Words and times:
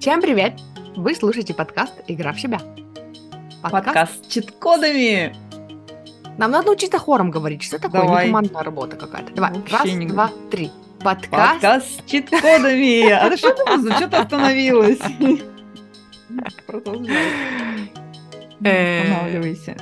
Всем 0.00 0.20
привет! 0.20 0.54
Вы 0.96 1.14
слушаете 1.14 1.54
подкаст 1.54 1.92
«Игра 2.06 2.32
в 2.32 2.40
себя». 2.40 2.60
Подкаст, 3.62 4.24
с 4.24 4.28
чит-кодами! 4.28 5.34
Нам 6.38 6.50
надо 6.52 6.70
учиться 6.70 6.98
хором 6.98 7.30
говорить. 7.30 7.62
Что 7.64 7.78
такое? 7.78 8.02
Давай. 8.02 8.26
Не 8.26 8.30
командная 8.30 8.62
работа 8.62 8.96
какая-то. 8.96 9.32
Давай. 9.32 9.52
Вообще 9.52 9.76
Раз, 9.76 9.84
не- 9.86 10.06
два, 10.06 10.30
три. 10.50 10.70
Подкаст. 11.00 11.30
Подкаст 11.54 11.86
с 11.86 12.10
чит-кодами! 12.10 13.10
А 13.12 13.28
ты 13.30 13.36
что 13.36 13.52
ты 13.52 13.92
что 13.92 14.08
ты 14.08 14.16
остановилась? 14.16 14.98
Продолжай. 16.66 17.92
Э, 18.62 19.02
Останавливайся. 19.02 19.76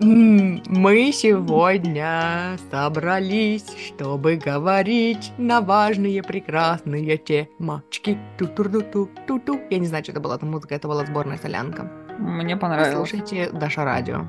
Мы 0.00 1.10
сегодня 1.12 2.56
собрались, 2.70 3.66
чтобы 3.86 4.36
говорить 4.36 5.32
на 5.38 5.60
важные 5.60 6.22
прекрасные 6.22 7.18
темочки. 7.18 8.16
Ту-ту-ту-ту-ту. 8.38 9.60
Я 9.70 9.78
не 9.78 9.86
знаю, 9.86 10.04
что 10.04 10.12
это 10.12 10.20
была 10.20 10.38
за 10.38 10.46
музыка, 10.46 10.76
это 10.76 10.86
была 10.86 11.04
сборная 11.04 11.38
солянка. 11.38 11.90
Мне 12.18 12.56
понравилось. 12.56 12.94
Слушайте 12.94 13.50
Даша 13.52 13.84
Радио. 13.84 14.24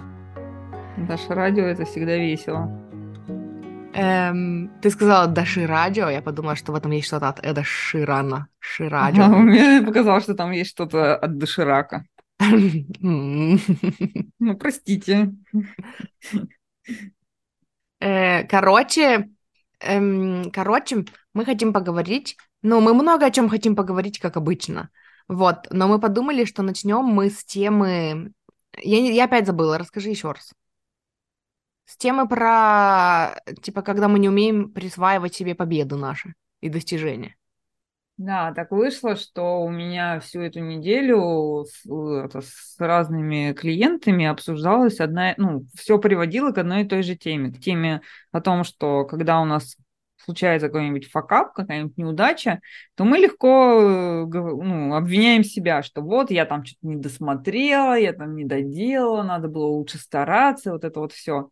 Наше 0.98 1.34
радио 1.34 1.66
это 1.66 1.86
всегда 1.86 2.16
весело. 2.18 2.68
Эм, 3.94 4.72
ты 4.82 4.90
сказала 4.90 5.28
Даши 5.28 5.66
Радио, 5.66 6.10
я 6.10 6.22
подумала, 6.22 6.56
что 6.56 6.72
в 6.72 6.76
этом 6.76 6.92
есть 6.92 7.08
что-то 7.08 7.30
от 7.30 7.46
Эда 7.46 7.64
Ширана. 7.64 8.48
Ширадио. 8.60 9.24
Ага, 9.24 9.36
Мне 9.38 9.82
показалось, 9.82 10.24
что 10.24 10.36
там 10.36 10.52
есть 10.52 10.72
что-то 10.72 11.16
от 11.16 11.38
доширака. 11.38 12.06
Ну, 14.40 14.56
простите. 14.58 15.32
Э, 18.00 18.44
Короче, 18.48 19.30
эм, 19.80 20.52
короче, 20.52 21.06
мы 21.34 21.46
хотим 21.46 21.74
поговорить, 21.74 22.38
ну, 22.62 22.80
мы 22.82 22.94
много 22.94 23.26
о 23.26 23.32
чем 23.32 23.50
хотим 23.50 23.76
поговорить, 23.76 24.20
как 24.20 24.38
обычно. 24.38 24.90
Вот, 25.28 25.68
но 25.72 25.88
мы 25.88 26.00
подумали, 26.00 26.46
что 26.46 26.64
начнем 26.64 27.04
мы 27.06 27.30
с 27.30 27.44
темы... 27.46 28.34
Я, 28.78 29.02
не- 29.02 29.16
я 29.16 29.26
опять 29.26 29.46
забыла, 29.48 29.78
расскажи 29.78 30.10
еще 30.10 30.32
раз. 30.32 30.52
С 31.86 31.98
темы 31.98 32.28
про, 32.28 33.36
типа, 33.64 33.82
когда 33.82 34.08
мы 34.08 34.20
не 34.20 34.30
умеем 34.30 34.72
присваивать 34.72 35.34
себе 35.36 35.56
победы 35.56 35.96
наши 35.96 36.36
и 36.62 36.70
достижения. 36.70 37.36
Да, 38.20 38.52
так 38.54 38.72
вышло, 38.72 39.16
что 39.16 39.62
у 39.64 39.70
меня 39.70 40.20
всю 40.20 40.42
эту 40.42 40.60
неделю 40.60 41.64
с, 41.64 41.86
э, 41.90 42.26
это, 42.26 42.42
с 42.42 42.76
разными 42.78 43.54
клиентами 43.54 44.26
обсуждалась 44.26 45.00
одна, 45.00 45.34
ну, 45.38 45.64
все 45.74 45.98
приводило 46.00 46.52
к 46.52 46.58
одной 46.58 46.84
и 46.84 46.86
той 46.88 47.02
же 47.02 47.16
теме, 47.16 47.50
к 47.50 47.62
теме 47.62 48.02
о 48.34 48.42
том, 48.42 48.66
что 48.66 49.06
когда 49.06 49.40
у 49.40 49.46
нас 49.46 49.78
случается 50.18 50.68
какой-нибудь 50.68 51.10
факап, 51.10 51.54
какая-нибудь 51.54 51.96
неудача, 51.96 52.60
то 52.96 53.06
мы 53.06 53.20
легко 53.20 53.80
э, 53.82 54.26
ну, 54.26 54.96
обвиняем 54.96 55.46
себя, 55.46 55.82
что 55.82 56.02
вот 56.02 56.30
я 56.30 56.46
там 56.46 56.66
что-то 56.66 56.88
не 56.88 56.98
досмотрела, 56.98 57.98
я 57.98 58.12
там 58.12 58.36
не 58.36 58.44
доделала, 58.44 59.24
надо 59.24 59.48
было 59.48 59.68
лучше 59.68 59.98
стараться, 59.98 60.74
вот 60.74 60.84
это 60.84 61.00
вот 61.00 61.14
все. 61.14 61.52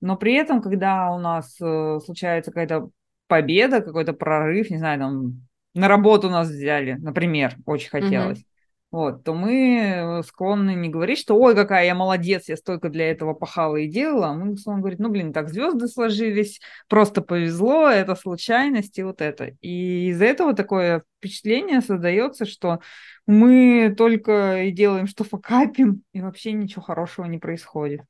Но 0.00 0.16
при 0.16 0.32
этом, 0.36 0.62
когда 0.62 1.10
у 1.10 1.18
нас 1.18 1.54
э, 1.60 1.98
случается 2.02 2.50
какая-то 2.50 2.88
победа, 3.26 3.82
какой-то 3.82 4.14
прорыв, 4.14 4.70
не 4.70 4.78
знаю, 4.78 5.00
там 5.00 5.47
на 5.74 5.88
работу 5.88 6.30
нас 6.30 6.48
взяли, 6.48 6.94
например, 6.94 7.56
очень 7.66 7.90
хотелось, 7.90 8.44
вот, 8.90 9.22
то 9.22 9.34
мы 9.34 9.80
э, 9.80 10.22
склонны 10.22 10.74
не 10.74 10.88
говорить, 10.88 11.18
что 11.18 11.38
ой, 11.38 11.54
какая 11.54 11.84
я 11.84 11.94
молодец, 11.94 12.48
я 12.48 12.56
столько 12.56 12.88
для 12.88 13.10
этого 13.10 13.34
пахала 13.34 13.76
и 13.76 13.86
делала, 13.86 14.28
а 14.28 14.32
мы 14.32 14.56
склонны 14.56 14.80
говорить, 14.80 14.98
ну, 14.98 15.10
блин, 15.10 15.34
так 15.34 15.50
звезды 15.50 15.88
сложились, 15.88 16.60
просто 16.88 17.20
повезло, 17.20 17.88
это 17.88 18.14
случайность 18.14 18.98
и 18.98 19.02
вот 19.02 19.20
это. 19.20 19.52
И 19.60 20.08
из-за 20.08 20.24
этого 20.24 20.54
такое 20.54 21.02
впечатление 21.18 21.82
создается, 21.82 22.46
что 22.46 22.80
мы 23.26 23.94
только 23.94 24.62
и 24.62 24.70
делаем, 24.70 25.06
что 25.06 25.22
факапим, 25.22 26.02
и 26.14 26.22
вообще 26.22 26.52
ничего 26.52 26.80
хорошего 26.80 27.26
не 27.26 27.36
происходит. 27.36 28.00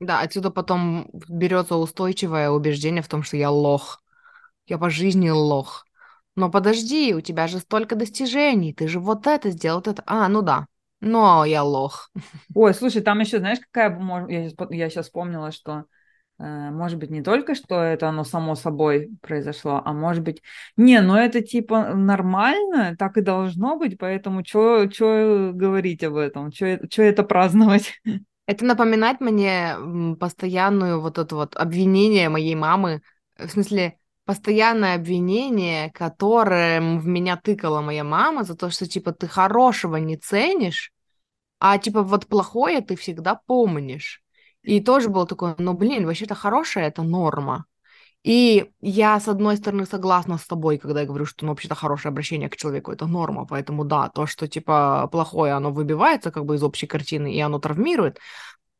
Да, 0.00 0.20
отсюда 0.20 0.50
потом 0.50 1.10
берется 1.28 1.76
устойчивое 1.76 2.48
убеждение 2.48 3.02
в 3.02 3.08
том, 3.08 3.22
что 3.22 3.36
я 3.36 3.50
лох. 3.50 4.02
Я 4.66 4.78
по 4.78 4.88
жизни 4.88 5.28
лох. 5.28 5.85
Но 6.36 6.50
подожди, 6.50 7.14
у 7.14 7.22
тебя 7.22 7.46
же 7.46 7.58
столько 7.58 7.96
достижений, 7.96 8.74
ты 8.74 8.88
же 8.88 9.00
вот 9.00 9.26
это 9.26 9.50
сделал, 9.50 9.78
вот 9.78 9.88
это. 9.88 10.02
А, 10.06 10.28
ну 10.28 10.42
да. 10.42 10.66
Но 11.00 11.44
я 11.44 11.62
лох. 11.62 12.10
Ой, 12.54 12.74
слушай, 12.74 13.02
там 13.02 13.20
еще, 13.20 13.38
знаешь, 13.38 13.58
какая, 13.70 13.98
я 14.70 14.90
сейчас, 14.90 15.06
вспомнила, 15.06 15.50
что, 15.50 15.84
э, 16.38 16.44
может 16.70 16.98
быть, 16.98 17.10
не 17.10 17.22
только, 17.22 17.54
что 17.54 17.82
это 17.82 18.08
оно 18.08 18.24
само 18.24 18.54
собой 18.54 19.10
произошло, 19.22 19.82
а 19.84 19.92
может 19.92 20.22
быть, 20.22 20.42
не, 20.76 21.00
ну 21.00 21.14
это 21.14 21.42
типа 21.42 21.94
нормально, 21.94 22.96
так 22.98 23.16
и 23.16 23.22
должно 23.22 23.78
быть, 23.78 23.98
поэтому 23.98 24.44
что 24.44 24.86
говорить 25.52 26.04
об 26.04 26.16
этом, 26.16 26.52
что 26.52 27.02
это 27.02 27.22
праздновать? 27.22 28.00
Это 28.48 28.64
напоминает 28.64 29.20
мне 29.20 29.74
постоянную 30.20 31.00
вот 31.00 31.18
это 31.18 31.34
вот 31.34 31.56
обвинение 31.56 32.28
моей 32.28 32.54
мамы, 32.54 33.02
в 33.36 33.48
смысле, 33.48 33.98
постоянное 34.26 34.96
обвинение, 34.96 35.90
которым 35.92 36.98
в 36.98 37.06
меня 37.06 37.36
тыкала 37.36 37.80
моя 37.80 38.04
мама 38.04 38.44
за 38.44 38.56
то, 38.56 38.70
что, 38.70 38.86
типа, 38.86 39.12
ты 39.12 39.28
хорошего 39.28 39.96
не 39.96 40.16
ценишь, 40.16 40.92
а, 41.60 41.78
типа, 41.78 42.02
вот 42.02 42.26
плохое 42.26 42.80
ты 42.82 42.96
всегда 42.96 43.40
помнишь. 43.46 44.22
И 44.62 44.80
тоже 44.80 45.08
было 45.08 45.26
такое, 45.26 45.54
ну, 45.58 45.72
блин, 45.74 46.06
вообще-то 46.06 46.34
хорошее— 46.34 46.86
это 46.88 47.02
норма. 47.02 47.66
И 48.24 48.72
я, 48.80 49.20
с 49.20 49.28
одной 49.28 49.56
стороны, 49.56 49.86
согласна 49.86 50.36
с 50.36 50.46
тобой, 50.46 50.78
когда 50.78 51.02
я 51.02 51.06
говорю, 51.06 51.26
что, 51.26 51.44
ну, 51.44 51.52
вообще-то 51.52 51.76
хорошее 51.76 52.10
обращение 52.10 52.48
к 52.48 52.56
человеку— 52.56 52.90
это 52.92 53.06
норма, 53.06 53.46
поэтому 53.46 53.84
да, 53.84 54.08
то, 54.08 54.26
что, 54.26 54.48
типа, 54.48 55.08
плохое, 55.12 55.52
оно 55.52 55.70
выбивается 55.70 56.32
как 56.32 56.44
бы 56.44 56.56
из 56.56 56.64
общей 56.64 56.88
картины, 56.88 57.32
и 57.32 57.38
оно 57.38 57.60
травмирует, 57.60 58.18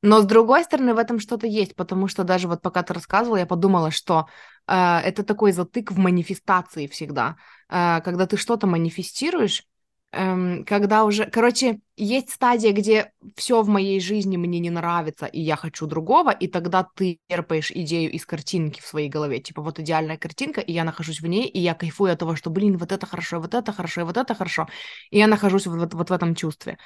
но, 0.06 0.20
с 0.20 0.24
другой 0.24 0.62
стороны, 0.64 0.94
в 0.94 0.98
этом 0.98 1.18
что-то 1.18 1.46
есть, 1.48 1.74
потому 1.74 2.06
что 2.06 2.22
даже 2.22 2.46
вот 2.46 2.62
пока 2.62 2.82
ты 2.84 2.94
рассказывала, 2.94 3.38
я 3.38 3.46
подумала, 3.46 3.90
что 3.90 4.28
э, 4.68 4.98
это 5.04 5.24
такой 5.24 5.50
затык 5.50 5.90
в 5.90 5.98
манифестации 5.98 6.86
всегда. 6.86 7.36
Э, 7.68 8.00
когда 8.02 8.26
ты 8.26 8.36
что-то 8.36 8.68
манифестируешь, 8.68 9.64
эм, 10.12 10.64
когда 10.64 11.04
уже... 11.04 11.24
Короче, 11.26 11.80
есть 11.96 12.30
стадия, 12.30 12.72
где 12.72 13.10
все 13.34 13.62
в 13.62 13.68
моей 13.68 13.98
жизни 14.00 14.36
мне 14.36 14.60
не 14.60 14.70
нравится, 14.70 15.26
и 15.26 15.40
я 15.40 15.56
хочу 15.56 15.86
другого, 15.86 16.30
и 16.30 16.46
тогда 16.46 16.86
ты 16.94 17.18
черпаешь 17.28 17.72
идею 17.72 18.12
из 18.12 18.24
картинки 18.26 18.80
в 18.80 18.86
своей 18.86 19.08
голове. 19.08 19.40
Типа 19.40 19.60
вот 19.60 19.80
идеальная 19.80 20.18
картинка, 20.18 20.60
и 20.60 20.72
я 20.72 20.84
нахожусь 20.84 21.20
в 21.20 21.26
ней, 21.26 21.48
и 21.48 21.58
я 21.58 21.74
кайфую 21.74 22.12
от 22.12 22.20
того, 22.20 22.36
что, 22.36 22.50
блин, 22.50 22.76
вот 22.78 22.92
это 22.92 23.06
хорошо, 23.06 23.40
вот 23.40 23.54
это 23.54 23.72
хорошо, 23.72 24.04
вот 24.04 24.16
это 24.16 24.34
хорошо. 24.36 24.68
И 25.10 25.18
я 25.18 25.26
нахожусь 25.26 25.66
вот, 25.66 25.78
вот, 25.78 25.94
вот 25.94 26.10
в 26.10 26.12
этом 26.12 26.36
чувстве. 26.36 26.78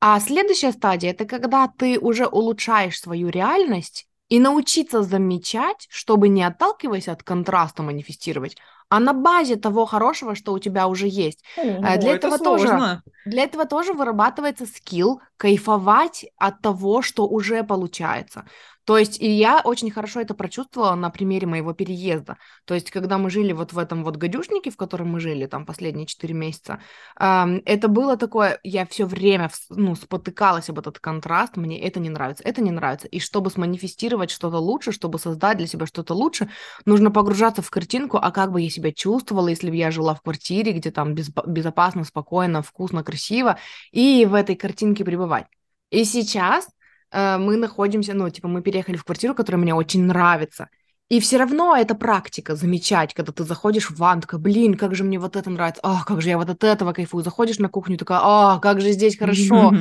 А 0.00 0.20
следующая 0.20 0.72
стадия 0.72 1.10
это 1.10 1.24
когда 1.24 1.68
ты 1.68 1.98
уже 1.98 2.26
улучшаешь 2.26 3.00
свою 3.00 3.28
реальность 3.28 4.06
и 4.28 4.38
научиться 4.40 5.02
замечать, 5.02 5.86
чтобы 5.88 6.28
не 6.28 6.42
отталкиваясь 6.42 7.08
от 7.08 7.22
контраста 7.22 7.82
манифестировать, 7.82 8.56
а 8.88 9.00
на 9.00 9.12
базе 9.12 9.56
того 9.56 9.84
хорошего, 9.86 10.34
что 10.34 10.52
у 10.52 10.58
тебя 10.58 10.86
уже 10.86 11.08
есть. 11.08 11.44
А 11.82 11.96
для 11.96 12.12
этого 12.14 12.38
тоже-. 12.38 13.02
Для 13.24 13.42
этого 13.42 13.64
тоже 13.64 13.92
вырабатывается 13.92 14.66
скилл 14.66 15.20
кайфовать 15.36 16.26
от 16.36 16.60
того, 16.60 17.02
что 17.02 17.26
уже 17.26 17.64
получается. 17.64 18.46
То 18.86 18.96
есть, 18.96 19.20
и 19.20 19.28
я 19.28 19.62
очень 19.64 19.90
хорошо 19.90 20.20
это 20.20 20.32
прочувствовала 20.32 20.94
на 20.94 21.10
примере 21.10 21.48
моего 21.48 21.74
переезда. 21.74 22.38
То 22.64 22.74
есть, 22.74 22.92
когда 22.92 23.18
мы 23.18 23.30
жили 23.30 23.52
вот 23.52 23.72
в 23.72 23.78
этом 23.78 24.04
вот 24.04 24.16
гадюшнике, 24.16 24.70
в 24.70 24.76
котором 24.76 25.08
мы 25.08 25.18
жили 25.18 25.46
там 25.46 25.66
последние 25.66 26.06
4 26.06 26.32
месяца, 26.32 26.80
ам, 27.16 27.60
это 27.64 27.88
было 27.88 28.16
такое, 28.16 28.60
я 28.62 28.86
все 28.86 29.04
время 29.04 29.50
ну, 29.70 29.96
спотыкалась 29.96 30.70
об 30.70 30.78
этот 30.78 31.00
контраст, 31.00 31.56
мне 31.56 31.80
это 31.80 31.98
не 31.98 32.10
нравится, 32.10 32.44
это 32.44 32.62
не 32.62 32.70
нравится. 32.70 33.08
И 33.08 33.18
чтобы 33.18 33.50
сманифестировать 33.50 34.30
что-то 34.30 34.58
лучше, 34.58 34.92
чтобы 34.92 35.18
создать 35.18 35.58
для 35.58 35.66
себя 35.66 35.86
что-то 35.86 36.14
лучше, 36.14 36.48
нужно 36.84 37.10
погружаться 37.10 37.62
в 37.62 37.70
картинку, 37.70 38.18
а 38.22 38.30
как 38.30 38.52
бы 38.52 38.60
я 38.60 38.70
себя 38.70 38.92
чувствовала, 38.92 39.48
если 39.48 39.68
бы 39.68 39.74
я 39.74 39.90
жила 39.90 40.14
в 40.14 40.22
квартире, 40.22 40.70
где 40.70 40.92
там 40.92 41.12
безпо- 41.12 41.44
безопасно, 41.44 42.04
спокойно, 42.04 42.62
вкусно, 42.62 43.02
красиво, 43.02 43.58
и 43.90 44.24
в 44.26 44.34
этой 44.34 44.54
картинке 44.54 45.04
пребывать. 45.04 45.46
И 45.90 46.04
сейчас 46.04 46.68
мы 47.16 47.56
находимся, 47.56 48.14
ну, 48.14 48.28
типа, 48.28 48.48
мы 48.48 48.62
переехали 48.62 48.96
в 48.96 49.04
квартиру, 49.04 49.34
которая 49.34 49.60
мне 49.62 49.74
очень 49.74 50.04
нравится. 50.04 50.68
И 51.08 51.20
все 51.20 51.36
равно 51.36 51.76
это 51.76 51.94
практика 51.94 52.56
замечать, 52.56 53.14
когда 53.14 53.32
ты 53.32 53.44
заходишь 53.44 53.90
в 53.90 53.96
ванну, 53.96 54.22
такая, 54.22 54.40
блин, 54.40 54.74
как 54.74 54.94
же 54.94 55.04
мне 55.04 55.20
вот 55.20 55.36
это 55.36 55.48
нравится, 55.50 55.80
ах, 55.84 56.04
как 56.04 56.20
же 56.20 56.30
я 56.30 56.36
вот 56.36 56.50
от 56.50 56.64
этого 56.64 56.92
кайфую. 56.92 57.22
Заходишь 57.22 57.58
на 57.58 57.68
кухню, 57.68 57.96
такая, 57.96 58.20
а, 58.22 58.58
как 58.58 58.80
же 58.80 58.90
здесь 58.90 59.16
хорошо. 59.16 59.74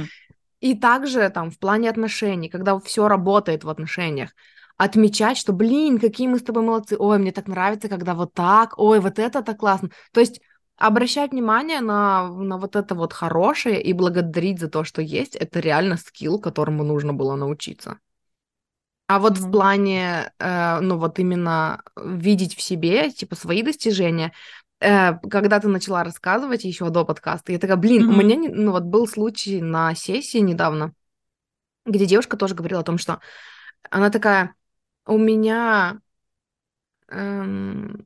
И 0.61 0.75
также 0.75 1.29
там 1.29 1.51
в 1.51 1.59
плане 1.59 1.89
отношений, 1.89 2.47
когда 2.47 2.79
все 2.79 3.07
работает 3.07 3.63
в 3.63 3.69
отношениях, 3.69 4.31
отмечать, 4.77 5.37
что, 5.37 5.51
блин, 5.53 5.99
какие 5.99 6.27
мы 6.27 6.37
с 6.37 6.43
тобой 6.43 6.63
молодцы, 6.63 6.95
ой, 6.97 7.17
мне 7.17 7.31
так 7.31 7.47
нравится, 7.47 7.87
когда 7.87 8.13
вот 8.13 8.33
так, 8.33 8.77
ой, 8.77 8.99
вот 8.99 9.19
это 9.19 9.41
так 9.41 9.57
классно. 9.57 9.89
То 10.11 10.19
есть 10.19 10.41
обращать 10.77 11.31
внимание 11.31 11.81
на, 11.81 12.27
на 12.29 12.57
вот 12.57 12.75
это 12.75 12.95
вот 12.95 13.13
хорошее 13.13 13.81
и 13.81 13.93
благодарить 13.93 14.59
за 14.59 14.69
то, 14.69 14.83
что 14.83 15.01
есть, 15.01 15.35
это 15.35 15.59
реально 15.59 15.97
скилл, 15.97 16.39
которому 16.39 16.83
нужно 16.83 17.13
было 17.13 17.35
научиться. 17.35 17.99
А 19.07 19.19
вот 19.19 19.37
в 19.37 19.47
Мгм. 19.47 19.49
плане, 19.49 20.31
э, 20.39 20.79
ну 20.79 20.97
вот 20.97 21.19
именно 21.19 21.83
видеть 21.95 22.55
в 22.55 22.61
себе, 22.61 23.11
типа, 23.11 23.35
свои 23.35 23.61
достижения, 23.61 24.33
э, 24.79 25.13
когда 25.29 25.59
ты 25.59 25.67
начала 25.67 26.03
рассказывать 26.03 26.63
еще 26.63 26.89
до 26.89 27.05
подкаста, 27.05 27.51
я 27.51 27.59
такая, 27.59 27.77
блин, 27.77 28.03
Мгм. 28.03 28.09
у 28.09 28.13
меня, 28.13 28.35
ну 28.51 28.71
вот 28.71 28.83
был 28.83 29.07
случай 29.07 29.61
на 29.61 29.93
сессии 29.93 30.39
недавно, 30.39 30.93
где 31.85 32.05
девушка 32.07 32.37
тоже 32.37 32.55
говорила 32.55 32.81
о 32.81 32.85
том, 32.85 32.97
что 32.99 33.21
она 33.91 34.09
такая, 34.11 34.55
у 35.07 35.17
меня 35.17 35.99
эм, 37.09 38.05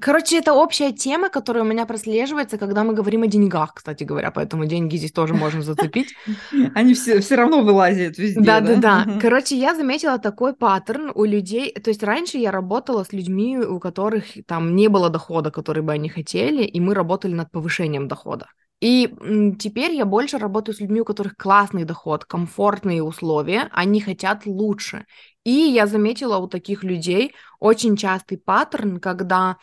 Короче, 0.00 0.38
это 0.38 0.52
общая 0.52 0.92
тема, 0.92 1.30
которая 1.30 1.64
у 1.64 1.66
меня 1.66 1.86
прослеживается, 1.86 2.58
когда 2.58 2.84
мы 2.84 2.92
говорим 2.92 3.22
о 3.22 3.26
деньгах, 3.26 3.74
кстати 3.74 4.04
говоря, 4.04 4.30
поэтому 4.30 4.66
деньги 4.66 4.96
здесь 4.96 5.12
тоже 5.12 5.32
можно 5.32 5.62
зацепить. 5.62 6.14
Они 6.74 6.94
все, 6.94 7.20
все 7.20 7.36
равно 7.36 7.62
вылазят 7.62 8.18
везде, 8.18 8.40
да? 8.40 8.60
Да-да-да. 8.60 9.04
Мгм. 9.06 9.20
Короче, 9.20 9.56
я 9.56 9.74
заметила 9.74 10.18
такой 10.18 10.54
паттерн 10.54 11.12
у 11.14 11.24
людей. 11.24 11.72
То 11.72 11.90
есть 11.90 12.02
раньше 12.02 12.36
я 12.36 12.50
работала 12.50 13.04
с 13.04 13.12
людьми, 13.12 13.58
у 13.58 13.80
которых 13.80 14.24
там 14.46 14.76
не 14.76 14.88
было 14.88 15.08
дохода, 15.08 15.50
который 15.50 15.82
бы 15.82 15.92
они 15.92 16.08
хотели, 16.08 16.64
и 16.64 16.80
мы 16.80 16.94
работали 16.94 17.32
над 17.32 17.50
повышением 17.50 18.06
дохода. 18.06 18.46
И 18.80 19.10
теперь 19.58 19.94
я 19.94 20.04
больше 20.04 20.36
работаю 20.36 20.74
с 20.74 20.80
людьми, 20.80 21.00
у 21.00 21.04
которых 21.04 21.36
классный 21.36 21.84
доход, 21.84 22.26
комфортные 22.26 23.02
условия, 23.02 23.68
они 23.72 24.00
хотят 24.02 24.44
лучше. 24.44 25.06
И 25.44 25.50
я 25.50 25.86
заметила 25.86 26.36
у 26.36 26.48
таких 26.48 26.84
людей 26.84 27.32
очень 27.58 27.96
частый 27.96 28.36
паттерн, 28.36 29.00
когда 29.00 29.56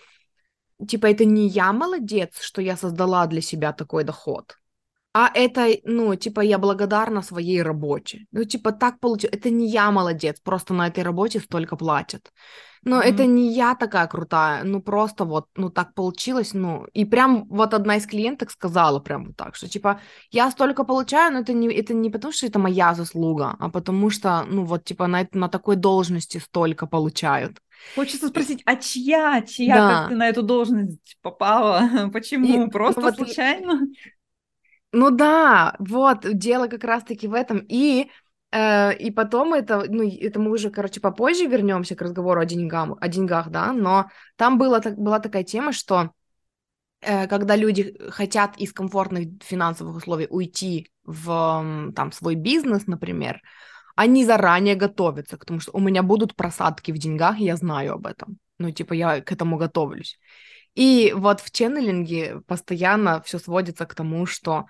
типа 0.87 1.07
это 1.07 1.25
не 1.25 1.47
я 1.47 1.73
молодец, 1.73 2.39
что 2.41 2.61
я 2.61 2.77
создала 2.77 3.25
для 3.27 3.41
себя 3.41 3.73
такой 3.73 4.03
доход, 4.03 4.57
а 5.15 5.29
это, 5.35 5.67
ну, 5.83 6.15
типа, 6.15 6.41
я 6.41 6.57
благодарна 6.57 7.21
своей 7.21 7.61
работе. 7.61 8.25
Ну, 8.31 8.45
типа, 8.45 8.71
так 8.71 8.99
получилось. 8.99 9.35
Это 9.35 9.51
не 9.51 9.67
я 9.69 9.91
молодец, 9.91 10.39
просто 10.43 10.73
на 10.73 10.87
этой 10.87 11.03
работе 11.03 11.39
столько 11.39 11.75
платят. 11.75 12.31
Но 12.83 12.97
Мгм. 12.97 13.05
это 13.05 13.25
не 13.27 13.53
я 13.53 13.75
такая 13.75 14.07
крутая, 14.07 14.63
ну, 14.63 14.81
просто 14.81 15.25
вот, 15.25 15.45
ну, 15.55 15.69
так 15.69 15.93
получилось, 15.93 16.53
ну, 16.53 16.85
и 16.93 17.05
прям 17.05 17.45
вот 17.49 17.73
одна 17.73 17.97
из 17.97 18.07
клиенток 18.07 18.51
сказала 18.51 18.99
прям 18.99 19.25
вот 19.25 19.37
так, 19.37 19.55
что, 19.55 19.69
типа, 19.69 20.01
я 20.31 20.51
столько 20.51 20.83
получаю, 20.83 21.31
но 21.33 21.39
это 21.39 21.53
не, 21.53 21.67
это 21.73 21.93
не 21.93 22.09
потому, 22.09 22.33
что 22.33 22.47
это 22.47 22.59
моя 22.59 22.93
заслуга, 22.95 23.55
а 23.59 23.69
потому 23.69 24.09
что, 24.09 24.43
ну, 24.49 24.65
вот, 24.65 24.83
типа, 24.83 25.07
на, 25.07 25.27
на 25.33 25.47
такой 25.47 25.75
должности 25.75 26.39
столько 26.39 26.87
получают. 26.87 27.59
Хочется 27.95 28.27
И- 28.27 28.29
спросить, 28.29 28.61
а 28.65 28.75
чья, 28.75 29.41
чья, 29.41 29.75
Да. 29.75 29.89
как 29.89 30.09
ты 30.09 30.15
на 30.15 30.29
эту 30.29 30.41
должность 30.43 31.17
попала? 31.21 31.81
Почему? 32.13 32.65
И, 32.67 32.69
Просто 32.69 33.01
вот 33.01 33.15
случайно? 33.15 33.81
Ну 34.91 35.09
да, 35.09 35.75
вот, 35.79 36.19
дело 36.37 36.67
как 36.67 36.83
раз-таки 36.83 37.27
в 37.27 37.33
этом. 37.33 37.65
И, 37.67 38.09
э, 38.51 38.95
и 38.95 39.09
потом 39.11 39.53
это, 39.53 39.85
ну, 39.89 40.07
это 40.07 40.39
мы 40.39 40.51
уже, 40.51 40.69
короче, 40.69 41.01
попозже 41.01 41.47
вернемся 41.47 41.95
к 41.95 42.01
разговору 42.01 42.39
о 42.41 42.45
деньгам, 42.45 42.95
о 42.99 43.07
деньгах, 43.07 43.49
да, 43.49 43.73
но 43.73 44.09
там 44.35 44.57
была, 44.57 44.79
так- 44.79 44.97
была 44.97 45.19
такая 45.19 45.43
тема, 45.43 45.71
что 45.73 46.11
э, 47.01 47.27
когда 47.27 47.55
люди 47.55 47.97
хотят 48.09 48.57
из 48.57 48.71
комфортных 48.71 49.29
финансовых 49.43 49.97
условий 49.97 50.27
уйти 50.29 50.89
в 51.03 51.91
там 51.95 52.11
свой 52.11 52.35
бизнес, 52.35 52.87
например, 52.87 53.41
они 53.95 54.25
заранее 54.25 54.75
готовятся 54.75 55.37
к 55.37 55.45
тому, 55.45 55.59
что 55.59 55.71
у 55.73 55.79
меня 55.79 56.03
будут 56.03 56.35
просадки 56.35 56.91
в 56.91 56.97
деньгах, 56.97 57.37
я 57.39 57.55
знаю 57.55 57.93
об 57.93 58.07
этом. 58.07 58.37
Ну, 58.59 58.71
типа, 58.71 58.93
я 58.93 59.21
к 59.21 59.31
этому 59.31 59.57
готовлюсь. 59.57 60.19
И 60.75 61.13
вот 61.15 61.39
в 61.41 61.51
ченнелинге 61.51 62.41
постоянно 62.47 63.21
все 63.21 63.39
сводится 63.39 63.85
к 63.85 63.95
тому, 63.95 64.25
что 64.25 64.65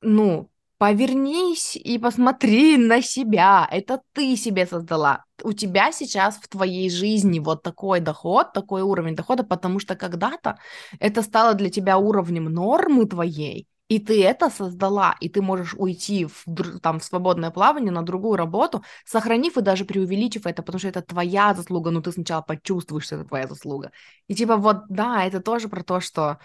ну, 0.00 0.50
повернись 0.78 1.76
и 1.76 1.98
посмотри 1.98 2.76
на 2.76 3.02
себя. 3.02 3.68
Это 3.70 4.00
ты 4.12 4.36
себе 4.36 4.66
создала. 4.66 5.24
У 5.44 5.52
тебя 5.52 5.92
сейчас 5.92 6.36
в 6.38 6.48
твоей 6.48 6.90
жизни 6.90 7.38
вот 7.38 7.62
такой 7.62 8.00
доход, 8.00 8.52
такой 8.52 8.82
уровень 8.82 9.14
дохода, 9.14 9.44
потому 9.44 9.78
что 9.78 9.94
когда-то 9.94 10.58
это 10.98 11.22
стало 11.22 11.54
для 11.54 11.70
тебя 11.70 11.98
уровнем 11.98 12.46
нормы 12.46 13.06
твоей, 13.06 13.68
и 13.92 13.98
ты 13.98 14.24
это 14.24 14.48
создала, 14.48 15.16
и 15.20 15.28
ты 15.28 15.42
можешь 15.42 15.74
уйти 15.74 16.24
в, 16.24 16.78
там, 16.80 16.98
в 16.98 17.04
свободное 17.04 17.50
плавание 17.50 17.92
на 17.92 18.02
другую 18.02 18.36
работу, 18.36 18.82
сохранив 19.04 19.58
и 19.58 19.60
даже 19.60 19.84
преувеличив 19.84 20.46
это, 20.46 20.62
потому 20.62 20.78
что 20.78 20.88
это 20.88 21.02
твоя 21.02 21.52
заслуга, 21.52 21.90
но 21.90 22.00
ты 22.00 22.10
сначала 22.10 22.40
почувствуешь, 22.40 23.04
что 23.04 23.16
это 23.16 23.26
твоя 23.26 23.46
заслуга. 23.46 23.92
И 24.28 24.34
типа 24.34 24.56
вот, 24.56 24.84
да, 24.88 25.26
это 25.26 25.40
тоже 25.40 25.68
про 25.68 25.82
то, 25.82 26.00
что, 26.00 26.38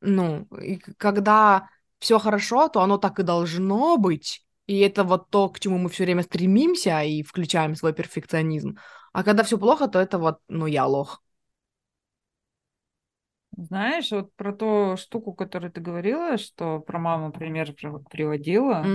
ну, 0.00 0.48
и 0.60 0.78
когда 0.96 1.68
все 2.00 2.18
хорошо, 2.18 2.68
то 2.68 2.80
оно 2.80 2.98
так 2.98 3.20
и 3.20 3.22
должно 3.22 3.96
быть. 3.96 4.44
И 4.66 4.80
это 4.80 5.04
вот 5.04 5.30
то, 5.30 5.48
к 5.50 5.60
чему 5.60 5.78
мы 5.78 5.90
все 5.90 6.02
время 6.02 6.24
стремимся 6.24 7.02
и 7.02 7.22
включаем 7.22 7.76
свой 7.76 7.92
перфекционизм. 7.92 8.76
А 9.12 9.22
когда 9.22 9.44
все 9.44 9.56
плохо, 9.56 9.86
то 9.86 10.00
это 10.00 10.18
вот, 10.18 10.40
ну, 10.48 10.66
я 10.66 10.84
лох. 10.84 11.22
Знаешь, 13.60 14.12
вот 14.12 14.32
про 14.36 14.52
ту 14.52 14.96
штуку, 14.96 15.32
которую 15.34 15.72
ты 15.72 15.80
говорила, 15.80 16.38
что 16.38 16.78
про 16.78 16.98
маму 17.00 17.32
пример 17.32 17.72
при- 17.72 17.90
приводила, 18.08 18.92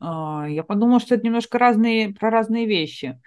а, 0.00 0.46
я 0.48 0.62
подумала, 0.64 0.98
что 1.00 1.14
это 1.14 1.26
немножко 1.26 1.58
разные, 1.58 2.14
про 2.14 2.30
разные 2.30 2.66
вещи. 2.66 3.20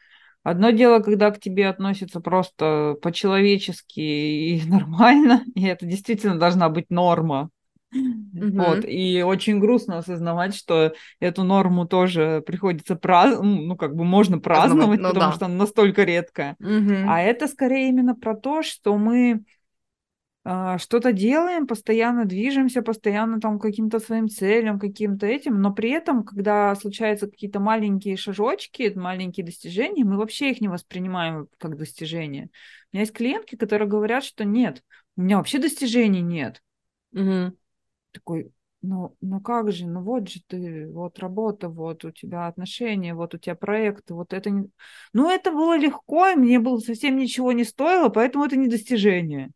Одно 0.44 0.72
дело, 0.72 1.00
когда 1.02 1.30
к 1.32 1.40
тебе 1.40 1.68
относятся 1.68 2.20
просто 2.20 2.96
по-человечески 3.04 4.00
и 4.00 4.64
нормально, 4.68 5.44
и 5.56 5.66
это 5.66 5.86
действительно 5.86 6.40
должна 6.40 6.70
быть 6.70 6.90
норма. 6.90 7.52
Вот, 7.94 8.86
Мгм. 8.86 8.86
и 8.86 9.22
очень 9.24 9.60
грустно 9.60 9.98
осознавать, 10.00 10.56
что 10.56 10.94
эту 11.20 11.44
норму 11.44 11.86
тоже 11.88 12.44
приходится 12.46 12.96
праздновать, 12.96 13.62
ну, 13.68 13.76
как 13.76 13.96
бы 13.96 14.04
можно 14.04 14.40
Праздновать, 14.40 15.00
ну 15.00 15.10
потому 15.10 15.32
да. 15.32 15.36
что 15.36 15.46
она 15.46 15.56
настолько 15.56 16.04
редкая. 16.04 16.56
Мгм. 16.60 17.08
А 17.08 17.22
это 17.22 17.48
скорее 17.48 17.90
именно 17.90 18.16
про 18.16 18.36
то, 18.36 18.64
что 18.64 18.98
мы 18.98 19.44
что-то 20.44 21.14
делаем, 21.14 21.68
постоянно 21.68 22.26
движемся, 22.26 22.82
постоянно 22.82 23.40
там 23.40 23.60
каким-то 23.60 24.00
своим 24.00 24.28
целям, 24.28 24.80
каким-то 24.80 25.28
этим, 25.28 25.62
но 25.62 25.72
при 25.72 25.92
этом, 25.92 26.24
когда 26.24 26.74
случаются 26.76 27.28
какие-то 27.28 27.60
маленькие 27.60 28.18
шажочки, 28.18 28.92
маленькие 28.96 29.46
достижения, 29.46 30.04
мы 30.04 30.18
вообще 30.18 30.50
их 30.50 30.60
не 30.60 30.68
воспринимаем 30.68 31.48
как 31.60 31.78
достижения. 31.78 32.50
У 32.92 32.96
меня 32.96 33.02
есть 33.02 33.14
клиентки, 33.14 33.56
которые 33.56 33.88
говорят, 33.88 34.24
что 34.24 34.44
нет, 34.44 34.84
у 35.16 35.22
меня 35.22 35.38
вообще 35.38 35.60
достижений 35.60 36.22
нет. 36.22 36.64
Мгм. 37.12 37.56
Такой, 38.12 38.52
ну, 38.82 39.16
ну 39.22 39.42
как 39.42 39.72
же, 39.72 39.86
ну 39.86 40.02
вот 40.02 40.28
же 40.28 40.42
ты, 40.48 40.90
вот 40.92 41.20
работа, 41.20 41.70
вот 41.70 42.04
у 42.04 42.10
тебя 42.10 42.48
отношения, 42.48 43.14
вот 43.14 43.36
у 43.36 43.38
тебя 43.38 43.54
проекты, 43.56 44.16
вот 44.16 44.34
это 44.34 44.50
не... 44.50 44.70
Ну 45.14 45.30
это 45.30 45.52
было 45.52 45.78
легко, 45.78 46.30
и 46.30 46.36
мне 46.36 46.58
было 46.58 46.80
совсем 46.80 47.16
ничего 47.16 47.52
не 47.52 47.64
стоило, 47.64 48.10
поэтому 48.10 48.44
это 48.44 48.56
не 48.56 48.68
достижение. 48.68 49.52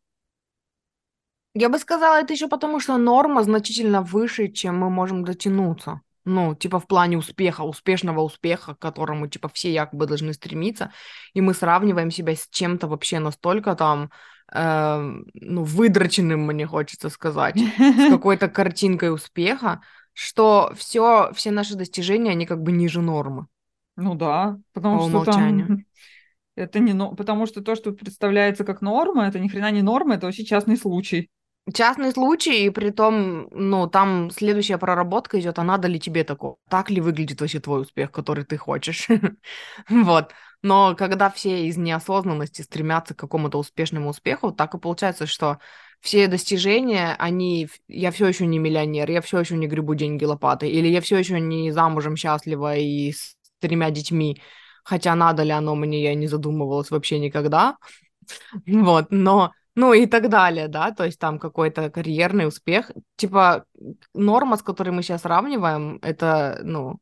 Я 1.57 1.69
бы 1.69 1.79
сказала, 1.79 2.19
это 2.21 2.33
еще 2.33 2.49
потому, 2.49 2.81
что 2.81 2.97
норма 2.97 3.43
значительно 3.43 4.01
выше, 4.01 4.49
чем 4.49 4.77
мы 4.77 4.89
можем 4.89 5.23
дотянуться. 5.23 6.01
Ну, 6.25 6.53
типа 6.53 6.79
в 6.79 6.87
плане 6.87 7.17
успеха, 7.17 7.61
успешного 7.61 8.21
успеха, 8.21 8.75
к 8.75 8.79
которому, 8.79 9.27
типа, 9.27 9.47
все 9.47 9.71
якобы 9.71 10.05
должны 10.05 10.33
стремиться, 10.33 10.91
и 11.33 11.39
мы 11.39 11.53
сравниваем 11.53 12.11
себя 12.11 12.35
с 12.35 12.47
чем-то 12.49 12.87
вообще 12.87 13.19
настолько 13.19 13.75
там, 13.75 14.09
эм, 14.51 15.27
ну, 15.33 15.63
выдроченным, 15.63 16.41
мне 16.41 16.65
хочется 16.67 17.09
сказать, 17.09 17.57
с 17.57 18.09
какой-то 18.09 18.49
картинкой 18.49 19.13
успеха, 19.13 19.81
что 20.11 20.73
все, 20.75 21.31
все 21.33 21.51
наши 21.51 21.75
достижения, 21.75 22.31
они 22.31 22.45
как 22.45 22.61
бы 22.61 22.71
ниже 22.73 23.01
нормы 23.01 23.47
Ну 23.95 24.15
да, 24.15 24.57
потому 24.73 24.97
по 24.97 25.03
что 25.03 25.09
умолчанию. 25.17 25.67
там 25.67 25.85
это 26.55 26.79
не 26.79 27.15
потому 27.15 27.45
что 27.45 27.61
то, 27.61 27.75
что 27.75 27.93
представляется 27.93 28.65
как 28.65 28.81
норма, 28.81 29.27
это 29.27 29.39
ни 29.39 29.47
хрена 29.47 29.71
не 29.71 29.83
норма, 29.83 30.15
это 30.15 30.25
вообще 30.25 30.43
частный 30.43 30.75
случай. 30.75 31.29
Частный 31.73 32.11
случай, 32.11 32.65
и 32.65 32.69
при 32.69 32.91
том, 32.91 33.47
ну, 33.51 33.87
там 33.87 34.29
следующая 34.29 34.77
проработка 34.77 35.39
идет, 35.39 35.57
а 35.57 35.63
надо 35.63 35.87
ли 35.87 35.99
тебе 35.99 36.23
такого? 36.23 36.57
Так 36.69 36.91
ли 36.91 37.01
выглядит 37.01 37.41
вообще 37.41 37.59
твой 37.59 37.81
успех, 37.81 38.11
который 38.11 38.45
ты 38.45 38.57
хочешь? 38.57 39.07
Вот. 39.89 40.31
Но 40.61 40.95
когда 40.95 41.29
все 41.29 41.67
из 41.67 41.77
неосознанности 41.77 42.61
стремятся 42.61 43.13
к 43.13 43.19
какому-то 43.19 43.59
успешному 43.59 44.09
успеху, 44.09 44.51
так 44.51 44.73
и 44.73 44.79
получается, 44.79 45.27
что 45.27 45.59
все 46.01 46.27
достижения, 46.27 47.15
они... 47.19 47.67
Я 47.87 48.11
все 48.11 48.27
еще 48.27 48.45
не 48.45 48.59
миллионер, 48.59 49.09
я 49.09 49.21
все 49.21 49.39
еще 49.39 49.57
не 49.57 49.67
гребу 49.67 49.95
деньги 49.95 50.23
лопатой, 50.23 50.69
или 50.69 50.87
я 50.87 51.01
все 51.01 51.17
еще 51.17 51.39
не 51.39 51.71
замужем 51.71 52.15
счастлива 52.15 52.75
и 52.77 53.11
с 53.11 53.35
тремя 53.59 53.89
детьми, 53.91 54.41
хотя 54.83 55.15
надо 55.15 55.43
ли 55.43 55.51
оно 55.51 55.75
мне, 55.75 56.03
я 56.03 56.13
не 56.15 56.27
задумывалась 56.27 56.91
вообще 56.91 57.19
никогда. 57.19 57.77
Вот, 58.65 59.07
но, 59.11 59.51
ну 59.75 59.93
и 59.93 60.05
так 60.05 60.29
далее, 60.29 60.67
да, 60.67 60.91
то 60.91 61.03
есть 61.03 61.19
там 61.19 61.37
какой-то 61.37 61.89
карьерный 61.89 62.47
успех. 62.47 62.91
Типа 63.17 63.65
норма, 64.13 64.57
с 64.57 64.63
которой 64.63 64.91
мы 64.91 65.03
сейчас 65.03 65.21
сравниваем, 65.21 65.99
это, 66.01 66.59
ну, 66.63 66.99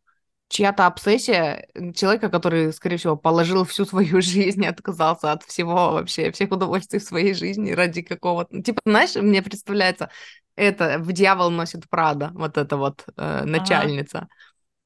чья-то 0.50 0.88
обсессия 0.88 1.68
человека, 1.96 2.30
который, 2.30 2.74
скорее 2.74 2.98
всего, 2.98 3.16
положил 3.18 3.64
всю 3.66 3.86
свою 3.86 4.22
жизнь 4.24 4.64
и 4.64 4.68
отказался 4.68 5.32
от 5.32 5.44
всего 5.44 5.92
вообще, 5.94 6.32
всех 6.32 6.52
удовольствий 6.52 7.00
в 7.00 7.04
своей 7.04 7.34
жизни 7.34 7.72
ради 7.72 8.02
какого-то... 8.02 8.62
Типа, 8.62 8.82
знаешь, 8.86 9.16
мне 9.16 9.42
представляется, 9.42 10.10
это 10.56 10.98
в 11.00 11.12
«Дьявол 11.12 11.50
носит 11.50 11.90
Прада», 11.90 12.32
вот 12.34 12.58
эта 12.58 12.78
вот 12.78 13.04
э, 13.18 13.44
начальница. 13.46 14.28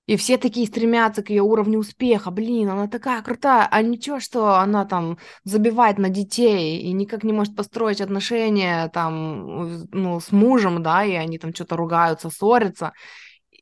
И 0.08 0.16
все 0.16 0.38
такие 0.38 0.66
стремятся 0.68 1.22
к 1.22 1.30
ее 1.30 1.44
уровню 1.44 1.80
успеха. 1.80 2.32
Блин, 2.32 2.70
она 2.70 2.88
такая 2.88 3.22
крутая. 3.22 3.68
А 3.70 3.82
ничего, 3.82 4.20
что 4.20 4.56
она 4.56 4.86
там 4.86 5.18
забивает 5.44 5.98
на 5.98 6.10
детей 6.10 6.80
и 6.80 6.94
никак 6.94 7.24
не 7.24 7.34
может 7.34 7.56
построить 7.56 8.02
отношения 8.02 8.88
там, 8.90 9.86
ну, 9.92 10.20
с 10.20 10.32
мужем, 10.32 10.82
да, 10.82 11.04
и 11.04 11.14
они 11.14 11.38
там 11.38 11.54
что-то 11.54 11.76
ругаются, 11.76 12.30
ссорятся 12.30 12.94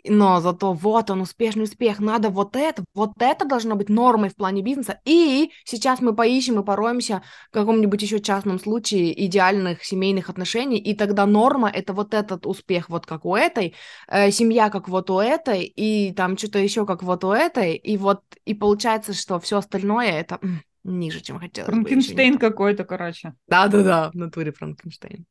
но 0.10 0.40
зато 0.42 0.74
вот 0.74 1.10
он 1.10 1.22
успешный 1.22 1.64
успех, 1.64 2.00
надо 2.00 2.30
вот 2.30 2.56
это, 2.56 2.84
вот 2.94 3.12
это 3.20 3.46
должно 3.46 3.76
быть 3.76 3.90
нормой 3.90 4.30
в 4.30 4.36
плане 4.36 4.62
бизнеса. 4.62 5.00
И 5.06 5.52
сейчас 5.64 6.02
мы 6.02 6.16
поищем 6.16 6.60
и 6.60 6.64
пороемся 6.66 7.22
в 7.50 7.54
каком-нибудь 7.54 8.02
еще 8.02 8.20
частном 8.20 8.60
случае 8.60 9.26
идеальных 9.26 9.84
семейных 9.84 10.30
отношений, 10.30 10.78
и 10.78 10.94
тогда 10.96 11.26
норма 11.26 11.70
это 11.70 11.94
вот 11.94 12.14
этот 12.14 12.46
успех, 12.46 12.90
вот 12.90 13.06
как 13.06 13.26
у 13.26 13.36
этой, 13.36 13.76
э, 14.08 14.32
семья 14.32 14.70
как 14.70 14.90
вот 14.90 15.10
у 15.10 15.20
этой, 15.20 15.64
и 15.64 16.14
там 16.14 16.38
что-то 16.38 16.60
еще 16.60 16.86
как 16.86 17.04
вот 17.04 17.24
у 17.24 17.32
этой, 17.32 17.76
и 17.76 17.98
вот 17.98 18.22
и 18.46 18.54
получается, 18.54 19.14
что 19.14 19.40
все 19.40 19.58
остальное 19.58 20.12
это 20.12 20.40
м, 20.42 20.62
ниже, 20.84 21.22
чем 21.22 21.40
хотелось 21.40 21.72
Франкенштейн 21.72 22.38
какой-то, 22.38 22.84
короче. 22.86 23.34
Да-да-да, 23.48 24.12
в 24.12 24.16
натуре 24.16 24.52
Франкенштейн. 24.52 25.26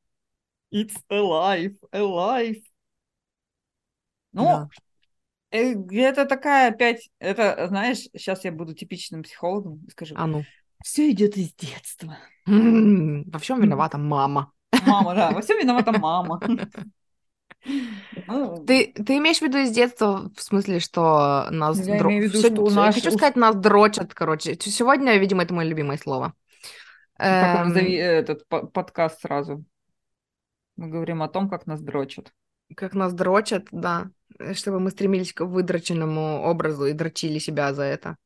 It's 0.73 0.97
alive, 1.11 1.77
alive. 1.93 2.63
Ну, 4.35 4.45
да. 4.45 4.69
Э, 5.51 5.75
это 5.93 6.27
такая 6.27 6.71
опять, 6.71 7.09
это, 7.21 7.67
знаешь, 7.69 8.09
сейчас 8.13 8.45
я 8.45 8.53
буду 8.53 8.75
типичным 8.75 9.23
психологом 9.23 9.81
скажу, 9.91 10.15
а 10.19 10.27
ну. 10.27 10.45
все 10.83 11.11
идет 11.13 11.37
из 11.37 11.55
детства. 11.55 12.19
Во 12.47 13.39
всем 13.39 13.63
виновата 13.63 13.97
мама. 13.97 14.53
Мама, 14.85 15.15
да, 15.15 15.31
во 15.31 15.41
всем 15.41 15.59
виновата 15.59 15.93
мама. 15.99 16.41
Ну, 18.27 18.65
ты, 18.67 18.93
ты 18.93 19.19
имеешь 19.19 19.39
в 19.39 19.43
виду 19.43 19.59
из 19.59 19.71
детства, 19.71 20.31
в 20.37 20.43
смысле, 20.43 20.81
что 20.81 21.49
нас... 21.51 21.79
Я 21.79 21.99
дро... 21.99 22.11
имею 22.11 22.29
в 22.29 22.35
виду, 22.35 22.39
что 22.41 22.63
у 22.63 22.71
нас... 22.71 22.97
Я 22.97 23.01
хочу 23.01 23.17
сказать, 23.17 23.37
нас 23.37 23.55
дрочат, 23.55 24.13
короче. 24.13 24.57
Сегодня, 24.61 25.17
видимо, 25.17 25.45
это 25.45 25.55
мое 25.55 25.69
любимое 25.69 25.97
слово. 25.97 26.35
Так, 27.17 27.61
эм... 27.61 27.69
назови 27.69 27.95
этот 27.95 28.47
подкаст 28.49 29.21
сразу. 29.21 29.65
Мы 30.77 30.89
говорим 30.89 31.23
о 31.23 31.29
том, 31.29 31.49
как 31.49 31.67
нас 31.67 31.81
дрочат. 31.81 32.33
Как 32.77 32.95
нас 32.95 33.13
дрочат, 33.13 33.69
да. 33.71 34.11
Э, 34.39 34.55
чтобы 34.55 34.81
мы 34.81 34.91
стремились 34.91 35.33
к 35.33 35.45
выдроченному 35.45 36.43
образу 36.43 36.87
и 36.87 36.93
дрочили 36.93 37.39
себя 37.39 37.73
за 37.73 37.85
это. 37.85 38.17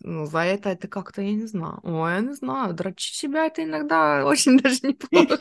Ну, 0.00 0.26
за 0.26 0.40
это 0.40 0.70
это 0.70 0.88
как-то, 0.88 1.22
я 1.22 1.32
не 1.32 1.46
знаю. 1.46 1.78
Ой, 1.82 2.12
я 2.12 2.20
не 2.20 2.34
знаю, 2.34 2.74
дрочить 2.74 3.14
себя 3.14 3.46
это 3.46 3.62
иногда 3.62 4.24
очень 4.26 4.58
даже 4.58 4.80
неплохо. 4.82 5.38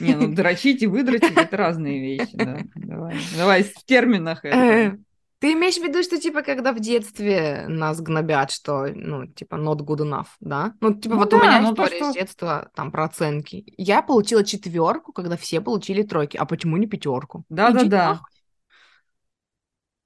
Не, 0.00 0.14
ну 0.14 0.34
дрочить 0.34 0.82
и 0.82 0.86
выдрочить 0.86 1.36
это 1.36 1.56
разные 1.56 2.00
вещи, 2.00 2.34
да. 2.34 2.60
Давай, 2.74 3.16
давай 3.36 3.62
в 3.62 3.84
терминах 3.84 4.44
это. 4.44 4.98
Ты 5.38 5.52
имеешь 5.52 5.76
в 5.76 5.82
виду, 5.82 6.02
что, 6.02 6.18
типа, 6.18 6.42
когда 6.42 6.72
в 6.72 6.80
детстве 6.80 7.66
нас 7.68 8.00
гнобят, 8.00 8.50
что, 8.50 8.86
ну, 8.86 9.26
типа, 9.26 9.56
not 9.56 9.80
good 9.80 9.98
enough, 9.98 10.28
да? 10.40 10.72
Ну, 10.80 10.94
типа, 10.94 11.14
ну, 11.14 11.20
вот 11.20 11.30
да, 11.30 11.36
у 11.36 11.40
меня 11.40 11.62
история 11.62 11.90
то, 11.90 11.96
что... 11.96 12.12
с 12.12 12.14
детства, 12.14 12.70
там, 12.74 12.90
про 12.90 13.04
оценки. 13.04 13.64
Я 13.76 14.00
получила 14.00 14.44
четверку, 14.44 15.12
когда 15.12 15.36
все 15.36 15.60
получили 15.60 16.02
тройки. 16.02 16.38
А 16.38 16.46
почему 16.46 16.78
не 16.78 16.86
пятерку? 16.86 17.44
Да-да-да. 17.50 18.20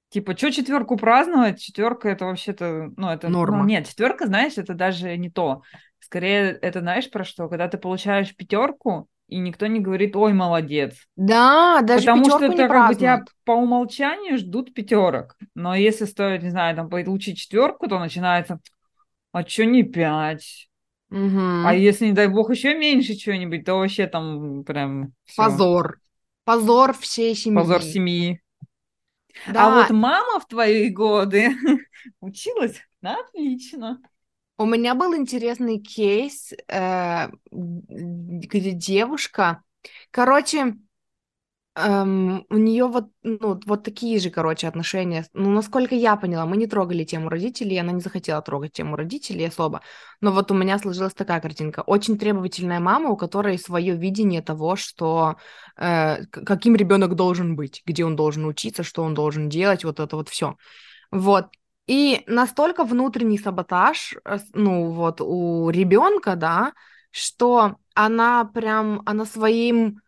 Типа, 0.09 0.35
что 0.35 0.51
четверку 0.51 0.97
праздновать? 0.97 1.61
Четверка 1.61 2.09
это 2.09 2.25
вообще-то, 2.25 2.91
ну, 2.97 3.09
это... 3.09 3.29
Ну, 3.29 3.39
Норма. 3.39 3.59
Ну, 3.59 3.63
нет, 3.63 3.87
четверка, 3.87 4.27
знаешь, 4.27 4.57
это 4.57 4.73
даже 4.73 5.15
не 5.15 5.29
то. 5.29 5.61
Скорее, 5.99 6.51
это 6.61 6.81
знаешь 6.81 7.09
про 7.09 7.23
что? 7.23 7.47
Когда 7.47 7.69
ты 7.69 7.77
получаешь 7.77 8.35
пятерку, 8.35 9.07
и 9.31 9.37
никто 9.37 9.65
не 9.67 9.79
говорит, 9.79 10.13
ой, 10.17 10.33
молодец. 10.33 11.07
Да, 11.15 11.81
даже 11.81 12.05
Потому 12.05 12.25
что 12.25 12.45
это 12.45 12.67
как 12.67 12.89
бы 12.89 12.95
тебя 12.95 13.23
по 13.45 13.53
умолчанию 13.53 14.37
ждут 14.37 14.73
пятерок. 14.73 15.37
Но 15.55 15.73
если 15.73 16.03
стоит, 16.03 16.43
не 16.43 16.49
знаю, 16.49 16.75
там 16.75 16.89
получить 16.89 17.37
четверку, 17.37 17.87
то 17.87 17.97
начинается, 17.97 18.59
а 19.31 19.47
что 19.47 19.65
не 19.65 19.83
пять? 19.83 20.69
Угу. 21.11 21.65
А 21.65 21.73
если, 21.73 22.07
не 22.07 22.11
дай 22.11 22.27
бог, 22.27 22.51
еще 22.51 22.77
меньше 22.77 23.15
чего-нибудь, 23.15 23.63
то 23.63 23.75
вообще 23.75 24.05
там 24.05 24.65
прям... 24.65 25.13
Всё. 25.23 25.43
Позор. 25.43 25.99
Позор 26.43 26.93
всей 26.93 27.33
семьи. 27.33 27.57
Позор 27.57 27.81
семьи. 27.81 28.41
Да. 29.47 29.67
А 29.67 29.75
вот 29.75 29.91
мама 29.91 30.41
в 30.41 30.47
твои 30.47 30.89
годы 30.89 31.51
училась 32.19 32.81
на 32.99 33.17
отлично. 33.17 34.01
У 34.61 34.65
меня 34.65 34.93
был 34.93 35.15
интересный 35.15 35.79
кейс, 35.79 36.53
э, 36.67 37.29
где 37.49 38.71
девушка, 38.73 39.63
короче, 40.11 40.75
эм, 41.75 42.45
у 42.47 42.57
нее 42.57 42.85
вот, 42.85 43.05
ну, 43.23 43.59
вот 43.65 43.83
такие 43.83 44.19
же, 44.19 44.29
короче, 44.29 44.67
отношения. 44.67 45.25
Ну, 45.33 45.49
насколько 45.49 45.95
я 45.95 46.15
поняла, 46.15 46.45
мы 46.45 46.57
не 46.57 46.67
трогали 46.67 47.03
тему 47.03 47.29
родителей, 47.29 47.77
она 47.79 47.91
не 47.91 48.01
захотела 48.01 48.39
трогать 48.43 48.73
тему 48.73 48.95
родителей 48.95 49.47
особо. 49.47 49.81
Но 50.21 50.31
вот 50.31 50.51
у 50.51 50.53
меня 50.53 50.77
сложилась 50.77 51.15
такая 51.15 51.41
картинка. 51.41 51.81
Очень 51.87 52.19
требовательная 52.19 52.79
мама, 52.79 53.09
у 53.09 53.17
которой 53.17 53.57
свое 53.57 53.95
видение 53.95 54.43
того, 54.43 54.75
что 54.75 55.37
э, 55.75 56.23
каким 56.27 56.75
ребенок 56.75 57.15
должен 57.15 57.55
быть, 57.55 57.81
где 57.87 58.05
он 58.05 58.15
должен 58.15 58.45
учиться, 58.45 58.83
что 58.83 59.01
он 59.01 59.15
должен 59.15 59.49
делать, 59.49 59.83
вот 59.83 59.99
это 59.99 60.15
вот 60.15 60.29
все. 60.29 60.55
Вот. 61.09 61.47
И 61.91 62.23
настолько 62.25 62.85
внутренний 62.85 63.37
саботаж, 63.37 64.15
э, 64.23 64.37
ну 64.53 64.91
вот 64.91 65.19
у 65.19 65.69
ребенка, 65.69 66.37
да, 66.37 66.71
что 67.11 67.75
она 67.93 68.45
прям, 68.45 69.01
она 69.05 69.25
своим 69.25 69.99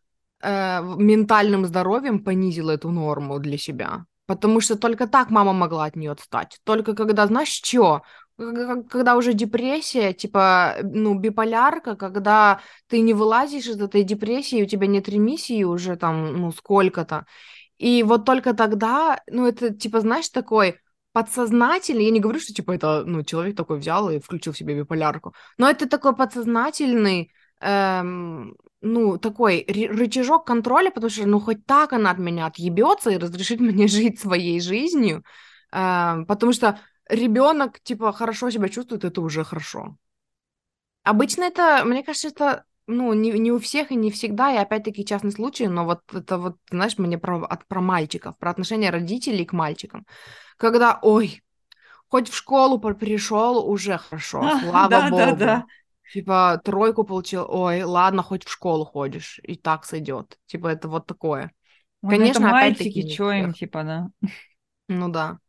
э, 0.42 0.82
ментальным 0.82 1.66
здоровьем 1.66 2.24
понизила 2.24 2.72
эту 2.72 2.90
норму 2.90 3.38
для 3.40 3.58
себя. 3.58 4.06
Потому 4.28 4.62
что 4.62 4.78
только 4.78 5.08
так 5.08 5.30
мама 5.30 5.52
могла 5.52 5.84
от 5.84 5.98
нее 5.98 6.12
отстать. 6.12 6.58
Только 6.64 6.96
когда, 6.96 7.28
знаешь, 7.28 7.50
что? 7.50 8.04
Когда 8.38 9.18
уже 9.18 9.34
депрессия, 9.34 10.14
типа, 10.14 10.78
ну, 10.84 11.16
биполярка, 11.16 11.98
когда 11.98 12.62
ты 12.88 13.02
не 13.02 13.14
вылазишь 13.14 13.68
из 13.68 13.82
этой 13.82 14.04
депрессии, 14.04 14.64
у 14.64 14.68
тебя 14.68 14.88
нет 14.88 15.10
ремиссии 15.10 15.66
уже 15.66 15.98
там, 15.98 16.38
ну, 16.38 16.54
сколько-то. 16.54 17.26
И 17.78 18.04
вот 18.04 18.24
только 18.24 18.54
тогда, 18.54 19.20
ну, 19.28 19.46
это, 19.46 19.74
типа, 19.74 20.00
знаешь, 20.00 20.30
такой 20.30 20.80
подсознательно, 21.14 22.02
я 22.02 22.12
не 22.12 22.20
говорю, 22.20 22.40
что 22.40 22.54
типа 22.54 22.74
это, 22.74 23.04
ну, 23.06 23.24
человек 23.24 23.56
такой 23.56 23.78
взял 23.78 24.10
и 24.10 24.20
включил 24.20 24.52
в 24.54 24.58
себе 24.58 24.76
биполярку, 24.76 25.34
но 25.58 25.70
это 25.70 25.88
такой 25.88 26.16
подсознательный, 26.16 27.32
эм, 27.62 28.56
ну, 28.82 29.18
такой 29.18 29.66
рычажок 29.68 30.46
контроля, 30.46 30.92
потому 30.92 31.10
что, 31.10 31.28
ну, 31.28 31.40
хоть 31.40 31.66
так 31.66 31.94
она 31.94 32.12
от 32.12 32.18
меня 32.18 32.48
отъебется 32.48 33.12
и 33.12 33.18
разрешит 33.18 33.60
мне 33.62 33.88
жить 33.88 34.20
своей 34.20 34.60
жизнью, 34.60 35.24
эм, 35.72 36.26
потому 36.26 36.52
что 36.52 36.80
ребенок, 37.10 37.80
типа, 37.82 38.12
хорошо 38.12 38.50
себя 38.50 38.68
чувствует, 38.70 39.06
это 39.06 39.22
уже 39.22 39.44
хорошо. 39.44 39.96
Обычно 41.04 41.44
это, 41.44 41.84
мне 41.86 42.04
кажется, 42.04 42.30
это 42.30 42.66
ну, 42.88 43.14
не, 43.14 43.32
не 43.32 43.52
у 43.52 43.60
всех 43.60 43.92
и 43.92 43.96
не 43.96 44.12
всегда, 44.12 44.54
и 44.54 44.58
опять-таки 44.58 45.06
частный 45.06 45.32
случай, 45.32 45.68
но 45.68 45.86
вот 45.86 46.02
это 46.14 46.38
вот, 46.38 46.58
знаешь, 46.70 46.98
мне 46.98 47.18
про, 47.18 47.44
от, 47.46 47.66
про 47.68 47.82
мальчиков, 47.82 48.38
про 48.38 48.52
отношение 48.52 48.90
родителей 48.90 49.46
к 49.46 49.54
мальчикам 49.54 50.06
когда, 50.58 51.00
ой, 51.02 51.44
хоть 52.10 52.30
в 52.30 52.36
школу 52.36 52.80
пришел, 52.80 53.68
уже 53.68 53.98
хорошо, 53.98 54.42
а, 54.42 54.60
слава 54.60 54.90
да, 54.90 55.10
богу. 55.10 55.18
Да, 55.18 55.36
да. 55.36 55.66
Типа, 56.12 56.62
тройку 56.64 57.04
получил, 57.04 57.46
ой, 57.50 57.84
ладно, 57.84 58.22
хоть 58.22 58.46
в 58.46 58.52
школу 58.52 58.86
ходишь, 58.86 59.40
и 59.44 59.56
так 59.56 59.86
сойдет. 59.86 60.38
Типа, 60.46 60.68
это 60.68 60.88
вот 60.88 61.08
такое. 61.08 61.52
Вот 62.02 62.12
Конечно, 62.12 62.56
опять-таки, 62.56 63.12
что 63.12 63.32
им, 63.32 63.54
типа, 63.54 63.84
да. 63.84 64.10
Ну 64.88 65.10
да. 65.10 65.40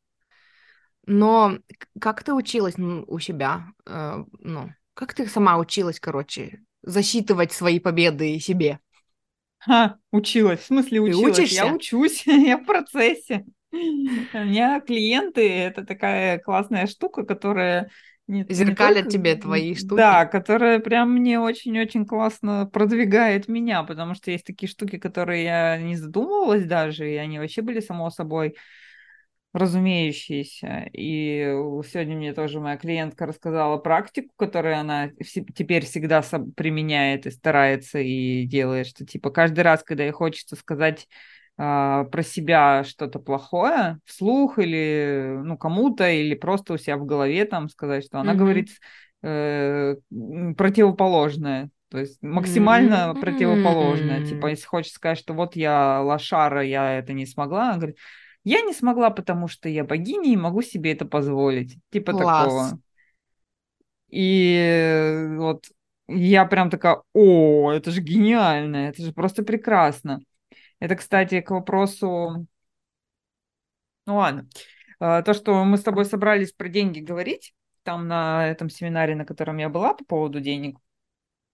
Но 1.07 1.59
как 2.01 2.23
ты 2.23 2.33
училась 2.33 2.77
у 2.79 3.19
себя? 3.19 3.67
Э, 3.85 4.25
ну, 4.39 4.73
как 4.95 5.13
ты 5.13 5.27
сама 5.27 5.59
училась, 5.59 6.01
короче, 6.01 6.63
засчитывать 6.83 7.53
свои 7.53 7.79
победы 7.79 8.39
себе? 8.39 8.81
Ха, 9.59 9.99
училась. 10.13 10.61
В 10.61 10.67
смысле 10.67 11.01
училась? 11.01 11.53
Я 11.53 11.67
учусь, 11.67 12.23
я 12.27 12.59
в 12.59 12.65
процессе. 12.65 13.45
У 14.35 14.38
меня 14.38 14.81
клиенты— 14.81 15.49
это 15.50 15.85
такая 15.85 16.38
классная 16.38 16.87
штука, 16.87 17.25
которая 17.25 17.90
не, 18.26 18.47
зеркалят 18.49 18.97
не 18.97 19.02
только... 19.02 19.11
тебе 19.11 19.35
твои 19.37 19.75
штуки. 19.75 19.97
Да, 19.97 20.25
которая 20.26 20.78
прям 20.78 21.12
мне 21.12 21.38
очень-очень 21.38 22.07
классно 22.07 22.69
продвигает 22.73 23.49
меня, 23.49 23.83
потому 23.83 24.14
что 24.14 24.31
есть 24.31 24.47
такие 24.47 24.69
штуки, 24.69 24.99
которые 24.99 25.45
я 25.45 25.78
не 25.78 25.97
задумывалась 25.97 26.64
даже, 26.64 27.11
и 27.11 27.16
они 27.16 27.38
вообще 27.38 27.62
были 27.62 27.81
само 27.81 28.11
собой 28.11 28.54
разумеющиеся. 29.52 30.88
И 30.93 31.54
сегодня 31.87 32.16
мне 32.16 32.35
тоже 32.35 32.61
моя 32.61 32.76
клиентка 32.76 33.26
рассказала 33.26 33.76
практику, 33.76 34.33
которую 34.37 34.78
она 34.78 35.11
теперь 35.54 35.85
всегда 35.85 36.23
применяет 36.57 37.26
и 37.26 37.31
старается 37.31 38.00
и 38.00 38.47
делает, 38.47 38.88
что 38.88 39.07
типа 39.07 39.31
каждый 39.31 39.61
раз, 39.61 39.85
когда 39.85 40.02
ей 40.02 40.12
хочется 40.12 40.57
сказать 40.57 41.07
про 41.57 42.23
себя 42.23 42.83
что-то 42.85 43.21
плохое 43.21 44.01
вслух 44.05 44.59
или 44.59 45.39
ну 45.45 45.57
кому-то 45.57 46.09
или 46.09 46.35
просто 46.35 46.73
у 46.75 46.79
себя 46.79 46.97
в 46.97 47.07
голове 47.07 47.45
там 47.45 47.69
сказать, 47.69 48.05
что 48.05 48.19
она 48.19 48.33
mm-hmm. 48.33 48.37
говорит 48.37 48.71
э, 49.23 49.97
противоположное, 50.57 51.71
то 51.91 51.99
есть 51.99 52.21
максимально 52.23 53.13
mm-hmm. 53.15 53.21
противоположное. 53.21 54.27
Типа, 54.27 54.49
если 54.49 54.67
хочешь 54.67 54.93
сказать, 54.93 55.19
что 55.19 55.33
вот 55.33 55.55
я 55.55 56.01
лошара, 56.01 56.65
я 56.65 56.99
это 56.99 57.13
не 57.13 57.25
смогла, 57.25 57.69
она 57.69 57.77
говорит, 57.77 57.99
Я 58.43 58.61
не 58.63 58.75
смогла, 58.75 59.11
потому 59.11 59.49
что 59.49 59.69
я 59.69 59.85
богиня 59.85 60.33
и 60.33 60.37
могу 60.37 60.61
себе 60.61 60.93
это 60.93 61.05
позволить. 61.05 61.79
Типа 61.91 62.13
Класс. 62.13 62.45
такого. 62.45 62.79
И 64.11 65.27
вот 65.37 65.67
я 66.09 66.45
прям 66.47 66.71
такая, 66.71 67.03
о, 67.13 67.73
это 67.73 67.91
же 67.91 68.01
гениально, 68.01 68.89
это 68.89 69.03
же 69.03 69.13
просто 69.13 69.43
прекрасно. 69.43 70.21
Это, 70.85 70.97
кстати, 70.97 71.41
к 71.41 71.50
вопросу... 71.50 72.47
Ну 74.07 74.17
ладно. 74.17 74.49
А, 75.00 75.23
то, 75.23 75.33
что 75.33 75.64
мы 75.64 75.79
с 75.79 75.83
тобой 75.83 76.05
собрались 76.05 76.53
про 76.53 76.69
деньги 76.69 77.00
говорить, 77.00 77.55
там 77.85 78.07
на 78.07 78.47
этом 78.49 78.69
семинаре, 78.69 79.14
на 79.17 79.25
котором 79.25 79.57
я 79.57 79.71
была 79.71 79.95
по 79.95 80.05
поводу 80.05 80.41
денег, 80.41 80.76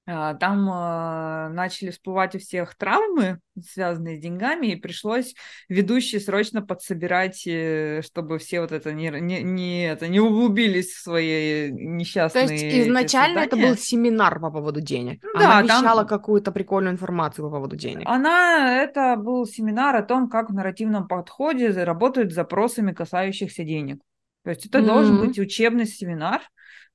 там 0.06 0.68
э, 0.68 1.48
начали 1.50 1.90
всплывать 1.90 2.34
у 2.34 2.38
всех 2.38 2.74
травмы, 2.74 3.38
связанные 3.62 4.16
с 4.16 4.20
деньгами, 4.20 4.68
и 4.68 4.76
пришлось 4.76 5.34
ведущей 5.68 6.18
срочно 6.18 6.62
подсобирать, 6.62 7.46
э, 7.46 8.02
чтобы 8.02 8.38
все 8.38 8.60
вот 8.60 8.72
это 8.72 8.92
не, 8.92 9.10
не, 9.20 9.42
не, 9.42 9.88
это, 9.88 10.08
не 10.08 10.18
углубились 10.18 10.92
в 10.92 11.02
свои 11.02 11.70
несчастные 11.70 12.46
То 12.46 12.52
есть 12.52 12.64
изначально 12.64 13.40
это 13.40 13.56
был 13.56 13.76
семинар 13.76 14.40
по 14.40 14.50
поводу 14.50 14.80
денег. 14.80 15.22
Ну, 15.22 15.30
Она 15.34 15.62
да, 15.62 15.62
вещала 15.62 16.00
там... 16.00 16.08
какую-то 16.08 16.50
прикольную 16.50 16.94
информацию 16.94 17.44
по 17.44 17.56
поводу 17.56 17.76
денег. 17.76 18.06
Она, 18.06 18.82
это 18.82 19.16
был 19.16 19.46
семинар 19.46 19.94
о 19.96 20.02
том, 20.02 20.28
как 20.28 20.50
в 20.50 20.54
нарративном 20.54 21.06
подходе 21.06 21.70
работают 21.84 22.32
с 22.32 22.34
запросами, 22.34 22.92
касающихся 22.92 23.64
денег. 23.64 24.00
То 24.44 24.50
есть 24.50 24.66
это 24.66 24.78
mm-hmm. 24.78 24.86
должен 24.86 25.20
быть 25.20 25.38
учебный 25.38 25.86
семинар, 25.86 26.40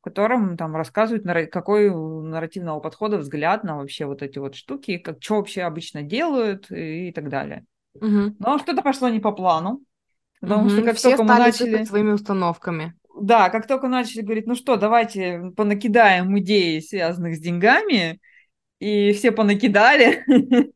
котором 0.06 0.56
там 0.56 0.76
рассказывают, 0.76 1.26
какой 1.52 1.90
у 1.90 2.22
нарративного 2.22 2.80
подхода 2.80 3.18
взгляд 3.18 3.64
на 3.64 3.78
вообще 3.78 4.06
вот 4.06 4.22
эти 4.22 4.38
вот 4.38 4.56
штуки, 4.56 5.00
как 5.00 5.18
что 5.20 5.38
вообще 5.38 5.64
обычно 5.64 6.04
делают 6.04 6.70
и, 6.72 7.10
и 7.10 7.12
так 7.12 7.28
далее. 7.28 7.66
Угу. 7.96 8.36
Но 8.38 8.60
что-то 8.60 8.84
пошло 8.84 9.10
не 9.10 9.20
по 9.20 9.32
плану. 9.32 9.82
Потому 10.40 10.68
угу. 10.68 10.70
что 10.70 10.84
как 10.84 10.98
Все 10.98 11.10
только 11.10 11.24
мы 11.24 11.40
начали 11.40 11.84
своими 11.86 12.12
установками. 12.12 12.94
Да, 13.20 13.50
как 13.50 13.68
только 13.68 13.88
начали 13.88 14.22
говорить, 14.22 14.46
ну 14.46 14.54
что, 14.54 14.76
давайте 14.76 15.52
понакидаем 15.58 16.38
идеи, 16.40 16.82
связанных 16.82 17.38
с 17.38 17.40
деньгами, 17.40 18.20
и 18.80 19.12
все 19.14 19.32
понакидали. 19.32 20.24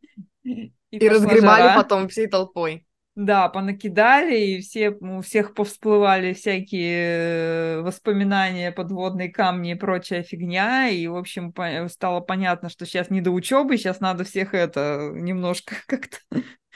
И, 0.92 0.98
и 0.98 1.08
разгребали 1.08 1.62
жара. 1.62 1.76
потом 1.76 2.08
всей 2.08 2.26
толпой. 2.26 2.84
Да, 3.22 3.50
понакидали, 3.50 4.40
и 4.40 4.62
все, 4.62 4.92
у 4.92 5.20
всех 5.20 5.54
повсплывали 5.54 6.32
всякие 6.32 7.82
воспоминания, 7.82 8.72
подводные 8.72 9.28
камни 9.28 9.72
и 9.72 9.76
прочая 9.76 10.24
фигня, 10.24 10.88
и, 10.88 11.06
в 11.06 11.18
общем, 11.18 11.54
стало 11.90 12.22
понятно, 12.22 12.70
что 12.70 12.86
сейчас 12.86 13.10
не 13.10 13.20
до 13.20 13.32
учебы, 13.32 13.76
сейчас 13.76 14.00
надо 14.00 14.24
всех 14.24 14.54
это 14.54 15.12
немножко 15.14 15.76
как-то 15.88 16.18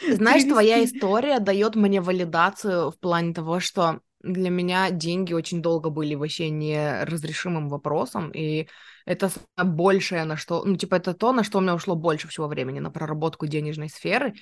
Знаешь, 0.06 0.44
твоя 0.44 0.84
история 0.84 1.40
дает 1.40 1.76
мне 1.76 2.02
валидацию 2.02 2.92
в 2.92 3.00
плане 3.00 3.34
того, 3.34 3.62
что 3.62 4.02
для 4.22 4.50
меня 4.50 4.92
деньги 4.92 5.32
очень 5.32 5.62
долго 5.62 5.90
были 5.92 6.16
вообще 6.16 6.50
неразрешимым 6.50 7.70
вопросом, 7.70 8.32
и 8.32 8.68
это 9.06 9.32
большее, 9.58 10.26
на 10.26 10.36
что, 10.36 10.64
ну, 10.66 10.76
типа, 10.76 10.96
это 10.96 11.14
то, 11.14 11.32
на 11.32 11.44
что 11.46 11.60
у 11.60 11.62
меня 11.62 11.76
ушло 11.76 11.96
больше 11.96 12.28
всего 12.28 12.48
времени, 12.48 12.80
на 12.80 12.92
проработку 12.92 13.48
денежной 13.48 13.90
сферы, 13.90 14.34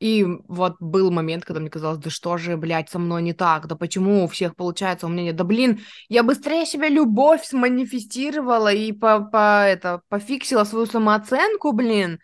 и 0.00 0.24
вот 0.48 0.76
был 0.80 1.10
момент, 1.10 1.44
когда 1.44 1.60
мне 1.60 1.68
казалось, 1.68 1.98
да 1.98 2.08
что 2.08 2.38
же, 2.38 2.56
блядь, 2.56 2.88
со 2.88 2.98
мной 2.98 3.22
не 3.22 3.34
так, 3.34 3.66
да 3.66 3.76
почему 3.76 4.24
у 4.24 4.28
всех 4.28 4.56
получается, 4.56 5.06
у 5.06 5.10
меня 5.10 5.24
нет, 5.24 5.36
да 5.36 5.44
блин, 5.44 5.80
я 6.08 6.22
быстрее 6.22 6.64
себе 6.64 6.88
любовь 6.88 7.44
сманифестировала 7.44 8.72
и 8.72 8.92
по, 8.92 9.20
по, 9.20 9.66
это, 9.66 10.00
пофиксила 10.08 10.64
свою 10.64 10.86
самооценку, 10.86 11.72
блин, 11.72 12.18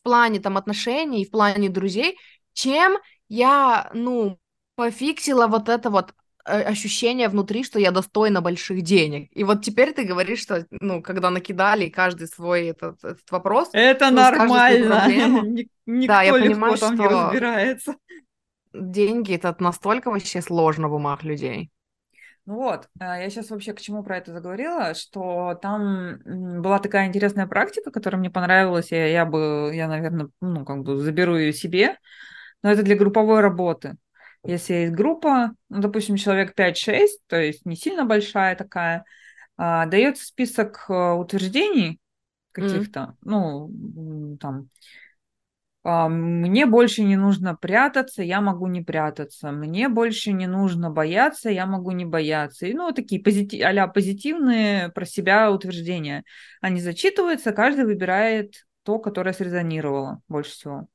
в 0.00 0.02
плане 0.02 0.40
там 0.40 0.56
отношений, 0.56 1.24
в 1.24 1.30
плане 1.30 1.68
друзей, 1.70 2.18
чем 2.52 2.98
я, 3.28 3.88
ну, 3.94 4.38
пофиксила 4.74 5.46
вот 5.46 5.68
это 5.68 5.90
вот 5.90 6.12
ощущение 6.46 7.28
внутри, 7.28 7.64
что 7.64 7.78
я 7.78 7.90
достойна 7.90 8.40
больших 8.40 8.82
денег. 8.82 9.30
И 9.32 9.44
вот 9.44 9.64
теперь 9.64 9.92
ты 9.92 10.04
говоришь, 10.04 10.40
что, 10.40 10.66
ну, 10.70 11.02
когда 11.02 11.30
накидали 11.30 11.88
каждый 11.88 12.28
свой 12.28 12.68
этот, 12.68 13.02
этот 13.04 13.30
вопрос... 13.30 13.70
Это 13.72 14.10
ну, 14.10 14.16
нормально. 14.16 15.06
Никто 15.86 16.12
да, 16.12 16.22
я 16.22 16.32
понимаю, 16.32 16.78
там 16.78 16.94
что 16.94 17.02
не 17.02 17.08
разбирается. 17.08 17.96
Деньги— 18.72 19.34
это 19.34 19.56
настолько 19.58 20.10
вообще 20.10 20.40
сложно 20.42 20.88
в 20.88 20.94
умах 20.94 21.22
людей. 21.24 21.70
Ну 22.44 22.54
вот, 22.54 22.88
э, 23.00 23.04
я 23.04 23.28
сейчас 23.28 23.50
вообще 23.50 23.72
к 23.72 23.80
чему 23.80 24.04
про 24.04 24.18
это 24.18 24.32
заговорила, 24.32 24.94
что 24.94 25.58
там 25.60 26.18
была 26.62 26.78
такая 26.78 27.08
интересная 27.08 27.48
практика, 27.48 27.90
которая 27.90 28.20
мне 28.20 28.30
понравилась, 28.30 28.92
и 28.92 28.96
я 28.96 29.24
бы, 29.26 29.72
я, 29.74 29.88
наверное, 29.88 30.28
ну, 30.40 30.64
как 30.64 30.84
бы 30.84 30.96
заберу 30.98 31.36
ее 31.36 31.52
себе, 31.52 31.98
но 32.62 32.70
это 32.70 32.84
для 32.84 32.94
групповой 32.94 33.40
работы. 33.40 33.96
Если 34.46 34.74
есть 34.74 34.92
группа, 34.92 35.52
ну, 35.68 35.80
допустим, 35.80 36.16
человек 36.16 36.54
5-6, 36.54 37.18
то 37.26 37.36
есть 37.40 37.66
не 37.66 37.76
сильно 37.76 38.04
большая 38.04 38.56
такая, 38.56 39.04
а, 39.56 39.86
дается 39.86 40.24
список 40.24 40.84
а, 40.88 41.14
утверждений 41.14 41.98
каких-то, 42.52 43.00
mm. 43.00 43.14
ну, 43.22 44.36
там, 44.40 44.70
а, 45.88 46.08
мне 46.08 46.66
больше 46.66 47.04
не 47.04 47.14
нужно 47.14 47.54
прятаться, 47.54 48.20
я 48.20 48.40
могу 48.40 48.66
не 48.66 48.82
прятаться. 48.82 49.52
Мне 49.52 49.88
больше 49.88 50.32
не 50.32 50.48
нужно 50.48 50.90
бояться, 50.90 51.48
я 51.48 51.64
могу 51.64 51.92
не 51.92 52.04
бояться. 52.04 52.66
И, 52.66 52.74
ну, 52.74 52.90
такие 52.90 53.22
позитив, 53.22 53.64
а 53.64 53.86
позитивные 53.86 54.88
про 54.88 55.04
себя 55.04 55.52
утверждения. 55.52 56.24
Они 56.60 56.80
зачитываются, 56.80 57.52
каждый 57.52 57.84
выбирает 57.84 58.66
то, 58.82 58.98
которое 58.98 59.32
срезонировало 59.32 60.22
больше 60.26 60.50
всего. 60.50 60.88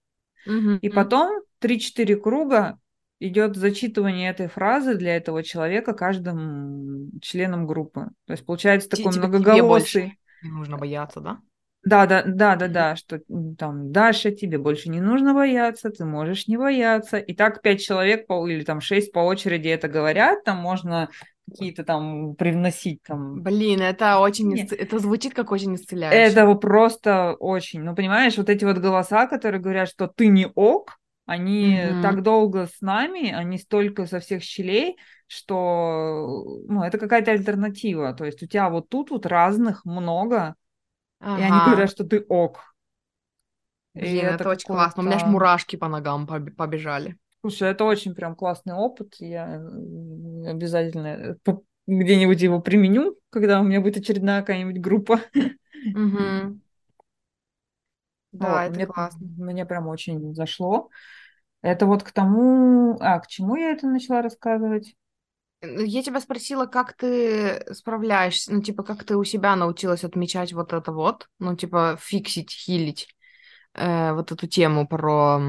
Mm-hmm. 0.45 0.79
И 0.81 0.89
потом 0.89 1.41
3-4 1.61 2.17
круга 2.17 2.77
идет 3.21 3.55
зачитывание 3.55 4.31
этой 4.31 4.47
фразы 4.47 4.95
для 4.95 5.15
этого 5.15 5.43
человека 5.43 5.93
каждым 5.93 7.11
членом 7.21 7.67
группы. 7.67 8.09
То 8.25 8.33
есть 8.33 8.45
получается 8.45 8.89
такой 8.89 9.13
тебе, 9.13 9.27
многоголосый. 9.27 10.17
не 10.43 10.49
нужно 10.49 10.77
бояться, 10.77 11.21
да? 11.21 11.39
Да, 11.83 12.05
да, 12.05 12.23
да, 12.25 12.55
да, 12.55 12.67
да, 12.67 12.95
что 12.95 13.21
там 13.57 13.91
Даша, 13.91 14.31
тебе 14.31 14.59
больше 14.59 14.89
не 14.89 15.01
нужно 15.01 15.33
бояться, 15.33 15.89
ты 15.89 16.05
можешь 16.05 16.47
не 16.47 16.57
бояться. 16.57 17.17
И 17.17 17.33
так 17.33 17.61
пять 17.61 17.81
человек 17.81 18.27
по, 18.27 18.47
или 18.47 18.63
там 18.63 18.81
шесть 18.81 19.11
по 19.11 19.19
очереди 19.19 19.69
это 19.69 19.87
говорят, 19.87 20.43
там 20.43 20.57
можно 20.57 21.09
какие-то 21.49 21.83
там 21.83 22.35
привносить 22.35 23.01
там. 23.03 23.41
Блин, 23.41 23.81
это 23.81 24.19
очень, 24.19 24.53
Нет. 24.53 24.71
это 24.71 24.99
звучит 24.99 25.33
как 25.33 25.51
очень 25.51 25.75
исцеляюще. 25.75 26.17
Это 26.17 26.53
просто 26.55 27.35
очень, 27.39 27.81
ну 27.81 27.95
понимаешь, 27.95 28.37
вот 28.37 28.49
эти 28.49 28.63
вот 28.63 28.77
голоса, 28.77 29.27
которые 29.27 29.59
говорят, 29.59 29.89
что 29.89 30.07
ты 30.07 30.27
не 30.27 30.47
ок, 30.53 30.99
они 31.31 31.77
mm-hmm. 31.77 32.01
так 32.01 32.23
долго 32.23 32.67
с 32.67 32.81
нами, 32.81 33.31
они 33.31 33.57
столько 33.57 34.05
со 34.05 34.19
всех 34.19 34.43
щелей, 34.43 34.97
что 35.27 36.61
ну, 36.67 36.83
это 36.83 36.97
какая-то 36.97 37.31
альтернатива. 37.31 38.13
То 38.13 38.25
есть 38.25 38.43
у 38.43 38.47
тебя 38.47 38.69
вот 38.69 38.89
тут 38.89 39.11
вот 39.11 39.25
разных 39.25 39.85
много, 39.85 40.55
ага. 41.19 41.39
и 41.39 41.43
они 41.43 41.57
говорят, 41.65 41.89
что 41.89 42.03
ты 42.03 42.19
ок. 42.27 42.75
Блин, 43.93 44.13
и 44.13 44.17
это, 44.17 44.35
это 44.35 44.49
очень 44.49 44.67
классно. 44.67 45.03
У 45.03 45.05
меня 45.05 45.15
аж 45.15 45.23
мурашки 45.23 45.77
по 45.77 45.87
ногам 45.87 46.27
побежали. 46.27 47.17
Слушай, 47.41 47.71
это 47.71 47.85
очень 47.85 48.13
прям 48.13 48.35
классный 48.35 48.73
опыт. 48.73 49.15
Я 49.19 49.55
обязательно 50.45 51.37
где-нибудь 51.87 52.41
его 52.41 52.61
применю, 52.61 53.17
когда 53.29 53.61
у 53.61 53.63
меня 53.63 53.79
будет 53.79 53.97
очередная 53.97 54.41
какая-нибудь 54.41 54.81
группа. 54.81 55.21
Угу. 55.33 56.59
Да, 58.33 58.49
вот, 58.49 58.59
это 58.59 58.73
мне, 58.75 58.85
классно. 58.85 59.27
Мне 59.37 59.65
прям 59.65 59.87
очень 59.87 60.33
зашло. 60.33 60.89
Это 61.61 61.85
вот 61.85 62.03
к 62.03 62.11
тому... 62.11 62.97
А, 62.99 63.19
к 63.19 63.27
чему 63.27 63.55
я 63.55 63.71
это 63.71 63.87
начала 63.87 64.21
рассказывать? 64.21 64.95
Я 65.61 66.01
тебя 66.01 66.19
спросила, 66.19 66.65
как 66.65 66.93
ты 66.93 67.63
справляешься, 67.73 68.51
ну, 68.51 68.61
типа, 68.63 68.81
как 68.83 69.03
ты 69.03 69.15
у 69.15 69.23
себя 69.23 69.55
научилась 69.55 70.03
отмечать 70.03 70.53
вот 70.53 70.73
это 70.73 70.91
вот, 70.91 71.27
ну, 71.37 71.55
типа, 71.55 71.97
фиксить, 72.01 72.51
хилить 72.51 73.07
э, 73.75 74.13
вот 74.13 74.31
эту 74.31 74.47
тему 74.47 74.87
про 74.87 75.39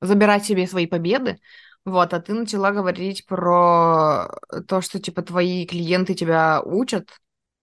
забирать 0.00 0.44
себе 0.44 0.66
свои 0.66 0.86
победы, 0.86 1.38
вот, 1.84 2.14
а 2.14 2.20
ты 2.20 2.32
начала 2.32 2.70
говорить 2.70 3.26
про 3.26 4.28
то, 4.66 4.80
что, 4.80 4.98
типа, 4.98 5.22
твои 5.22 5.66
клиенты 5.66 6.14
тебя 6.14 6.62
учат, 6.64 7.10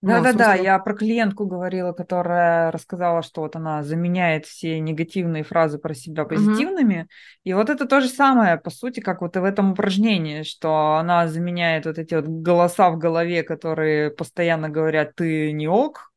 да-да-да, 0.01 0.55
ну, 0.55 0.63
я 0.63 0.79
про 0.79 0.93
клиентку 0.93 1.45
говорила, 1.45 1.91
которая 1.91 2.71
рассказала, 2.71 3.21
что 3.21 3.41
вот 3.41 3.57
она 3.57 3.83
заменяет 3.83 4.45
все 4.45 4.79
негативные 4.79 5.43
фразы 5.43 5.77
про 5.77 5.93
себя 5.93 6.23
позитивными. 6.23 7.01
Угу. 7.01 7.07
И 7.43 7.53
вот 7.53 7.69
это 7.69 7.85
то 7.85 7.99
же 7.99 8.07
самое, 8.07 8.57
по 8.57 8.69
сути, 8.69 9.01
как 9.01 9.21
вот 9.21 9.35
и 9.35 9.39
в 9.39 9.43
этом 9.43 9.73
упражнении, 9.73 10.43
что 10.43 10.95
она 10.95 11.27
заменяет 11.27 11.85
вот 11.85 11.97
эти 11.97 12.15
вот 12.15 12.25
голоса 12.25 12.89
в 12.91 12.97
голове, 12.97 13.43
которые 13.43 14.09
постоянно 14.11 14.69
говорят 14.69 15.15
«ты 15.15 15.51
не 15.51 15.67
ок», 15.67 16.13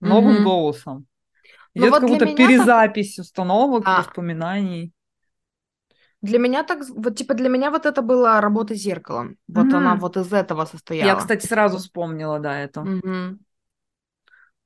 новым 0.00 0.36
угу. 0.36 0.44
голосом. 0.44 1.06
Ну 1.74 1.82
Идет 1.82 1.90
вот 1.90 2.00
как 2.00 2.08
будто 2.08 2.26
перезапись 2.34 3.16
так... 3.16 3.24
установок, 3.24 3.82
а. 3.86 3.98
воспоминаний. 3.98 4.92
Для 6.20 6.38
меня 6.38 6.64
так, 6.64 6.80
вот 6.88 7.16
типа 7.16 7.34
для 7.34 7.48
меня 7.48 7.70
вот 7.70 7.86
это 7.86 8.02
была 8.02 8.40
работа 8.40 8.74
зеркалом. 8.74 9.36
Вот 9.46 9.66
mm-hmm. 9.66 9.76
она 9.76 9.94
вот 9.94 10.16
из 10.16 10.32
этого 10.32 10.64
состояла. 10.64 11.06
Я, 11.06 11.16
кстати, 11.16 11.46
сразу 11.46 11.78
вспомнила, 11.78 12.40
да, 12.40 12.58
это. 12.58 12.80
Mm-hmm. 12.80 13.38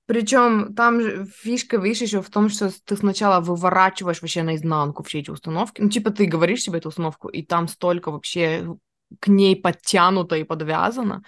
Причем 0.07 0.75
там 0.75 1.01
же 1.01 1.27
фишка, 1.27 1.77
видишь, 1.77 2.03
еще 2.03 2.23
в 2.23 2.31
том, 2.31 2.49
что 2.49 2.71
ты 2.85 2.97
сначала 2.97 3.41
выворачиваешь 3.41 4.21
вообще 4.23 4.43
наизнанку 4.43 5.03
все 5.03 5.21
эти 5.21 5.31
установки. 5.31 5.81
Ну, 5.81 5.88
типа 5.91 6.11
ты 6.11 6.27
говоришь 6.27 6.62
себе 6.62 6.79
эту 6.79 6.88
установку, 6.88 7.29
и 7.29 7.43
там 7.43 7.69
столько 7.69 8.11
вообще 8.11 8.77
к 9.21 9.29
ней 9.29 9.55
подтянуто 9.55 10.37
и 10.37 10.45
подвязано. 10.45 11.23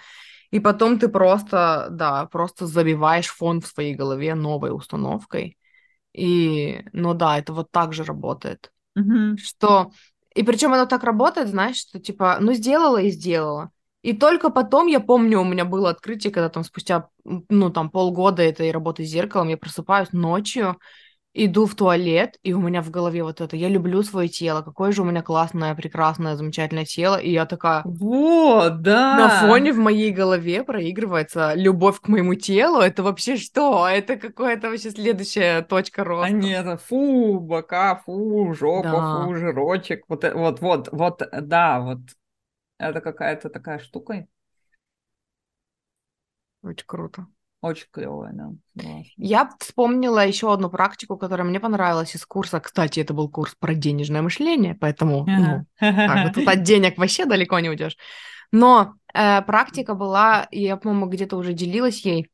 И 0.51 0.59
потом 0.59 0.99
ты 0.99 1.07
просто, 1.07 1.87
да, 1.91 2.25
просто 2.25 2.65
забиваешь 2.65 3.27
фон 3.27 3.61
в 3.61 3.67
своей 3.67 3.95
голове 3.95 4.35
новой 4.35 4.75
установкой. 4.75 5.57
И, 6.13 6.83
ну 6.93 7.13
да, 7.13 7.37
это 7.37 7.53
вот 7.53 7.71
так 7.71 7.93
же 7.93 8.03
работает. 8.03 8.71
Мгм. 8.95 9.37
Что... 9.37 9.91
И 10.35 10.43
причем 10.43 10.73
оно 10.73 10.85
так 10.85 11.03
работает, 11.03 11.47
знаешь, 11.47 11.77
что 11.77 11.99
типа, 11.99 12.37
ну 12.39 12.53
сделала 12.53 12.97
и 13.01 13.09
сделала. 13.09 13.71
И 14.03 14.13
только 14.13 14.51
потом, 14.51 14.85
я 14.87 14.99
помню, 14.99 15.41
у 15.41 15.45
меня 15.45 15.65
было 15.65 15.89
открытие, 15.89 16.31
когда 16.31 16.49
там 16.49 16.63
спустя, 16.63 17.09
ну 17.23 17.71
там 17.71 17.89
полгода 17.89 18.43
этой 18.43 18.71
работы 18.71 19.03
с 19.03 19.09
зеркалом, 19.09 19.47
я 19.47 19.57
просыпаюсь 19.57 20.11
ночью, 20.11 20.77
иду 21.35 21.65
в 21.67 21.75
туалет, 21.75 22.39
и 22.43 22.53
у 22.53 22.61
меня 22.61 22.81
в 22.81 22.89
голове 22.91 23.23
вот 23.23 23.41
это, 23.41 23.55
я 23.57 23.69
люблю 23.69 24.03
свое 24.03 24.29
тело, 24.29 24.61
какое 24.63 24.91
же 24.91 25.01
у 25.03 25.05
меня 25.05 25.21
классное, 25.21 25.75
прекрасное, 25.75 26.35
замечательное 26.35 26.85
тело, 26.85 27.17
и 27.17 27.31
я 27.31 27.45
такая, 27.45 27.89
Вот, 27.89 28.81
да. 28.81 29.15
на 29.17 29.29
фоне 29.29 29.71
в 29.73 29.77
моей 29.77 30.11
голове 30.11 30.63
проигрывается 30.63 31.53
любовь 31.55 32.01
к 32.01 32.07
моему 32.07 32.35
телу, 32.35 32.79
это 32.79 33.03
вообще 33.03 33.37
что? 33.37 33.87
Это 33.87 34.17
какая-то 34.17 34.69
вообще 34.69 34.91
следующая 34.91 35.61
точка 35.61 36.03
А 36.03 36.07
роста. 36.09 36.35
нет, 36.37 36.81
фу, 36.81 37.39
бока, 37.39 37.95
фу, 37.95 38.53
жопа, 38.53 38.89
Да. 38.91 39.09
фу, 39.11 39.35
жирочек. 39.35 40.03
Вот, 40.09 40.23
э- 40.23 40.33
вот, 40.33 40.61
вот, 40.61 40.89
вот, 40.91 41.21
э, 41.21 41.41
да, 41.41 41.79
вот. 41.81 41.99
Это 42.79 43.01
какая-то 43.01 43.49
такая 43.49 43.79
штука. 43.79 44.27
Очень 46.63 46.85
круто. 46.85 47.27
Очень 47.65 47.87
клевая, 47.89 48.31
да. 48.31 48.51
Я 49.17 49.49
вспомнила 49.59 50.23
еще 50.23 50.53
одну 50.53 50.69
практику, 50.69 51.17
которая 51.17 51.47
мне 51.47 51.59
понравилась 51.59 52.15
из 52.15 52.23
курса. 52.23 52.59
Кстати, 52.59 52.99
это 52.99 53.15
был 53.15 53.27
курс 53.27 53.55
про 53.59 53.73
денежное 53.73 54.21
мышление, 54.21 54.75
поэтому, 54.75 55.25
ну, 55.25 55.65
как 55.79 56.27
бы 56.27 56.31
тут 56.31 56.47
от 56.47 56.61
денег 56.61 56.99
вообще 56.99 57.25
далеко 57.25 57.59
не 57.59 57.69
уйдешь. 57.69 57.97
Но 58.51 58.93
э, 59.15 59.41
практика 59.41 59.95
была, 59.95 60.47
я, 60.51 60.77
по-моему, 60.77 61.07
где-то 61.07 61.37
уже 61.37 61.53
делилась 61.53 62.05
ей, 62.05 62.29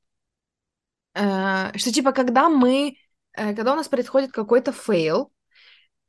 э, 1.13 1.77
что 1.77 1.93
типа, 1.93 2.11
когда 2.11 2.49
мы, 2.49 2.97
э, 3.31 3.55
когда 3.55 3.71
у 3.71 3.77
нас 3.77 3.87
происходит 3.87 4.33
какой-то 4.33 4.73
фейл, 4.73 5.31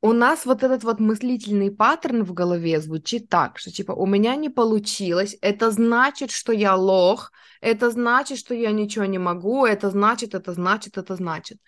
у 0.02 0.12
нас 0.12 0.46
вот 0.46 0.64
этот 0.64 0.82
вот 0.82 0.98
мыслительный 0.98 1.70
паттерн 1.70 2.24
в 2.24 2.34
голове 2.34 2.80
звучит 2.80 3.28
так, 3.28 3.58
что 3.58 3.70
типа 3.70 3.92
у 3.92 4.04
меня 4.04 4.34
не 4.34 4.50
получилось, 4.50 5.36
это 5.40 5.70
значит, 5.70 6.32
что 6.32 6.52
я 6.52 6.74
лох, 6.74 7.30
это 7.60 7.88
значит, 7.90 8.38
что 8.38 8.52
я 8.52 8.72
ничего 8.72 9.04
не 9.04 9.18
могу, 9.18 9.64
это 9.64 9.90
значит, 9.90 10.34
это 10.34 10.52
значит, 10.52 10.98
это 10.98 11.14
значит. 11.14 11.58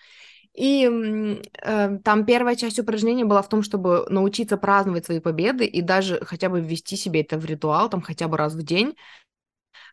И 0.53 1.41
э, 1.63 1.99
там 2.05 2.27
первая 2.27 2.57
часть 2.57 2.79
упражнения 2.81 3.25
была 3.25 3.41
в 3.43 3.49
том, 3.49 3.63
чтобы 3.63 4.05
научиться 4.09 4.57
праздновать 4.57 5.07
свои 5.07 5.21
победы 5.21 5.65
и 5.65 5.81
даже 5.81 6.25
хотя 6.25 6.49
бы 6.49 6.61
ввести 6.61 6.97
себе 6.97 7.21
это 7.23 7.39
в 7.39 7.45
ритуал, 7.45 7.89
там 7.89 8.03
хотя 8.03 8.27
бы 8.27 8.37
раз 8.37 8.55
в 8.55 8.63
день, 8.65 8.97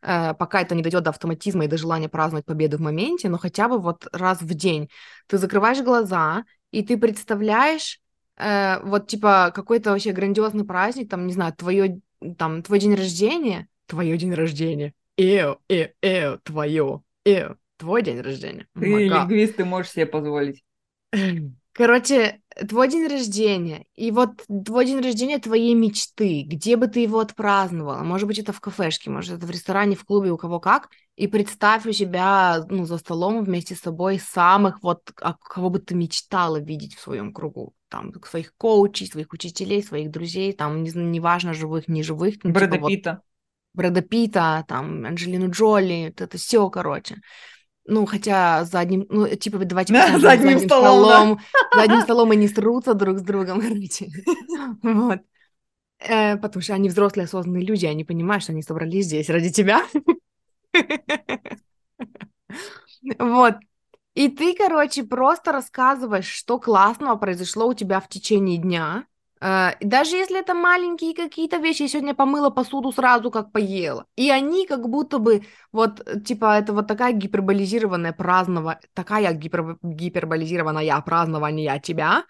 э, 0.01 0.33
пока 0.33 0.61
это 0.61 0.73
не 0.73 0.81
дойдет 0.81 1.03
до 1.03 1.11
автоматизма 1.11 1.65
и 1.65 1.67
до 1.67 1.77
желания 1.77 2.09
праздновать 2.09 2.45
победы 2.45 2.77
в 2.77 2.81
моменте, 2.81 3.29
но 3.29 3.37
хотя 3.37 3.67
бы 3.67 3.77
вот 3.77 4.07
раз 4.11 4.41
в 4.41 4.53
день 4.55 4.89
ты 5.27 5.37
закрываешь 5.37 5.81
глаза 5.81 6.43
и 6.71 6.83
ты 6.83 6.97
представляешь 6.97 8.01
э, 8.41 8.79
вот 8.83 9.07
типа 9.07 9.51
какой-то 9.53 9.91
вообще 9.91 10.11
грандиозный 10.11 10.65
праздник, 10.65 11.09
там, 11.09 11.27
не 11.27 11.33
знаю, 11.33 11.53
твое, 11.53 12.01
там, 12.37 12.63
твой 12.63 12.79
день 12.79 12.95
рождения, 12.95 13.67
твое 13.85 14.17
день 14.17 14.33
рождения, 14.33 14.93
эу, 15.17 15.59
эу, 15.69 15.89
эу, 16.01 16.39
твое, 16.39 17.01
эу, 17.25 17.57
твой 17.77 18.01
день 18.01 18.21
рождения. 18.21 18.67
Ты 18.79 19.07
лингвист, 19.07 19.55
ты 19.55 19.65
можешь 19.65 19.91
себе 19.91 20.05
позволить. 20.05 20.63
Короче, 21.73 22.41
твой 22.67 22.89
день 22.89 23.07
рождения, 23.07 23.85
и 23.95 24.11
вот 24.11 24.43
твой 24.65 24.85
день 24.85 24.99
рождения 24.99 25.39
твоей 25.39 25.73
мечты, 25.73 26.43
где 26.43 26.75
бы 26.75 26.87
ты 26.87 26.99
его 26.99 27.19
отпраздновала, 27.19 28.03
может 28.03 28.27
быть, 28.27 28.39
это 28.39 28.51
в 28.51 28.59
кафешке, 28.59 29.09
может, 29.09 29.37
это 29.37 29.45
в 29.45 29.51
ресторане, 29.51 29.95
в 29.95 30.03
клубе, 30.03 30.31
у 30.31 30.37
кого 30.37 30.59
как, 30.59 30.89
и 31.15 31.27
представь 31.27 31.85
у 31.85 31.93
себя, 31.93 32.65
ну, 32.69 32.85
за 32.85 32.97
столом 32.97 33.45
вместе 33.45 33.75
с 33.75 33.79
собой 33.79 34.19
самых 34.19 34.83
вот, 34.83 35.11
а, 35.21 35.33
кого 35.33 35.69
бы 35.69 35.79
ты 35.79 35.95
мечтала 35.95 36.59
видеть 36.59 36.95
в 36.95 37.01
своем 37.01 37.31
кругу, 37.31 37.73
там, 37.87 38.11
своих 38.25 38.53
коучей, 38.57 39.07
своих 39.07 39.31
учителей, 39.31 39.81
своих 39.81 40.11
друзей, 40.11 40.51
там, 40.51 40.83
не 40.83 40.89
знаю, 40.89 41.09
неважно, 41.09 41.53
живых, 41.53 41.87
не 41.87 42.03
живых, 42.03 42.35
ну, 42.43 42.51
Брэда 42.51 42.73
типа 42.73 42.81
вот 42.81 42.89
Питта. 42.89 43.21
Брэда 43.73 44.01
Питта, 44.01 44.65
там, 44.67 45.05
Анджелину 45.05 45.49
Джоли, 45.49 46.07
вот 46.07 46.19
это 46.19 46.37
все, 46.37 46.69
короче. 46.69 47.21
Ну, 47.85 48.05
хотя 48.05 48.63
за 48.63 48.79
одним, 48.79 49.05
ну, 49.09 49.27
типа, 49.27 49.57
давайте 49.59 49.93
Да, 49.93 50.19
за 50.19 50.31
одним 50.31 50.59
столом, 50.59 51.39
да. 51.71 51.75
за 51.75 51.81
одним 51.83 52.01
столом 52.01 52.31
они 52.31 52.47
срутся 52.47 52.93
друг 52.93 53.19
с 53.19 53.21
другом, 53.21 53.61
короче. 53.61 54.09
Вот. 54.83 55.19
Э, 55.99 56.37
потому 56.37 56.61
что 56.61 56.73
они 56.73 56.89
взрослые, 56.89 57.25
осознанные 57.25 57.65
люди, 57.65 57.85
они 57.85 58.03
понимают, 58.03 58.43
что 58.43 58.51
они 58.51 58.61
собрались 58.61 59.05
здесь 59.05 59.29
ради 59.29 59.51
тебя. 59.51 59.83
Вот. 63.17 63.55
И 64.13 64.27
ты, 64.29 64.55
короче, 64.55 65.03
просто 65.03 65.51
рассказываешь, 65.51 66.27
что 66.27 66.59
классного 66.59 67.15
произошло 67.15 67.67
у 67.67 67.73
тебя 67.73 67.99
в 67.99 68.09
течение 68.09 68.57
дня. 68.57 69.05
И 69.41 69.85
даже 69.85 70.17
если 70.17 70.39
это 70.39 70.53
маленькие 70.53 71.15
какие-то 71.15 71.57
вещи, 71.57 71.83
я 71.83 71.87
сегодня 71.87 72.13
помыла 72.13 72.51
посуду 72.51 72.91
сразу, 72.91 73.31
как 73.31 73.51
поела. 73.51 74.05
И 74.15 74.29
они 74.29 74.67
как 74.67 74.87
будто 74.87 75.17
бы, 75.17 75.41
вот, 75.71 76.01
э, 76.05 76.19
типа, 76.19 76.59
это 76.59 76.73
вот 76.73 76.87
такая 76.87 77.11
гиперболизированная 77.13 78.13
празднование, 78.13 78.81
такая 78.93 79.33
гипер, 79.33 79.77
гиперболизированная 79.81 81.01
празднование 81.01 81.79
тебя, 81.83 82.25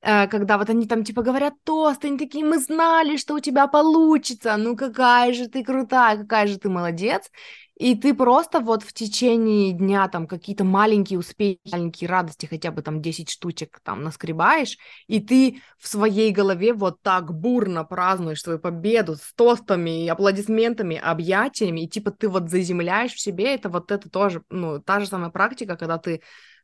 э, 0.00 0.28
когда 0.28 0.56
вот 0.58 0.70
они 0.70 0.86
там, 0.86 1.04
типа, 1.04 1.22
говорят 1.22 1.54
тост, 1.64 2.04
они 2.04 2.16
такие, 2.18 2.44
мы 2.44 2.58
знали, 2.58 3.18
что 3.18 3.34
у 3.34 3.40
тебя 3.40 3.66
получится, 3.66 4.56
ну 4.56 4.76
какая 4.76 5.34
же 5.34 5.48
ты 5.48 5.62
крутая, 5.64 6.16
какая 6.18 6.46
же 6.46 6.58
ты 6.58 6.70
молодец. 6.70 7.30
И 7.76 7.94
ты 7.94 8.14
просто 8.14 8.60
вот 8.60 8.82
в 8.82 8.94
течение 8.94 9.72
дня 9.72 10.08
там 10.08 10.26
какие-то 10.26 10.64
маленькие 10.64 11.18
успехи, 11.18 11.60
маленькие 11.70 12.08
радости, 12.08 12.46
хотя 12.46 12.70
бы 12.70 12.80
там 12.80 13.02
10 13.02 13.28
штучек 13.28 13.80
там 13.84 14.02
наскребаешь, 14.02 14.78
и 15.08 15.20
ты 15.20 15.60
в 15.78 15.86
своей 15.86 16.32
голове 16.32 16.72
вот 16.72 17.02
так 17.02 17.34
бурно 17.34 17.84
празднуешь 17.84 18.40
свою 18.40 18.58
победу 18.58 19.16
с 19.16 19.34
тостами 19.34 20.08
аплодисментами, 20.08 20.96
объятиями, 20.96 21.82
и 21.82 21.88
типа 21.88 22.12
ты 22.12 22.28
вот 22.30 22.48
заземляешь 22.48 23.12
в 23.12 23.20
себе, 23.20 23.54
это 23.54 23.68
вот 23.68 23.92
это 23.92 24.08
тоже, 24.08 24.42
ну, 24.48 24.80
та 24.80 25.00
же 25.00 25.06
самая 25.06 25.30
практика, 25.30 25.76
когда 25.76 25.98
ты 25.98 26.22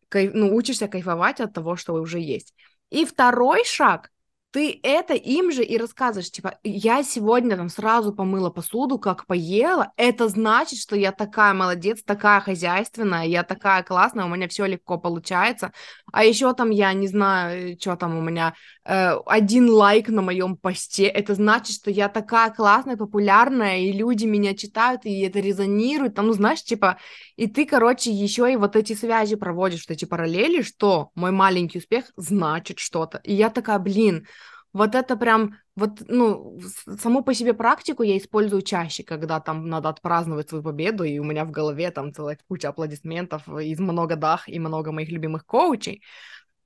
кайф, 0.09 0.33
ну, 0.33 0.55
учишься 0.55 0.89
кайфовать 0.89 1.41
от 1.41 1.53
того, 1.53 1.77
что 1.77 1.93
уже 1.93 2.21
есть. 2.21 2.55
И 2.89 3.05
второй 3.05 3.65
шаг, 3.67 4.11
ты 4.53 4.79
это 4.83 5.15
им 5.15 5.51
же 5.51 5.65
и 5.65 5.79
рассказываешь, 5.79 6.31
типа, 6.31 6.59
я 6.63 7.03
сегодня 7.03 7.57
там 7.57 7.71
сразу 7.71 8.13
помыла 8.13 8.51
посуду, 8.51 8.99
как 8.99 9.27
поела, 9.27 9.93
это 9.97 10.29
значит, 10.29 10.79
что 10.79 10.95
я 10.95 11.11
такая 11.11 11.55
молодец, 11.55 12.03
такая 12.05 12.41
хозяйственная, 12.41 13.25
я 13.25 13.45
такая 13.45 13.83
классная, 13.83 14.27
у 14.27 14.29
меня 14.29 14.49
все 14.49 14.67
легко 14.67 14.99
получается, 14.99 15.73
а 16.13 16.25
еще 16.25 16.53
там 16.53 16.69
я 16.69 16.93
не 16.93 17.09
знаю, 17.09 17.79
что 17.81 17.97
там 17.97 18.19
у 18.19 18.21
меня, 18.21 18.53
э, 18.85 19.15
один 19.25 19.71
лайк 19.71 20.09
на 20.09 20.21
моем 20.21 20.59
посте, 20.59 21.07
это 21.07 21.35
значит, 21.35 21.75
что 21.75 21.91
я 21.91 22.11
такая 22.11 22.51
классная, 22.51 22.99
популярная, 22.99 23.79
и 23.79 23.93
люди 23.93 24.27
меня 24.27 24.55
читают, 24.55 25.07
и 25.07 25.21
это 25.21 25.41
резонирует, 25.41 26.15
там, 26.15 26.27
ну, 26.27 26.35
знаешь, 26.35 26.63
типа, 26.63 26.99
и 27.37 27.47
ты, 27.47 27.65
короче, 27.65 28.11
еще 28.11 28.53
и 28.53 28.57
вот 28.57 28.77
эти 28.77 28.93
связи 28.93 29.37
проводишь, 29.37 29.87
вот 29.89 29.95
эти 29.95 30.05
параллели, 30.05 30.61
что 30.61 31.11
мой 31.15 31.31
маленький 31.31 31.79
успех 31.79 32.13
значит 32.19 32.79
что-то, 32.79 33.19
и 33.25 33.33
я 33.33 33.49
такая, 33.49 33.79
блин, 33.79 34.27
вот 34.73 34.95
это 34.95 35.17
прям, 35.17 35.57
вот, 35.77 36.03
ну, 36.09 36.59
саму 36.99 37.23
по 37.23 37.35
себе 37.35 37.55
практику 37.55 38.03
я 38.03 38.17
использую 38.17 38.63
чаще, 38.63 39.03
когда 39.03 39.41
там 39.41 39.69
надо 39.69 39.89
отпраздновать 39.91 40.49
свою 40.49 40.65
победу, 40.65 41.05
и 41.05 41.19
у 41.19 41.25
меня 41.25 41.45
в 41.45 41.51
голове 41.51 41.91
там 41.91 42.15
целая 42.15 42.39
куча 42.49 42.69
аплодисментов 42.69 43.47
из 43.49 43.79
много 43.79 44.17
дах 44.17 44.49
и 44.49 44.59
много 44.59 44.93
моих 44.93 45.11
любимых 45.11 45.45
коучей. 45.45 46.03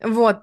Вот. 0.00 0.40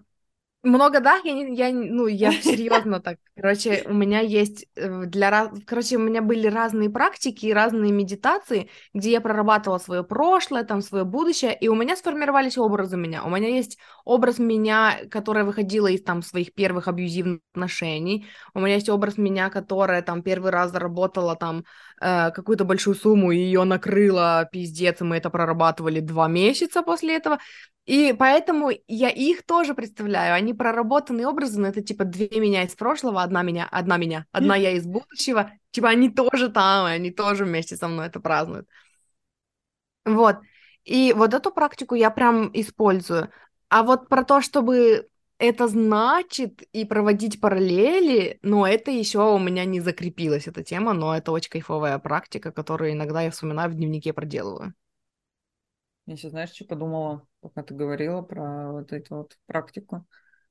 Много 0.64 1.02
да, 1.02 1.20
я, 1.26 1.34
я, 1.48 1.74
ну, 1.74 2.08
я 2.08 2.32
серьезно 2.32 3.02
так, 3.02 3.18
короче, 3.36 3.84
у 3.86 3.94
меня 3.94 4.22
есть 4.22 4.66
э, 4.76 5.04
для 5.08 5.52
короче, 5.68 5.98
у 5.98 6.00
меня 6.00 6.22
были 6.22 6.48
разные 6.48 6.90
практики 6.90 7.48
и 7.48 7.54
разные 7.54 7.92
медитации, 7.92 8.70
где 8.94 9.12
я 9.12 9.20
прорабатывала 9.20 9.78
свое 9.78 10.06
прошлое, 10.06 10.64
там, 10.64 10.82
свое 10.82 11.04
будущее, 11.04 11.54
и 11.60 11.68
у 11.68 11.76
меня 11.76 11.98
сформировались 11.98 12.58
образы 12.58 12.96
меня. 12.96 13.26
У 13.26 13.30
меня 13.30 13.50
есть 13.50 13.78
образ 14.06 14.40
меня, 14.40 15.00
которая 15.10 15.44
выходила 15.44 15.88
из 15.88 16.04
там 16.04 16.22
своих 16.22 16.54
первых 16.54 16.88
абьюзивных 16.88 17.40
отношений. 17.54 18.28
У 18.54 18.60
меня 18.60 18.76
есть 18.76 18.90
образ 18.90 19.18
меня, 19.18 19.50
которая 19.50 20.02
там 20.02 20.22
первый 20.22 20.52
раз 20.52 20.72
заработала 20.72 21.36
там 21.36 21.66
э, 22.02 22.32
какую-то 22.32 22.66
большую 22.66 22.96
сумму 22.96 23.32
и 23.32 23.38
ее 23.38 23.64
накрыла 23.64 24.48
пиздец, 24.52 25.02
и 25.02 25.04
мы 25.04 25.18
это 25.18 25.30
прорабатывали 25.30 26.00
два 26.00 26.28
месяца 26.28 26.82
после 26.82 27.16
этого. 27.18 27.40
И 27.86 28.16
поэтому 28.18 28.72
я 28.88 29.10
их 29.10 29.46
тоже 29.46 29.74
представляю. 29.74 30.34
Они 30.36 30.54
проработанные 30.54 31.28
образы, 31.28 31.60
но 31.60 31.68
это 31.68 31.82
типа 31.82 32.06
две 32.06 32.30
меня 32.40 32.64
из 32.64 32.76
прошлого, 32.76 33.22
одна 33.22 33.44
меня, 33.44 33.68
одна 33.70 33.98
меня, 33.98 34.26
одна 34.32 34.56
я 34.56 34.72
из 34.72 34.86
будущего. 34.86 35.52
Типа 35.72 35.90
они 35.90 36.10
тоже 36.10 36.50
там, 36.50 36.88
и 36.88 36.92
они 36.92 37.12
тоже 37.12 37.46
вместе 37.46 37.76
со 37.76 37.88
мной 37.88 38.08
это 38.08 38.20
празднуют. 38.22 38.68
Вот. 40.06 40.38
И 40.86 41.14
вот 41.14 41.34
эту 41.34 41.52
практику 41.52 41.96
я 41.96 42.10
прям 42.10 42.50
использую. 42.54 43.30
А 43.74 43.82
вот 43.82 44.08
про 44.08 44.24
то, 44.24 44.40
чтобы 44.40 45.10
это 45.40 45.68
значит 45.68 46.62
и 46.74 46.86
проводить 46.86 47.42
параллели, 47.42 48.38
но 48.44 48.68
это 48.68 48.92
еще 48.92 49.34
у 49.34 49.40
меня 49.40 49.66
не 49.66 49.80
закрепилась 49.80 50.46
эта 50.46 50.64
тема, 50.64 50.94
но 50.94 51.18
это 51.18 51.32
очень 51.32 51.50
кайфовая 51.50 51.98
практика, 51.98 52.52
которую 52.52 52.92
иногда 52.92 53.24
я 53.24 53.32
вспоминаю 53.32 53.72
в 53.72 53.74
дневнике 53.74 54.14
проделываю. 54.14 54.76
Я 56.06 56.18
сейчас, 56.18 56.30
знаешь, 56.30 56.52
что 56.52 56.66
подумала, 56.66 57.26
пока 57.42 57.64
ты 57.64 57.74
говорила 57.74 58.22
про 58.22 58.74
вот 58.74 58.94
эту 58.94 59.16
вот 59.16 59.38
практику, 59.48 60.06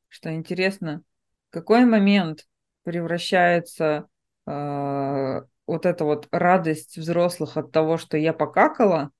что 0.08 0.34
интересно, 0.34 1.04
какой 1.50 1.84
момент 1.84 2.48
превращается 2.82 4.08
э, 4.48 5.42
вот 5.68 5.86
эта 5.86 6.04
вот 6.04 6.26
радость 6.32 6.98
взрослых 6.98 7.56
от 7.56 7.70
того, 7.70 7.98
что 7.98 8.16
я 8.16 8.32
покакала, 8.32 9.12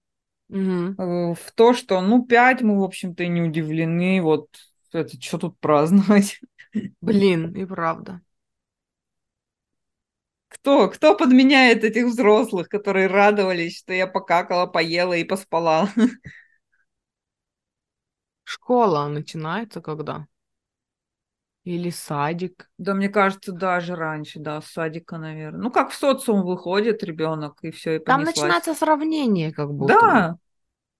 угу. 0.53 1.35
в 1.35 1.53
то, 1.55 1.73
что, 1.73 2.01
ну, 2.01 2.25
пять 2.25 2.63
мы, 2.63 2.79
в 2.79 2.85
общем-то, 2.85 3.27
не 3.27 3.43
удивлены, 3.43 4.21
вот 4.23 4.49
это 4.93 5.21
что 5.21 5.39
тут 5.39 5.59
праздновать? 5.59 6.41
Блин, 7.01 7.55
и 7.55 7.65
правда. 7.65 8.21
Кто, 10.49 10.89
кто 10.89 11.17
подменяет 11.17 11.83
этих 11.83 12.07
взрослых, 12.07 12.69
которые 12.69 13.07
радовались, 13.07 13.79
что 13.79 13.95
я 13.95 14.07
покакала, 14.07 14.67
поела 14.67 15.15
и 15.15 15.25
поспала? 15.25 15.89
Школа 18.45 19.09
начинается 19.09 19.81
когда? 19.81 20.27
Или 21.65 21.91
садик? 21.91 22.69
Да, 22.77 22.93
мне 22.93 23.09
кажется, 23.09 23.53
даже 23.53 23.95
раньше, 23.95 24.41
да, 24.41 24.61
с 24.61 24.67
садика, 24.67 25.17
наверное. 25.17 25.61
Ну, 25.61 25.71
как 25.71 25.91
в 25.91 25.95
социум 25.95 26.43
выходит 26.43 27.05
ребенок, 27.05 27.59
и 27.63 27.71
все, 27.71 27.97
и 27.97 27.99
понеслась. 27.99 28.35
Там 28.35 28.45
начинается 28.45 28.75
сравнение, 28.75 29.53
как 29.53 29.73
будто. 29.73 29.95
Да. 29.95 30.37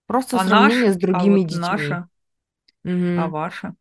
Просто 0.07 0.39
а 0.39 0.45
сравнение 0.45 0.89
наш, 0.89 0.95
с 0.95 0.99
другими 0.99 1.35
а 1.35 1.39
вот 1.39 1.47
детьми. 1.47 1.61
Наша, 1.61 2.09
угу. 2.85 3.21
а 3.21 3.29
ваша? 3.29 3.75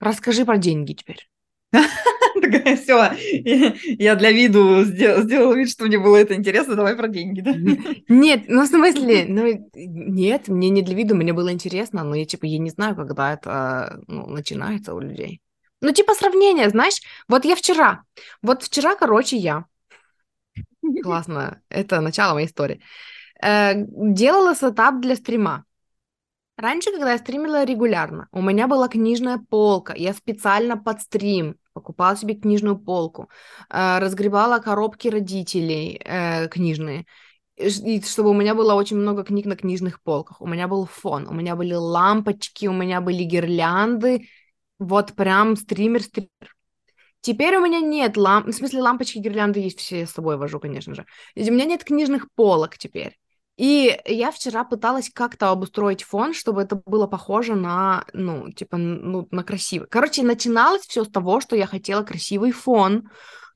Расскажи 0.00 0.44
про 0.44 0.58
деньги 0.58 0.92
теперь. 0.92 1.28
Такая, 2.40 2.76
все, 2.76 3.10
я 3.98 4.14
для 4.14 4.30
виду 4.30 4.84
сделала 4.84 5.54
вид, 5.54 5.70
что 5.70 5.84
мне 5.84 5.98
было 5.98 6.16
это 6.16 6.34
интересно, 6.34 6.76
давай 6.76 6.96
про 6.96 7.08
деньги, 7.08 7.40
да? 7.40 7.54
Нет, 8.08 8.44
ну 8.48 8.62
в 8.62 8.68
смысле, 8.68 9.24
ну 9.28 9.68
нет, 9.74 10.48
мне 10.48 10.70
не 10.70 10.82
для 10.82 10.94
виду, 10.94 11.14
мне 11.14 11.32
было 11.32 11.52
интересно, 11.52 12.04
но 12.04 12.14
я 12.14 12.24
типа, 12.24 12.46
я 12.46 12.58
не 12.58 12.70
знаю, 12.70 12.96
когда 12.96 13.32
это 13.32 14.00
ну, 14.06 14.26
начинается 14.26 14.94
у 14.94 15.00
людей. 15.00 15.40
Ну 15.80 15.92
типа 15.92 16.14
сравнение, 16.14 16.70
знаешь, 16.70 17.00
вот 17.28 17.44
я 17.44 17.54
вчера, 17.54 18.04
вот 18.42 18.62
вчера, 18.62 18.94
короче, 18.94 19.36
я, 19.36 19.64
классно, 21.02 21.60
это 21.68 22.00
начало 22.00 22.34
моей 22.34 22.46
истории, 22.46 22.80
э, 23.42 23.72
делала 23.74 24.54
сетап 24.54 25.00
для 25.00 25.16
стрима. 25.16 25.64
Раньше, 26.56 26.90
когда 26.90 27.12
я 27.12 27.18
стримила 27.18 27.64
регулярно, 27.64 28.28
у 28.32 28.42
меня 28.42 28.66
была 28.66 28.88
книжная 28.88 29.38
полка. 29.38 29.94
Я 29.94 30.12
специально 30.12 30.76
под 30.76 31.00
стрим 31.00 31.56
покупала 31.72 32.16
себе 32.16 32.34
книжную 32.34 32.76
полку, 32.76 33.30
э, 33.70 33.98
разгребала 34.00 34.58
коробки 34.58 35.06
родителей 35.06 36.00
э, 36.04 36.48
книжные, 36.48 37.06
чтобы 38.04 38.30
у 38.30 38.34
меня 38.34 38.54
было 38.54 38.74
очень 38.74 38.96
много 38.96 39.22
книг 39.24 39.46
на 39.46 39.56
книжных 39.56 40.02
полках. 40.02 40.40
У 40.40 40.46
меня 40.46 40.66
был 40.66 40.86
фон, 40.86 41.28
у 41.28 41.32
меня 41.32 41.54
были 41.54 41.74
лампочки, 41.74 42.66
у 42.66 42.72
меня 42.72 43.00
были 43.00 43.22
гирлянды. 43.22 44.28
Вот 44.80 45.14
прям 45.14 45.56
стример-стример. 45.56 46.57
Теперь 47.20 47.56
у 47.56 47.64
меня 47.64 47.80
нет 47.80 48.16
ламп... 48.16 48.46
В 48.46 48.52
смысле, 48.52 48.82
лампочки, 48.82 49.18
гирлянды 49.18 49.60
есть 49.60 49.80
все 49.80 50.06
с 50.06 50.12
собой 50.12 50.36
вожу, 50.36 50.60
конечно 50.60 50.94
же. 50.94 51.04
У 51.36 51.40
меня 51.40 51.64
нет 51.64 51.84
книжных 51.84 52.28
полок 52.34 52.78
теперь. 52.78 53.18
И 53.56 54.00
я 54.06 54.30
вчера 54.30 54.62
пыталась 54.62 55.10
как-то 55.12 55.50
обустроить 55.50 56.04
фон, 56.04 56.32
чтобы 56.32 56.62
это 56.62 56.80
было 56.86 57.08
похоже 57.08 57.56
на, 57.56 58.04
ну, 58.12 58.52
типа, 58.52 58.76
ну, 58.76 59.26
на 59.32 59.42
красивый. 59.42 59.88
Короче, 59.88 60.22
начиналось 60.22 60.82
все 60.82 61.04
с 61.04 61.08
того, 61.08 61.40
что 61.40 61.56
я 61.56 61.66
хотела 61.66 62.04
красивый 62.04 62.52
фон, 62.52 63.10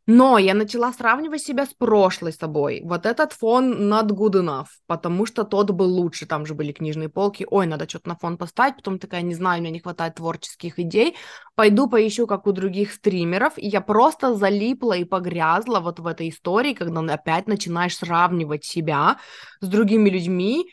но 0.07 0.39
я 0.39 0.55
начала 0.55 0.93
сравнивать 0.93 1.43
себя 1.43 1.65
с 1.65 1.75
прошлой 1.75 2.33
собой. 2.33 2.83
Вот 2.85 3.07
этот 3.07 3.33
фон 3.33 3.93
not 3.93 4.09
good 4.09 4.35
enough, 4.35 4.67
потому 4.87 5.27
что 5.27 5.45
тот 5.45 5.71
был 5.71 5.89
лучше. 5.89 6.27
Там 6.27 6.45
же 6.45 6.55
были 6.55 6.73
книжные 6.73 7.09
полки. 7.09 7.47
Ой, 7.49 7.67
надо 7.67 7.89
что-то 7.89 8.09
на 8.09 8.17
фон 8.17 8.37
поставить. 8.37 8.77
Потом 8.77 8.99
такая, 8.99 9.23
не 9.23 9.35
знаю, 9.35 9.61
у 9.61 9.63
меня 9.63 9.73
не 9.73 9.81
хватает 9.81 10.17
творческих 10.17 10.79
идей. 10.79 11.17
Пойду 11.55 11.89
поищу, 11.89 12.27
как 12.27 12.47
у 12.47 12.53
других 12.53 12.93
стримеров. 12.93 13.53
И 13.57 13.67
я 13.67 13.81
просто 13.81 14.35
залипла 14.35 14.95
и 14.95 15.05
погрязла 15.05 15.81
вот 15.81 16.01
в 16.01 16.07
этой 16.07 16.31
истории, 16.31 16.75
когда 16.75 17.01
опять 17.13 17.47
начинаешь 17.47 17.97
сравнивать 17.97 18.65
себя 18.65 19.19
с 19.61 19.69
другими 19.69 20.11
людьми 20.11 20.67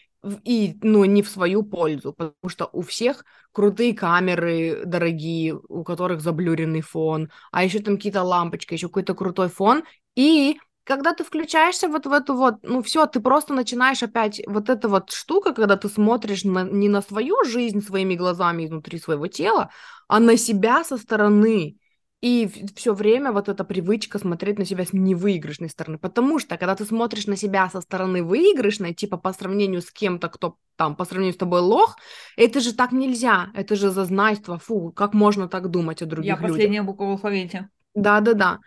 и, 0.44 0.78
ну, 0.82 1.06
не 1.06 1.22
в 1.24 1.30
свою 1.30 1.64
пользу, 1.64 2.14
потому 2.14 2.50
что 2.50 2.70
у 2.74 2.82
всех 2.82 3.24
крутые 3.52 3.94
камеры 3.94 4.84
дорогие, 4.86 5.60
у 5.70 5.84
которых 5.84 6.22
заблюренный 6.22 6.82
фон, 6.82 7.30
а 7.52 7.64
еще 7.64 7.80
там 7.80 7.96
какие-то 7.98 8.24
лампочки, 8.24 8.74
еще 8.74 8.88
какой-то 8.88 9.16
крутой 9.16 9.50
фон, 9.50 9.84
и 10.16 10.58
когда 10.84 11.14
ты 11.14 11.24
включаешься 11.24 11.88
вот 11.88 12.06
в 12.08 12.12
эту 12.12 12.36
вот, 12.36 12.56
ну 12.64 12.82
все, 12.82 13.06
ты 13.06 13.20
просто 13.20 13.54
начинаешь 13.54 14.02
опять 14.02 14.42
вот 14.48 14.70
эта 14.70 14.90
вот 14.90 15.12
штука, 15.12 15.54
когда 15.54 15.78
ты 15.78 15.88
смотришь 15.88 16.44
на, 16.44 16.64
не 16.64 16.90
на 16.90 17.02
свою 17.02 17.44
жизнь 17.46 17.82
своими 17.82 18.16
глазами 18.16 18.66
изнутри 18.66 19.00
своего 19.00 19.28
тела, 19.28 19.70
а 20.08 20.20
на 20.20 20.36
себя 20.36 20.84
со 20.84 20.98
стороны. 20.98 21.78
И 22.22 22.50
все 22.76 22.94
время 22.94 23.32
вот 23.32 23.48
эта 23.48 23.64
привычка 23.64 24.20
смотреть 24.20 24.60
на 24.60 24.66
себя 24.66 24.86
с 24.86 24.92
невыигрышной 24.92 25.70
стороны. 25.70 25.98
Потому 25.98 26.38
что, 26.40 26.58
когда 26.58 26.76
ты 26.76 26.84
смотришь 26.84 27.28
на 27.28 27.38
себя 27.38 27.70
со 27.70 27.80
стороны 27.80 28.24
выигрышной, 28.24 28.94
типа 28.94 29.18
по 29.18 29.32
сравнению 29.32 29.82
с 29.82 29.90
кем-то, 29.90 30.28
кто 30.28 30.58
там 30.76 30.96
по 30.96 31.06
сравнению 31.06 31.34
с 31.34 31.38
тобой 31.38 31.62
лох, 31.62 31.96
это 32.36 32.60
же 32.60 32.74
так 32.74 32.92
нельзя. 32.92 33.50
Это 33.54 33.76
же 33.76 33.90
зазнайство. 33.90 34.60
Фу, 34.60 34.92
как 34.92 35.14
можно 35.14 35.48
так 35.48 35.70
думать 35.70 36.02
о 36.02 36.06
других 36.06 36.28
Я 36.28 36.36
людях? 36.36 36.52
последняя 36.52 36.84
буква 36.84 37.06
в 37.06 37.10
алфавите. 37.12 37.70
Да-да-да. 37.96 38.60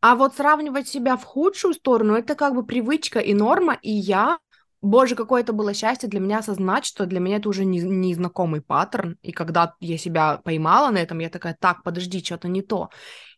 А 0.00 0.16
вот 0.16 0.34
сравнивать 0.36 0.88
себя 0.88 1.16
в 1.16 1.24
худшую 1.24 1.74
сторону, 1.74 2.14
это 2.14 2.34
как 2.34 2.54
бы 2.54 2.64
привычка 2.64 3.20
и 3.20 3.34
норма, 3.34 3.78
и 3.82 3.90
я 3.90 4.38
Боже, 4.84 5.14
какое 5.14 5.40
это 5.40 5.54
было 5.54 5.72
счастье 5.72 6.10
для 6.10 6.20
меня 6.20 6.40
осознать, 6.40 6.84
что 6.84 7.06
для 7.06 7.18
меня 7.18 7.36
это 7.38 7.48
уже 7.48 7.64
не, 7.64 7.80
незнакомый 7.80 8.60
паттерн. 8.60 9.16
И 9.22 9.32
когда 9.32 9.74
я 9.80 9.96
себя 9.96 10.42
поймала 10.44 10.90
на 10.90 10.98
этом, 10.98 11.20
я 11.20 11.30
такая, 11.30 11.56
так, 11.58 11.82
подожди, 11.82 12.22
что-то 12.22 12.48
не 12.48 12.60
то. 12.60 12.90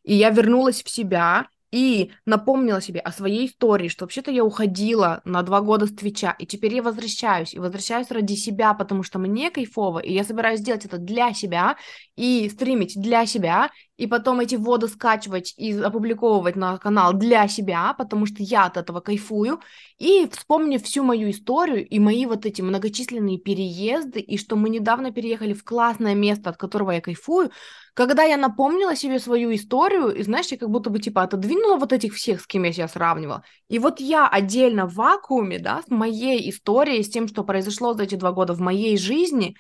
И 0.02 0.12
я 0.14 0.30
вернулась 0.30 0.82
в 0.82 0.90
себя, 0.90 1.46
и 1.70 2.10
напомнила 2.24 2.80
себе 2.80 3.00
о 3.00 3.12
своей 3.12 3.46
истории, 3.46 3.88
что 3.88 4.04
вообще-то 4.04 4.30
я 4.30 4.44
уходила 4.44 5.20
на 5.24 5.42
два 5.42 5.60
года 5.60 5.86
с 5.86 5.92
Твича, 5.92 6.34
и 6.38 6.46
теперь 6.46 6.74
я 6.74 6.82
возвращаюсь, 6.82 7.54
и 7.54 7.58
возвращаюсь 7.58 8.10
ради 8.10 8.34
себя, 8.34 8.74
потому 8.74 9.02
что 9.02 9.18
мне 9.18 9.50
кайфово, 9.50 9.98
и 10.00 10.12
я 10.12 10.24
собираюсь 10.24 10.60
сделать 10.60 10.84
это 10.84 10.98
для 10.98 11.32
себя, 11.32 11.76
и 12.16 12.48
стримить 12.48 13.00
для 13.00 13.26
себя, 13.26 13.70
и 13.96 14.06
потом 14.06 14.40
эти 14.40 14.56
воды 14.56 14.88
скачивать 14.88 15.54
и 15.56 15.72
опубликовывать 15.72 16.56
на 16.56 16.76
канал 16.78 17.12
для 17.14 17.48
себя, 17.48 17.94
потому 17.96 18.26
что 18.26 18.42
я 18.42 18.66
от 18.66 18.76
этого 18.76 19.00
кайфую, 19.00 19.60
и 19.98 20.28
вспомнив 20.30 20.82
всю 20.82 21.02
мою 21.02 21.30
историю 21.30 21.86
и 21.86 21.98
мои 21.98 22.26
вот 22.26 22.44
эти 22.44 22.62
многочисленные 22.62 23.38
переезды, 23.38 24.20
и 24.20 24.36
что 24.36 24.56
мы 24.56 24.68
недавно 24.68 25.12
переехали 25.12 25.54
в 25.54 25.64
классное 25.64 26.14
место, 26.14 26.50
от 26.50 26.56
которого 26.56 26.90
я 26.90 27.00
кайфую, 27.00 27.50
когда 27.94 28.24
я 28.24 28.36
напомнила 28.36 28.94
себе 28.94 29.18
свою 29.18 29.54
историю, 29.54 30.14
и, 30.14 30.22
знаешь, 30.22 30.48
я 30.48 30.58
как 30.58 30.68
будто 30.68 30.90
бы, 30.90 30.98
типа, 30.98 31.22
отодвинула 31.22 31.76
вот 31.76 31.94
этих 31.94 32.14
всех, 32.14 32.42
с 32.42 32.46
кем 32.46 32.64
я 32.64 32.72
себя 32.72 32.88
сравнивала, 32.88 33.42
и 33.68 33.78
вот 33.78 34.00
я 34.00 34.28
отдельно 34.28 34.86
в 34.86 34.94
вакууме, 34.94 35.58
да, 35.58 35.82
с 35.82 35.88
моей 35.88 36.50
историей, 36.50 37.02
с 37.02 37.08
тем, 37.08 37.26
что 37.28 37.44
произошло 37.44 37.94
за 37.94 38.02
эти 38.02 38.16
два 38.16 38.32
года 38.32 38.52
в 38.52 38.60
моей 38.60 38.98
жизни, 38.98 39.56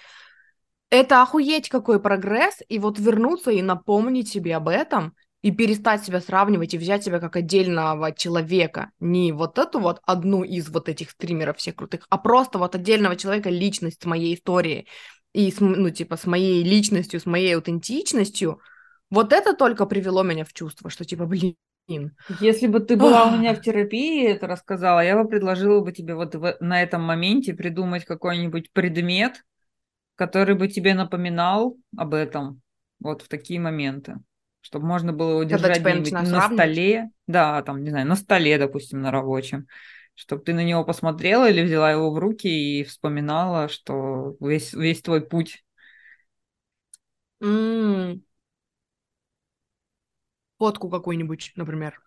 это 0.90 1.22
охуеть 1.22 1.68
какой 1.68 2.00
прогресс, 2.00 2.56
и 2.68 2.78
вот 2.78 2.98
вернуться 2.98 3.50
и 3.50 3.62
напомнить 3.62 4.28
себе 4.28 4.56
об 4.56 4.68
этом, 4.68 5.14
и 5.42 5.52
перестать 5.52 6.04
себя 6.04 6.20
сравнивать 6.20 6.74
и 6.74 6.78
взять 6.78 7.04
себя 7.04 7.20
как 7.20 7.36
отдельного 7.36 8.12
человека, 8.12 8.90
не 8.98 9.32
вот 9.32 9.58
эту 9.58 9.78
вот 9.78 10.00
одну 10.04 10.42
из 10.42 10.68
вот 10.70 10.88
этих 10.88 11.10
стримеров 11.10 11.58
всех 11.58 11.76
крутых, 11.76 12.06
а 12.08 12.18
просто 12.18 12.58
вот 12.58 12.74
отдельного 12.74 13.16
человека, 13.16 13.50
личность 13.50 14.02
с 14.02 14.06
моей 14.06 14.34
историей, 14.34 14.88
и, 15.32 15.50
с, 15.50 15.60
ну, 15.60 15.90
типа, 15.90 16.16
с 16.16 16.26
моей 16.26 16.64
личностью, 16.64 17.20
с 17.20 17.26
моей 17.26 17.54
аутентичностью, 17.54 18.60
вот 19.10 19.32
это 19.32 19.54
только 19.54 19.86
привело 19.86 20.22
меня 20.22 20.44
в 20.44 20.52
чувство, 20.52 20.90
что, 20.90 21.04
типа, 21.04 21.26
блин, 21.26 21.56
если 22.40 22.66
бы 22.66 22.80
ты 22.80 22.96
была 22.96 23.26
у 23.26 23.36
меня 23.36 23.54
в 23.54 23.60
терапии, 23.60 24.26
это 24.26 24.48
рассказала, 24.48 25.00
я 25.00 25.16
бы 25.16 25.28
предложила 25.28 25.80
бы 25.80 25.92
тебе 25.92 26.14
вот 26.14 26.34
в, 26.34 26.56
на 26.60 26.82
этом 26.82 27.02
моменте 27.02 27.54
придумать 27.54 28.04
какой-нибудь 28.04 28.72
предмет, 28.72 29.44
который 30.16 30.54
бы 30.54 30.68
тебе 30.68 30.94
напоминал 30.94 31.76
об 31.96 32.14
этом 32.14 32.60
вот 32.98 33.22
в 33.22 33.28
такие 33.28 33.60
моменты, 33.60 34.16
чтобы 34.60 34.86
можно 34.86 35.12
было 35.12 35.30
его 35.32 35.42
держать 35.44 35.82
Когда, 35.82 36.02
типа, 36.02 36.22
на 36.22 36.50
столе, 36.50 37.10
да, 37.26 37.62
там, 37.62 37.84
не 37.84 37.90
знаю, 37.90 38.06
на 38.06 38.16
столе, 38.16 38.58
допустим, 38.58 39.00
на 39.00 39.10
рабочем, 39.10 39.66
чтобы 40.14 40.42
ты 40.42 40.54
на 40.54 40.64
него 40.64 40.84
посмотрела 40.84 41.48
или 41.48 41.62
взяла 41.62 41.92
его 41.92 42.10
в 42.10 42.18
руки 42.18 42.48
и 42.48 42.84
вспоминала, 42.84 43.68
что 43.68 44.36
весь, 44.40 44.72
весь 44.72 45.02
твой 45.02 45.20
путь. 45.20 45.62
Mm. 47.42 48.22
Фотку 50.58 50.88
какую-нибудь, 50.88 51.52
например. 51.54 52.00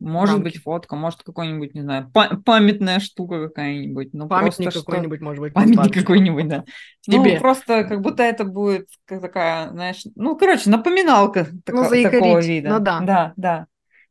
Может 0.00 0.36
рамки. 0.36 0.44
быть, 0.44 0.62
фотка, 0.62 0.94
может, 0.94 1.22
какой-нибудь, 1.24 1.74
не 1.74 1.82
знаю, 1.82 2.10
па- 2.14 2.38
памятная 2.44 3.00
штука 3.00 3.48
какая-нибудь. 3.48 4.10
Ну, 4.12 4.28
Памятник 4.28 4.64
просто 4.66 4.80
что... 4.80 4.84
какой-нибудь, 4.84 5.20
может 5.20 5.40
быть, 5.40 5.54
Памятник 5.54 5.92
какой-нибудь, 5.94 6.48
да. 6.48 6.64
Тебе. 7.00 7.34
Ну, 7.34 7.40
просто 7.40 7.84
как 7.84 8.00
будто 8.00 8.22
это 8.22 8.44
будет 8.44 8.88
такая, 9.06 9.70
знаешь, 9.70 10.04
ну, 10.14 10.36
короче, 10.36 10.70
напоминалка 10.70 11.48
Ну, 11.66 11.84
заикарить. 11.84 12.20
такого 12.20 12.40
вида. 12.40 12.68
Ну 12.70 12.78
да. 12.80 13.00
Да, 13.00 13.32
да. 13.36 13.66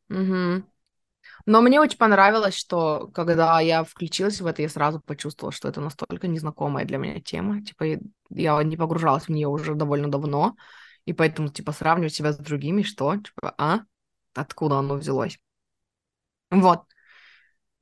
Мгм. 0.10 0.66
Но 1.46 1.62
мне 1.62 1.80
очень 1.80 1.98
понравилось, 1.98 2.56
что 2.56 3.10
когда 3.14 3.62
я 3.62 3.86
включилась 3.86 4.42
в 4.42 4.46
это, 4.46 4.62
я 4.62 4.68
сразу 4.70 5.00
почувствовала, 5.00 5.54
что 5.54 5.70
это 5.70 5.80
настолько 5.80 6.28
незнакомая 6.28 6.84
для 6.86 6.98
меня 6.98 7.22
тема. 7.22 7.64
Типа, 7.64 7.86
я 8.30 8.62
не 8.64 8.76
погружалась 8.76 9.28
в 9.28 9.30
нее 9.30 9.48
уже 9.48 9.74
довольно 9.74 10.12
давно, 10.12 10.58
и 11.06 11.14
поэтому, 11.14 11.48
типа, 11.48 11.72
сравнивать 11.72 12.14
себя 12.14 12.34
с 12.34 12.38
другими, 12.38 12.82
что, 12.82 13.16
типа, 13.16 13.56
а? 13.58 13.80
Откуда 14.36 14.80
оно 14.80 14.96
взялось? 14.96 15.40
Вот. 16.52 16.84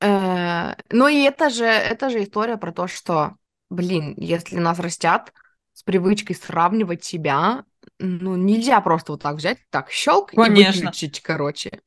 Э, 0.01 0.75
Ну 0.91 1.07
и 1.07 1.21
это 1.23 1.49
же, 1.49 1.65
это 1.65 2.09
же 2.09 2.23
история 2.23 2.57
про 2.57 2.71
то, 2.71 2.87
что, 2.87 3.35
блин, 3.69 4.13
если 4.17 4.57
нас 4.57 4.79
растят 4.79 5.33
с 5.73 5.83
привычкой 5.83 6.35
сравнивать 6.35 7.03
себя, 7.03 7.65
ну, 7.99 8.35
нельзя 8.35 8.81
просто 8.81 9.13
вот 9.13 9.21
так 9.23 9.35
взять, 9.37 9.59
так, 9.69 9.91
щелк 9.91 10.33
и 10.33 10.37
Конечно. 10.37 10.89
выключить, 10.89 11.21
короче. 11.21 11.81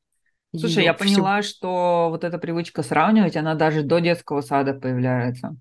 Слушай, 0.56 0.84
я 0.84 0.94
всю. 0.94 1.22
поняла, 1.22 1.42
что 1.42 2.08
вот 2.10 2.24
эта 2.24 2.38
привычка 2.38 2.82
сравнивать, 2.82 3.36
она 3.36 3.54
даже 3.54 3.82
до 3.82 4.00
детского 4.00 4.40
сада 4.40 4.74
появляется. 4.74 5.56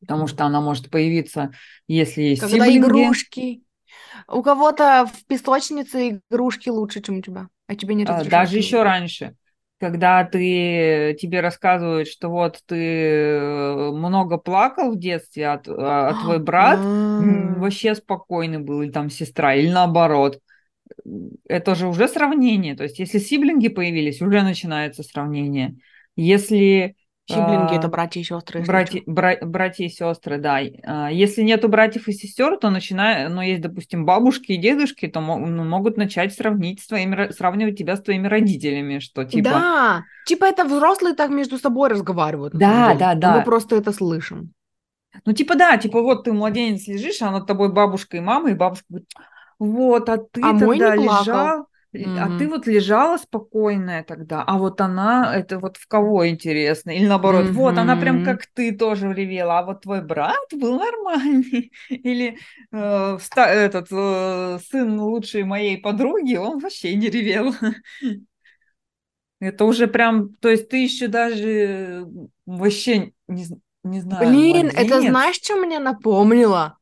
Потому 0.00 0.26
что 0.28 0.44
она 0.46 0.60
может 0.60 0.90
появиться, 0.90 1.52
если 1.88 2.22
есть 2.22 2.42
Когда 2.42 2.66
сиблинги. 2.66 2.78
игрушки. 2.78 3.62
У 4.28 4.42
кого-то 4.42 5.06
в 5.12 5.26
песочнице 5.26 6.22
игрушки 6.30 6.68
лучше, 6.70 7.00
чем 7.02 7.18
у 7.18 7.22
тебя. 7.22 7.48
А 7.66 7.76
тебе 7.76 7.94
не 7.94 8.04
А, 8.04 8.18
разрешают. 8.18 8.30
Даже 8.30 8.58
еще 8.58 8.82
раньше, 8.82 9.36
когда 9.82 10.22
ты 10.22 11.16
тебе 11.20 11.40
рассказывают, 11.40 12.06
что 12.06 12.28
вот 12.28 12.60
ты 12.66 12.76
э, 12.76 13.90
много 13.90 14.38
плакал 14.38 14.92
в 14.92 14.96
детстве, 14.96 15.48
а, 15.48 15.60
а 15.66 16.14
твой 16.22 16.38
брат 16.38 16.78
А, 16.78 17.58
вообще 17.58 17.96
спокойный 17.96 18.58
был, 18.58 18.82
или 18.82 18.92
там 18.92 19.10
сестра, 19.10 19.56
или 19.56 19.70
наоборот. 19.70 20.38
Это 21.48 21.74
же 21.74 21.88
уже 21.88 22.06
сравнение. 22.06 22.76
То 22.76 22.84
есть, 22.84 23.00
если 23.00 23.18
сиблинги 23.18 23.66
появились, 23.66 24.22
уже 24.22 24.42
начинается 24.42 25.02
сравнение. 25.02 25.74
Если 26.14 26.94
Сиблинги 27.26 27.74
это 27.76 27.88
а, 27.88 27.88
братья 27.88 28.20
и 28.20 28.24
сестры, 28.24 28.62
братья, 28.66 29.02
бра- 29.06 29.38
братья 29.42 29.84
и 29.84 29.88
сестры, 29.88 30.38
да. 30.38 30.60
А, 30.84 31.10
Если 31.10 31.42
нету 31.42 31.68
братьев 31.68 32.08
и 32.08 32.12
сестер, 32.12 32.56
то 32.58 32.70
начинает, 32.70 33.30
ну, 33.30 33.40
есть, 33.42 33.62
допустим, 33.62 34.04
бабушки 34.04 34.52
и 34.52 34.56
дедушки, 34.56 35.06
то 35.08 35.20
ну, 35.20 35.64
могут 35.64 35.96
начать 35.96 36.34
сравнить 36.34 36.80
с 36.80 36.86
твоими, 36.88 37.32
сравнивать 37.32 37.78
тебя 37.78 37.96
с 37.96 38.02
твоими 38.02 38.26
родителями, 38.26 38.98
что 38.98 39.24
типа, 39.24 39.50
Да, 39.50 40.04
типа 40.26 40.44
это 40.46 40.64
взрослые 40.64 41.14
так 41.14 41.30
между 41.30 41.58
собой 41.58 41.88
разговаривают 41.90 42.54
Да, 42.54 42.94
да, 42.94 43.14
Но 43.14 43.20
да. 43.20 43.38
Мы 43.38 43.44
просто 43.44 43.76
это 43.76 43.92
слышим. 43.92 44.52
ну, 45.24 45.32
типа, 45.32 45.54
да, 45.56 45.76
типа, 45.76 46.00
вот 46.02 46.24
ты 46.24 46.32
младенец 46.32 46.86
лежишь, 46.86 47.20
а 47.22 47.30
над 47.30 47.46
тобой 47.46 47.72
бабушка 47.72 48.16
и 48.16 48.20
мама, 48.20 48.50
и 48.50 48.54
бабушка 48.54 48.84
говорит, 48.88 49.08
вот, 49.58 50.08
а 50.08 50.18
ты 50.18 50.42
А 50.42 50.58
тогда 50.58 50.92
плакал. 50.92 51.66
Лежал, 51.92 52.24
а 52.26 52.30
ты 52.30 52.48
вот 52.48 52.66
лежала 52.66 53.16
спокойная 53.18 54.02
тогда, 54.04 54.42
а 54.46 54.58
вот 54.58 54.80
она, 54.80 55.34
это 55.36 55.58
вот 55.58 55.76
в 55.76 55.86
кого 55.86 56.28
интересно? 56.28 56.90
Или 56.90 57.06
наоборот, 57.06 57.50
вот, 57.52 57.78
она 57.78 57.96
прям 57.96 58.22
как 58.22 58.46
ты 58.46 58.72
тоже 58.76 59.12
ревела, 59.12 59.60
а 59.60 59.62
вот 59.64 59.82
твой 59.82 60.02
брат 60.02 60.38
был 60.52 60.78
нормальный. 60.78 61.72
Или 61.90 62.38
э, 62.72 63.18
ста- 63.20 63.48
этот 63.50 63.88
э, 63.92 64.58
сын 64.70 65.00
лучшей 65.00 65.44
моей 65.44 65.78
подруги, 65.78 66.36
он 66.36 66.58
вообще 66.60 66.94
не 66.96 67.10
ревел. 67.10 67.54
Это 69.40 69.64
уже 69.64 69.88
прям, 69.88 70.34
то 70.36 70.48
есть 70.48 70.68
ты 70.68 70.84
еще 70.84 71.08
даже 71.08 72.06
вообще 72.46 73.12
не, 73.26 73.46
не 73.82 74.00
знаю, 74.00 74.44
Блин, 74.44 74.70
это 74.74 75.00
знаешь, 75.02 75.36
что 75.36 75.56
мне 75.56 75.78
напомнило? 75.80 76.78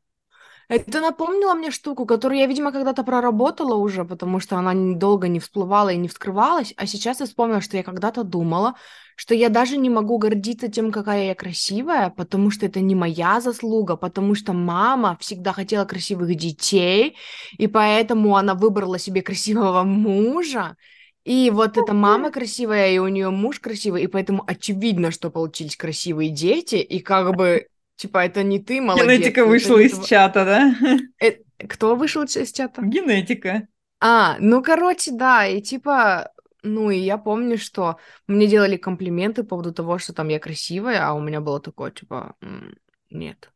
Это 0.71 1.01
напомнило 1.01 1.55
мне 1.55 1.73
штуку, 1.73 2.07
которую 2.07 2.39
я, 2.39 2.47
видимо, 2.47 2.71
когда-то 2.71 3.03
проработала 3.03 3.75
уже, 3.75 4.05
потому 4.05 4.39
что 4.39 4.57
она 4.57 4.73
долго 4.95 5.27
не 5.27 5.41
всплывала 5.41 5.89
и 5.89 5.97
не 5.97 6.07
вскрывалась, 6.07 6.73
а 6.77 6.87
сейчас 6.87 7.19
я 7.19 7.27
вспомнила, 7.27 7.61
что 7.61 7.77
я 7.77 7.83
когда-то 7.83 8.23
думала, 8.23 8.77
что 9.17 9.35
я 9.35 9.49
даже 9.49 9.77
не 9.77 9.91
могу 9.91 10.19
гордиться 10.19 10.69
тем, 10.69 10.93
какая 10.93 11.25
я 11.27 11.35
красивая, 11.35 12.11
потому 12.11 12.53
что 12.53 12.67
это 12.67 12.81
не 12.81 12.95
моя 12.95 13.41
заслуга, 13.41 13.97
потому 13.97 14.37
что 14.37 14.53
мама 14.53 15.19
всегда 15.21 15.53
хотела 15.53 15.85
красивых 15.85 16.37
детей, 16.37 17.17
и 17.59 17.67
поэтому 17.67 18.37
она 18.37 18.55
выбрала 18.55 18.97
себе 18.97 19.23
красивого 19.23 19.83
мужа, 19.83 20.77
и 21.25 21.51
вот 21.51 21.79
эта 21.79 21.93
мама 21.95 22.31
красивая, 22.31 22.93
и 22.93 22.99
у 22.99 23.09
нее 23.09 23.31
муж 23.31 23.59
красивый, 23.59 24.05
и 24.05 24.07
поэтому 24.07 24.45
очевидно, 24.47 25.11
что 25.11 25.31
получились 25.31 25.77
красивые 25.77 26.31
дети, 26.31 26.77
и 26.77 27.01
как 27.01 27.35
бы, 27.35 27.67
типа, 28.01 28.25
это 28.25 28.43
не 28.43 28.59
ты 28.59 28.81
молодец. 28.81 29.19
Генетика 29.21 29.45
вышла 29.45 29.79
из 29.79 29.93
тво- 29.93 30.07
чата, 30.07 30.45
да? 30.45 30.75
Э, 31.21 31.33
Кто 31.69 31.97
вышел 31.97 32.23
из 32.23 32.53
чата? 32.53 32.83
Генетика. 32.83 33.69
А, 34.01 34.37
ну, 34.41 34.63
короче, 34.63 35.13
да, 35.13 35.47
и 35.47 35.61
типа, 35.61 36.33
ну, 36.63 36.91
и 36.91 36.99
я 36.99 37.19
помню, 37.19 37.59
что 37.59 37.99
мне 38.27 38.47
делали 38.47 38.77
комплименты 38.77 39.43
по 39.43 39.51
поводу 39.51 39.73
того, 39.75 39.99
что 39.99 40.15
там 40.15 40.29
я 40.29 40.39
красивая, 40.41 41.07
а 41.07 41.13
у 41.13 41.21
меня 41.21 41.41
было 41.41 41.61
такое, 41.61 41.91
типа, 41.91 42.35
«М, 42.41 42.75
нет. 43.11 43.53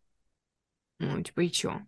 Ну, 0.98 1.22
типа, 1.22 1.40
и 1.40 1.50
чё? 1.50 1.80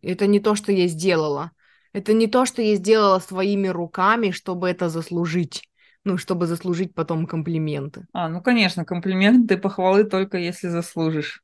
Это 0.00 0.26
не 0.26 0.40
то, 0.40 0.54
что 0.54 0.72
я 0.72 0.86
сделала. 0.88 1.52
Это 1.92 2.12
не 2.12 2.26
то, 2.26 2.46
что 2.46 2.62
я 2.62 2.76
сделала 2.76 3.18
своими 3.18 3.68
руками, 3.68 4.30
чтобы 4.30 4.70
это 4.70 4.88
заслужить. 4.88 5.68
Ну, 6.04 6.18
чтобы 6.18 6.46
заслужить 6.46 6.94
потом 6.94 7.26
комплименты. 7.26 8.06
А, 8.12 8.28
ну, 8.28 8.40
конечно, 8.40 8.84
комплименты, 8.84 9.56
похвалы 9.56 10.04
только 10.04 10.38
если 10.38 10.68
заслужишь. 10.68 11.42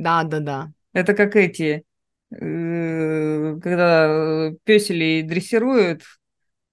Да-да-да. 0.00 0.72
Это 0.94 1.12
как 1.12 1.36
эти, 1.36 1.84
э, 2.30 3.58
когда 3.62 4.50
песелей 4.64 5.22
дрессируют 5.22 6.02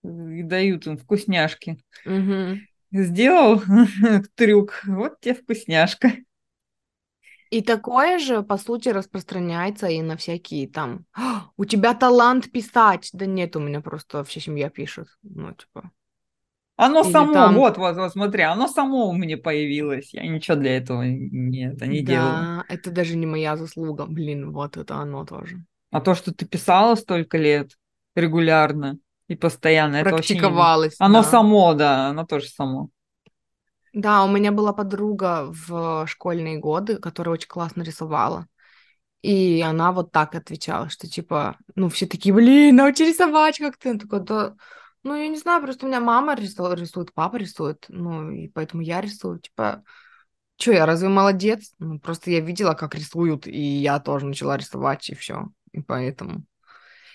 э, 0.03 0.07
и 0.07 0.43
дают 0.43 0.87
им 0.87 0.97
вкусняшки. 0.97 1.77
Мгм. 2.05 2.65
Сделал 2.91 3.61
трюк, 4.35 4.81
вот 4.85 5.19
тебе 5.19 5.35
вкусняшка. 5.35 6.13
И 7.49 7.61
такое 7.61 8.17
же, 8.19 8.43
по 8.43 8.57
сути, 8.57 8.89
распространяется 8.89 9.87
и 9.87 10.01
на 10.01 10.15
всякие 10.15 10.69
там 10.69 11.05
«А, 11.13 11.49
«У 11.57 11.65
тебя 11.65 11.93
талант 11.93 12.51
писать!» 12.51 13.09
Да 13.13 13.25
нет, 13.25 13.55
у 13.55 13.59
меня 13.59 13.81
просто 13.81 14.23
вся 14.23 14.39
семья 14.39 14.69
пишет. 14.69 15.07
Ну, 15.21 15.53
типа... 15.53 15.91
Оно 16.77 17.03
Или 17.03 17.11
само, 17.11 17.33
там- 17.33 17.55
вот, 17.55 17.77
вот, 17.77 17.95
вот, 17.97 18.11
смотри, 18.11 18.43
оно 18.43 18.67
само 18.67 19.09
у 19.09 19.13
меня 19.13 19.37
появилось. 19.37 20.13
Я 20.13 20.27
ничего 20.27 20.57
для 20.57 20.77
этого 20.77 21.01
не, 21.03 21.71
это 21.73 21.87
не 21.87 22.01
делала. 22.03 22.35
Да, 22.35 22.65
это 22.69 22.91
даже 22.91 23.15
не 23.15 23.25
моя 23.25 23.57
заслуга. 23.57 24.05
Блин, 24.05 24.51
вот 24.51 24.77
это 24.77 24.95
оно 24.95 25.25
тоже. 25.25 25.63
А 25.91 26.01
то, 26.01 26.13
что 26.15 26.33
ты 26.33 26.45
писала 26.45 26.95
столько 26.95 27.37
лет 27.37 27.71
регулярно 28.15 28.99
и 29.27 29.35
постоянно, 29.35 29.97
это 29.97 30.11
вообще 30.11 30.35
Практиковалась. 30.35 30.95
Оно 30.99 31.23
да. 31.23 31.29
само, 31.29 31.73
да, 31.73 32.07
оно 32.09 32.25
тоже 32.25 32.47
само. 32.47 32.89
Да, 33.93 34.23
у 34.23 34.29
меня 34.29 34.51
была 34.51 34.73
подруга 34.73 35.47
в 35.49 36.05
школьные 36.07 36.59
годы, 36.59 36.97
которая 36.97 37.33
очень 37.33 37.47
классно 37.47 37.81
рисовала. 37.81 38.47
И 39.23 39.61
она 39.61 39.91
вот 39.91 40.11
так 40.11 40.35
отвечала, 40.35 40.89
что 40.89 41.07
типа, 41.09 41.57
ну, 41.75 41.89
все 41.89 42.05
такие, 42.07 42.33
блин, 42.33 42.75
научи 42.75 43.05
рисовать 43.05 43.57
как 43.57 43.77
ты. 43.77 43.97
Такая, 43.97 44.19
да, 44.21 44.55
ну, 45.03 45.15
я 45.15 45.27
не 45.27 45.38
знаю, 45.38 45.62
просто 45.62 45.86
у 45.86 45.89
меня 45.89 45.99
мама 45.99 46.36
рису- 46.36 46.73
рисует, 46.73 47.13
папа 47.13 47.38
рисует, 47.38 47.86
ну, 47.89 48.31
и 48.31 48.47
поэтому 48.49 48.81
я 48.81 49.01
рисую. 49.01 49.39
Типа, 49.39 49.83
что, 50.60 50.71
я 50.73 50.86
разве 50.86 51.10
молодец? 51.10 51.73
Ну, 51.79 51.99
просто 51.99 52.31
я 52.31 52.39
видела, 52.41 52.73
как 52.73 52.95
рисуют, 52.95 53.47
и 53.47 53.60
я 53.60 53.99
тоже 53.99 54.25
начала 54.25 54.57
рисовать, 54.57 55.10
и 55.10 55.15
все. 55.15 55.49
И 55.71 55.81
поэтому. 55.81 56.43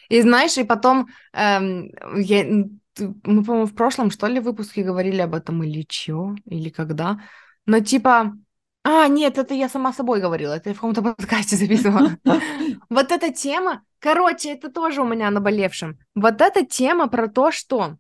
И 0.09 0.21
знаешь, 0.23 0.59
и 0.59 0.65
потом, 0.65 1.09
эм, 1.33 1.91
я, 2.17 2.45
мы, 2.45 3.45
по-моему, 3.45 3.67
в 3.67 3.75
прошлом, 3.75 4.11
что 4.11 4.27
ли, 4.27 4.41
выпуске 4.41 4.83
говорили 4.83 5.21
об 5.21 5.35
этом, 5.35 5.63
или 5.65 5.83
чё, 5.83 6.35
или 6.47 6.69
когда. 6.69 7.21
Но 7.67 7.81
типа, 7.81 8.35
а, 8.85 9.09
нет, 9.09 9.39
это 9.39 9.55
я 9.55 9.69
сама 9.69 9.93
собой 9.93 10.21
говорила, 10.21 10.53
это 10.55 10.71
я 10.71 10.75
в 10.75 10.79
каком-то 10.79 11.03
подкасте 11.17 11.57
записывала. 11.57 12.11
Вот 12.91 13.11
эта 13.11 13.33
тема, 13.33 13.83
короче, 14.03 14.53
это 14.53 14.71
тоже 14.71 15.01
у 15.01 15.07
меня 15.07 15.31
наболевшем. 15.31 15.99
Вот 16.15 16.41
эта 16.41 16.67
тема 16.67 17.09
про 17.09 17.29
то, 17.29 17.51
что... 17.53 17.97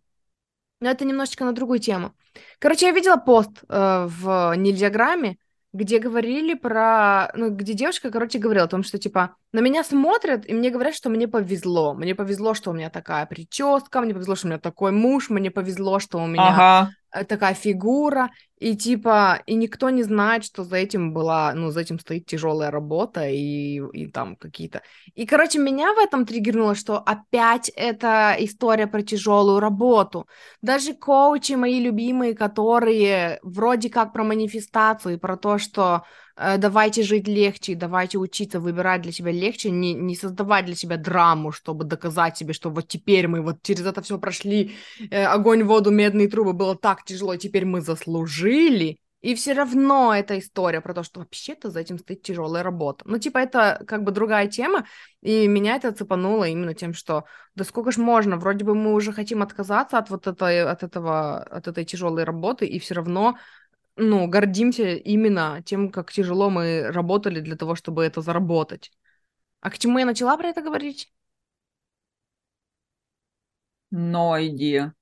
Но 0.81 0.91
это 0.91 1.05
немножечко 1.05 1.45
на 1.45 1.53
другую 1.53 1.79
тему. 1.79 2.13
Короче, 2.59 2.87
я 2.87 2.93
видела 2.93 3.17
пост 3.17 3.51
э, 3.69 4.07
в 4.09 4.55
Нельзяграме, 4.57 5.39
где 5.73 6.01
говорили 6.01 6.55
про... 6.55 7.31
Ну, 7.35 7.51
где 7.51 7.73
девушка, 7.73 8.11
короче, 8.11 8.39
говорила 8.41 8.65
о 8.65 8.69
том, 8.69 8.83
что, 8.83 8.99
типа, 8.99 9.37
на 9.53 9.61
меня 9.61 9.85
смотрят, 9.85 10.45
и 10.49 10.55
мне 10.55 10.71
говорят, 10.71 10.95
что 10.95 11.09
мне 11.09 11.29
повезло. 11.29 11.95
Мне 11.95 12.17
повезло, 12.17 12.55
что 12.55 12.71
у 12.71 12.75
меня 12.75 12.91
такая 12.91 13.25
прическа, 13.27 14.01
мне 14.01 14.13
повезло, 14.13 14.35
что 14.35 14.49
у 14.49 14.51
меня 14.51 14.59
такой 14.59 14.91
муж, 14.91 15.31
мне 15.31 15.53
повезло, 15.53 16.01
что 16.01 16.19
у 16.19 16.27
меня 16.27 16.89
Ага. 17.13 17.25
такая 17.27 17.55
фигура. 17.55 18.31
И 18.63 18.77
типа, 18.77 19.43
и 19.47 19.57
никто 19.57 19.91
не 19.91 20.05
знает, 20.05 20.45
что 20.45 20.63
за 20.63 20.77
этим 20.77 21.13
была, 21.13 21.53
ну, 21.53 21.73
за 21.73 21.81
этим 21.81 21.99
стоит 21.99 22.27
тяжелая 22.27 22.71
работа 22.71 23.29
и, 23.29 23.83
и 23.93 24.07
там 24.07 24.37
какие-то. 24.37 24.83
И, 25.17 25.27
короче, 25.27 25.59
меня 25.59 25.93
в 25.93 25.99
этом 25.99 26.25
триггернуло, 26.25 26.77
что 26.77 26.99
опять 26.99 27.71
эта 27.71 28.37
история 28.39 28.87
про 28.87 29.03
тяжелую 29.03 29.59
работу. 29.59 30.29
Даже 30.63 30.95
коучи 30.95 31.55
мои 31.55 31.81
любимые, 31.81 32.35
которые 32.37 33.41
вроде 33.43 33.91
как 33.91 34.13
про 34.13 34.23
манифестацию, 34.23 35.19
про 35.19 35.37
то, 35.37 35.59
что 35.59 36.05
давайте 36.37 37.03
жить 37.03 37.29
легче, 37.29 37.75
давайте 37.75 38.19
учиться 38.19 38.61
выбирать 38.61 39.03
для 39.03 39.13
себя 39.13 39.33
легче, 39.33 39.71
не, 39.71 39.95
не 39.95 40.17
создавать 40.17 40.67
для 40.67 40.75
себя 40.75 40.97
драму, 40.97 41.53
чтобы 41.53 41.85
доказать 41.85 42.37
себе, 42.37 42.53
что 42.53 42.71
вот 42.71 42.89
теперь 42.89 43.29
мы 43.29 43.41
вот 43.41 43.63
через 43.63 43.87
это 43.87 44.03
все 44.03 44.19
прошли, 44.19 44.75
э, 45.11 45.25
огонь, 45.25 45.63
воду, 45.65 45.91
медные 45.91 46.29
трубы, 46.29 46.53
было 46.53 46.77
так 46.77 47.05
тяжело, 47.05 47.37
теперь 47.37 47.65
мы 47.65 47.81
заслужили 47.81 48.43
жили, 48.43 48.99
и 49.21 49.37
все 49.37 49.53
равно 49.53 50.13
эта 50.13 50.39
история 50.39 50.81
про 50.81 50.95
то, 50.95 51.05
что 51.05 51.21
вообще-то 51.21 51.71
за 51.71 51.81
этим 51.81 51.99
стоит 51.99 52.23
тяжелая 52.23 52.65
работа. 52.65 53.05
Ну, 53.07 53.19
типа, 53.19 53.39
это 53.39 53.85
как 53.87 54.03
бы 54.03 54.11
другая 54.11 54.49
тема, 54.49 54.85
и 55.21 55.47
меня 55.47 55.77
это 55.77 55.93
цепануло 55.93 56.45
именно 56.49 56.75
тем, 56.75 56.93
что 56.93 57.25
да 57.55 57.63
сколько 57.65 57.93
ж 57.93 57.99
можно, 57.99 58.37
вроде 58.37 58.65
бы 58.65 58.75
мы 58.75 58.93
уже 58.93 59.13
хотим 59.13 59.43
отказаться 59.43 59.99
от 59.99 60.11
вот 60.11 60.27
этой, 60.27 60.65
от 60.65 60.83
этого, 60.83 61.41
от 61.41 61.69
этой 61.69 61.85
тяжелой 61.85 62.25
работы, 62.25 62.67
и 62.67 62.81
все 62.81 62.95
равно 62.95 63.37
ну, 63.97 64.27
гордимся 64.29 64.95
именно 64.97 65.63
тем, 65.65 65.91
как 65.91 66.13
тяжело 66.13 66.51
мы 66.51 66.91
работали 66.91 67.41
для 67.41 67.57
того, 67.57 67.75
чтобы 67.75 68.05
это 68.05 68.21
заработать. 68.23 68.93
А 69.61 69.71
к 69.71 69.79
чему 69.79 69.99
я 70.01 70.07
начала 70.07 70.37
про 70.39 70.49
это 70.49 70.63
говорить? 70.63 71.13
Но 74.13 74.25
идея. 74.49 74.93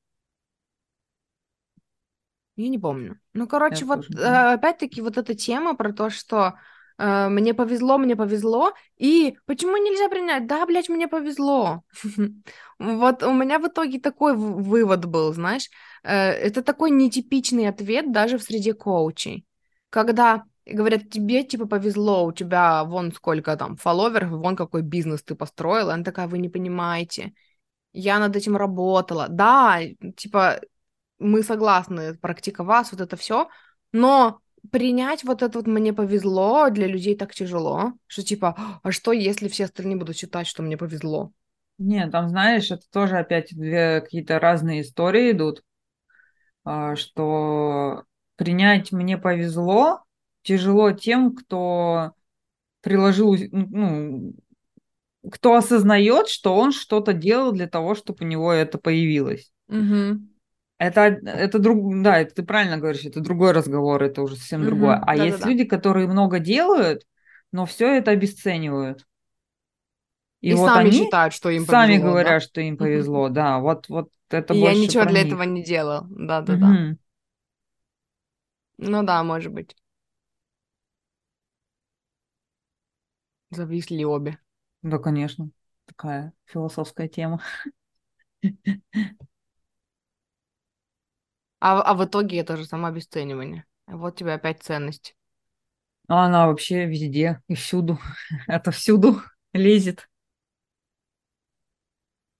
Я 2.56 2.68
не 2.68 2.78
помню. 2.78 3.18
Ну, 3.32 3.46
короче, 3.48 3.84
Я 3.84 3.86
вот 3.86 4.10
э, 4.14 4.52
опять-таки 4.54 5.00
вот 5.00 5.16
эта 5.18 5.34
тема 5.34 5.74
про 5.76 5.92
то, 5.92 6.10
что 6.10 6.58
мне 7.04 7.54
повезло, 7.54 7.98
мне 7.98 8.14
повезло, 8.16 8.72
и 8.98 9.36
почему 9.46 9.76
нельзя 9.76 10.08
принять? 10.08 10.46
Да, 10.46 10.66
блядь, 10.66 10.88
мне 10.88 11.08
повезло. 11.08 11.82
Вот 12.78 13.22
у 13.22 13.32
меня 13.32 13.58
в 13.58 13.66
итоге 13.68 14.00
такой 14.00 14.34
вывод 14.36 15.04
был, 15.04 15.32
знаешь, 15.34 15.68
э, 16.02 16.12
это 16.12 16.62
такой 16.62 16.90
нетипичный 16.90 17.68
ответ 17.68 18.10
даже 18.12 18.38
в 18.38 18.42
среде 18.42 18.72
коучей, 18.74 19.46
когда 19.90 20.44
говорят, 20.66 21.10
тебе 21.10 21.44
типа 21.44 21.66
повезло, 21.66 22.24
у 22.24 22.32
тебя 22.32 22.84
вон 22.84 23.12
сколько 23.12 23.56
там 23.56 23.76
фолловеров, 23.76 24.30
вон 24.30 24.56
какой 24.56 24.82
бизнес 24.82 25.22
ты 25.22 25.34
построила, 25.34 25.94
она 25.94 26.04
такая, 26.04 26.26
вы 26.28 26.38
не 26.38 26.48
понимаете, 26.48 27.34
я 27.92 28.18
над 28.18 28.36
этим 28.36 28.56
работала. 28.56 29.26
Да, 29.28 29.80
типа, 30.16 30.60
мы 31.18 31.42
согласны 31.42 32.16
практиковать 32.16 32.90
вот 32.92 33.00
это 33.00 33.16
все, 33.16 33.48
но 33.92 34.40
принять 34.70 35.24
вот 35.24 35.42
это 35.42 35.58
вот 35.58 35.66
мне 35.66 35.92
повезло 35.92 36.70
для 36.70 36.86
людей 36.86 37.16
так 37.16 37.34
тяжело, 37.34 37.92
что 38.06 38.22
типа, 38.22 38.80
а 38.82 38.92
что 38.92 39.12
если 39.12 39.48
все 39.48 39.64
остальные 39.64 39.96
будут 39.96 40.16
считать, 40.16 40.46
что 40.46 40.62
мне 40.62 40.76
повезло? 40.76 41.32
Нет, 41.78 42.12
там, 42.12 42.28
знаешь, 42.28 42.70
это 42.70 42.82
тоже 42.92 43.16
опять 43.16 43.54
две 43.54 44.00
какие-то 44.02 44.38
разные 44.38 44.82
истории 44.82 45.32
идут, 45.32 45.62
а, 46.64 46.94
что 46.94 48.04
принять 48.36 48.92
мне 48.92 49.16
повезло 49.16 50.04
тяжело 50.42 50.92
тем, 50.92 51.34
кто 51.34 52.12
приложил, 52.82 53.36
ну, 53.50 54.34
кто 55.30 55.54
осознает, 55.54 56.28
что 56.28 56.54
он 56.56 56.72
что-то 56.72 57.12
делал 57.12 57.52
для 57.52 57.66
того, 57.66 57.94
чтобы 57.94 58.24
у 58.24 58.28
него 58.28 58.52
это 58.52 58.78
появилось. 58.78 59.52
Угу. 59.68 60.20
Это, 60.80 61.02
это 61.02 61.58
друг, 61.58 62.02
да, 62.02 62.16
это 62.20 62.36
ты 62.36 62.42
правильно 62.42 62.78
говоришь, 62.78 63.04
это 63.04 63.20
другой 63.20 63.52
разговор, 63.52 64.02
это 64.02 64.22
уже 64.22 64.36
совсем 64.36 64.62
угу, 64.62 64.70
другое. 64.70 64.96
А 64.96 65.14
да, 65.14 65.24
есть 65.26 65.44
люди, 65.44 65.64
которые 65.64 66.08
много 66.08 66.38
делают, 66.38 67.06
но 67.52 67.66
все 67.66 67.98
это 67.98 68.12
обесценивают. 68.12 69.06
И, 70.40 70.48
и 70.48 70.54
вот 70.54 70.68
сами 70.68 70.88
они 70.88 71.04
считают, 71.04 71.34
что 71.34 71.50
им 71.50 71.66
сами 71.66 71.92
повезло. 71.92 72.08
говорят, 72.08 72.32
да? 72.32 72.40
что 72.40 72.60
им 72.62 72.78
повезло, 72.78 73.28
да. 73.28 73.58
Вот, 73.58 73.90
вот 73.90 74.08
это 74.30 74.54
и 74.54 74.60
больше 74.60 74.78
я 74.78 74.86
ничего 74.86 75.04
для 75.04 75.22
них. 75.22 75.26
этого 75.34 75.42
не 75.42 75.62
делал, 75.62 76.06
да, 76.08 76.40
да, 76.40 76.54
угу. 76.54 76.60
да. 76.60 76.96
Ну 78.78 79.02
да, 79.02 79.22
может 79.22 79.52
быть. 79.52 79.76
Зависли 83.50 84.02
обе. 84.02 84.38
Да, 84.80 84.98
конечно. 84.98 85.50
Такая 85.84 86.32
философская 86.46 87.06
тема. 87.06 87.42
А, 91.60 91.80
а 91.80 91.94
в 91.94 92.04
итоге 92.04 92.38
это 92.38 92.56
же 92.56 92.64
самообесценивание. 92.64 93.64
Вот 93.86 94.16
тебе 94.16 94.32
опять 94.32 94.62
ценность. 94.62 95.14
А 96.08 96.26
она 96.26 96.46
вообще 96.48 96.86
везде 96.86 97.40
и 97.48 97.54
всюду. 97.54 97.98
Это 98.48 98.70
всюду 98.70 99.20
лезет. 99.52 100.08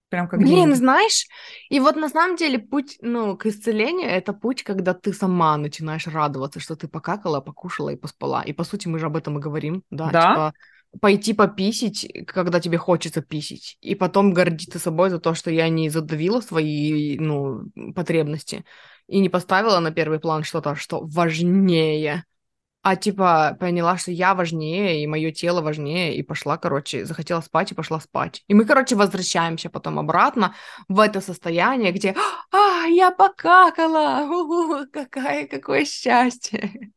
Прям 0.09 0.27
как 0.27 0.41
Блин, 0.41 0.55
деньги. 0.55 0.75
знаешь, 0.75 1.29
и 1.69 1.79
вот 1.79 1.95
на 1.95 2.09
самом 2.09 2.37
деле 2.37 2.59
путь, 2.59 2.99
ну, 3.01 3.37
к 3.37 3.47
исцелению 3.47 4.09
это 4.09 4.33
путь, 4.33 4.65
когда 4.65 4.93
ты 4.93 5.13
сама 5.13 5.57
начинаешь 5.57 6.09
радоваться, 6.09 6.59
что 6.59 6.75
ты 6.75 6.89
покакала, 6.89 7.41
покушала 7.41 7.91
и 7.91 7.97
поспала. 7.97 8.43
И 8.43 8.53
по 8.53 8.65
сути 8.65 8.89
мы 8.89 8.99
же 8.99 9.07
об 9.07 9.17
этом 9.17 9.39
и 9.39 9.41
говорим, 9.41 9.85
да, 9.91 10.11
да? 10.11 10.31
типа 10.31 10.55
пойти 11.01 11.33
пописить, 11.33 12.09
когда 12.27 12.59
тебе 12.59 12.77
хочется 12.77 13.23
писить, 13.23 13.79
и 13.81 13.95
потом 13.95 14.33
гордиться 14.33 14.81
собой 14.81 15.11
за 15.11 15.21
то, 15.21 15.35
что 15.35 15.51
я 15.51 15.69
не 15.69 15.89
задавила 15.89 16.41
свои, 16.41 17.17
ну, 17.19 17.71
потребности 17.95 18.65
и 19.11 19.19
не 19.19 19.29
поставила 19.29 19.81
на 19.81 19.91
первый 19.91 20.21
план 20.21 20.45
что-то, 20.45 20.77
что 20.77 21.01
важнее, 21.03 22.25
а 22.83 22.97
типа 22.97 23.57
поняла, 23.59 23.99
что 23.99 24.13
я 24.13 24.35
важнее, 24.35 25.03
и 25.03 25.07
мое 25.07 25.33
тело 25.33 25.61
важнее, 25.61 26.17
и 26.17 26.23
пошла, 26.23 26.57
короче, 26.57 27.05
захотела 27.05 27.41
спать 27.41 27.73
и 27.73 27.75
пошла 27.75 28.01
спать. 28.01 28.45
И 28.47 28.55
мы, 28.55 28.65
короче, 28.65 28.95
возвращаемся 28.95 29.69
потом 29.69 29.99
обратно 29.99 30.55
в 30.89 31.01
это 31.01 31.21
состояние, 31.21 31.93
где 31.93 32.15
«А, 32.53 32.87
я 32.87 33.11
покакала! 33.11 34.27
У-у-у, 34.31 34.87
какая, 34.93 35.47
какое 35.49 35.85
счастье!» 35.85 36.93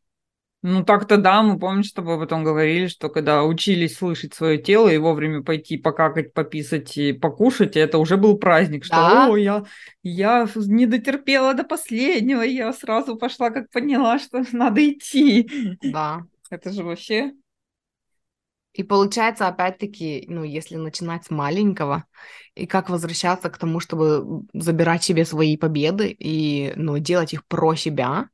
Ну, 0.66 0.86
так-то 0.86 1.18
да, 1.18 1.44
мы 1.44 1.60
помним, 1.60 1.84
что 1.84 1.96
тобой 1.98 2.18
потом 2.18 2.46
говорили, 2.46 2.88
что 2.88 3.10
когда 3.10 3.44
учились 3.44 3.98
слышать 3.98 4.34
свое 4.34 4.58
тело 4.58 4.88
и 4.88 4.98
вовремя 4.98 5.44
пойти 5.44 5.78
покакать, 5.78 6.34
пописать 6.34 6.98
и 6.98 7.12
покушать, 7.12 7.76
это 7.76 7.98
уже 7.98 8.16
был 8.16 8.38
праздник, 8.38 8.86
что 8.86 8.96
да? 8.96 9.28
«О, 9.28 9.36
я, 9.36 9.66
я 10.04 10.48
не 10.56 10.86
дотерпела 10.86 11.54
до 11.54 11.66
последнего, 11.66 12.42
я 12.42 12.72
сразу 12.72 13.18
пошла, 13.18 13.50
как 13.50 13.70
поняла, 13.72 14.20
что 14.20 14.42
надо 14.54 14.90
идти». 14.90 15.78
Да. 15.82 16.22
Это 16.50 16.72
же 16.72 16.84
вообще... 16.84 17.34
И 18.74 18.84
получается, 18.84 19.48
опять-таки, 19.48 20.26
ну, 20.30 20.44
если 20.46 20.78
начинать 20.78 21.26
с 21.26 21.30
маленького, 21.30 22.06
и 22.56 22.66
как 22.66 22.90
возвращаться 22.90 23.50
к 23.50 23.58
тому, 23.58 23.82
чтобы 23.82 24.46
забирать 24.54 25.04
себе 25.04 25.26
свои 25.26 25.58
победы 25.58 26.16
и, 26.18 26.72
ну, 26.78 26.98
делать 27.00 27.34
их 27.34 27.46
про 27.46 27.76
себя. 27.76 28.30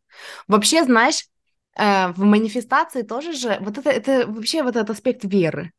Вообще, 0.47 0.84
знаешь, 0.86 1.25
в 1.80 2.19
манифестации 2.19 3.03
тоже 3.03 3.34
же, 3.34 3.57
вот 3.61 3.77
это, 3.77 3.89
это 3.89 4.27
вообще 4.27 4.63
вот 4.63 4.75
этот 4.75 4.89
аспект 4.91 5.23
веры. 5.23 5.71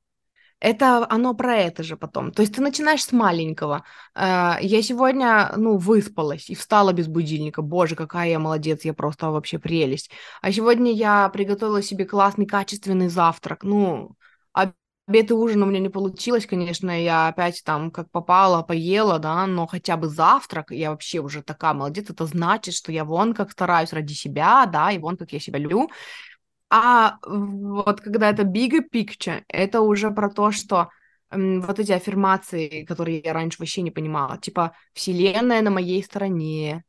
Это 0.60 1.06
оно 1.10 1.34
про 1.34 1.56
это 1.56 1.82
же 1.82 1.96
потом. 1.96 2.32
То 2.32 2.42
есть 2.42 2.54
ты 2.54 2.60
начинаешь 2.62 3.02
с 3.04 3.12
маленького. 3.12 3.84
Э, 4.14 4.56
я 4.60 4.82
сегодня, 4.82 5.52
ну, 5.56 5.78
выспалась 5.78 6.50
и 6.50 6.54
встала 6.54 6.92
без 6.92 7.08
будильника. 7.08 7.62
Боже, 7.62 7.96
какая 7.96 8.28
я 8.30 8.38
молодец, 8.38 8.84
я 8.84 8.92
просто 8.92 9.30
вообще 9.30 9.58
прелесть. 9.58 10.10
А 10.42 10.52
сегодня 10.52 10.92
я 10.92 11.28
приготовила 11.30 11.82
себе 11.82 12.04
классный, 12.04 12.46
качественный 12.46 13.08
завтрак. 13.08 13.64
Ну, 13.64 14.16
Обед 15.10 15.32
и 15.32 15.34
ужин 15.34 15.60
у 15.64 15.66
меня 15.66 15.80
не 15.80 15.88
получилось, 15.88 16.46
конечно, 16.46 16.88
я 17.02 17.26
опять 17.26 17.62
там 17.64 17.90
как 17.90 18.08
попала, 18.12 18.62
поела, 18.62 19.18
да, 19.18 19.44
но 19.48 19.66
хотя 19.66 19.96
бы 19.96 20.06
завтрак, 20.06 20.70
я 20.70 20.92
вообще 20.92 21.18
уже 21.18 21.42
такая 21.42 21.74
молодец, 21.74 22.08
это 22.10 22.26
значит, 22.26 22.74
что 22.74 22.92
я 22.92 23.04
вон 23.04 23.34
как 23.34 23.50
стараюсь 23.50 23.92
ради 23.92 24.12
себя, 24.12 24.66
да, 24.66 24.92
и 24.92 24.98
вон 24.98 25.16
как 25.16 25.32
я 25.32 25.40
себя 25.40 25.58
люблю. 25.58 25.90
А 26.68 27.18
вот 27.26 28.00
когда 28.00 28.30
это 28.30 28.44
bigger 28.44 28.82
picture, 28.88 29.42
это 29.48 29.80
уже 29.80 30.12
про 30.12 30.30
то, 30.30 30.52
что 30.52 30.90
вот 31.32 31.80
эти 31.80 31.90
аффирмации, 31.90 32.84
которые 32.84 33.18
я 33.18 33.32
раньше 33.32 33.58
вообще 33.58 33.82
не 33.82 33.90
понимала, 33.90 34.38
типа 34.38 34.76
«Вселенная 34.92 35.60
на 35.62 35.72
моей 35.72 36.04
стороне», 36.04 36.84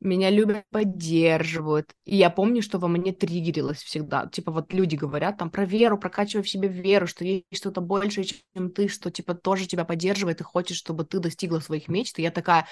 меня 0.00 0.30
любят, 0.30 0.64
поддерживают. 0.70 1.92
И 2.04 2.16
я 2.16 2.30
помню, 2.30 2.62
что 2.62 2.78
во 2.78 2.88
мне 2.88 3.12
триггерилось 3.12 3.82
всегда. 3.82 4.26
Типа 4.26 4.52
вот 4.52 4.72
люди 4.72 4.96
говорят 4.96 5.38
там 5.38 5.50
про 5.50 5.64
веру, 5.64 5.98
прокачивай 5.98 6.42
в 6.42 6.48
себе 6.48 6.68
веру, 6.68 7.06
что 7.06 7.24
есть 7.24 7.44
что-то 7.52 7.80
большее, 7.80 8.26
чем 8.26 8.70
ты, 8.70 8.88
что 8.88 9.10
типа 9.10 9.34
тоже 9.34 9.66
тебя 9.66 9.84
поддерживает 9.84 10.40
и 10.40 10.44
хочет, 10.44 10.76
чтобы 10.76 11.04
ты 11.04 11.18
достигла 11.18 11.60
своих 11.60 11.88
мечт. 11.88 12.18
И 12.18 12.22
я 12.22 12.30
такая, 12.30 12.66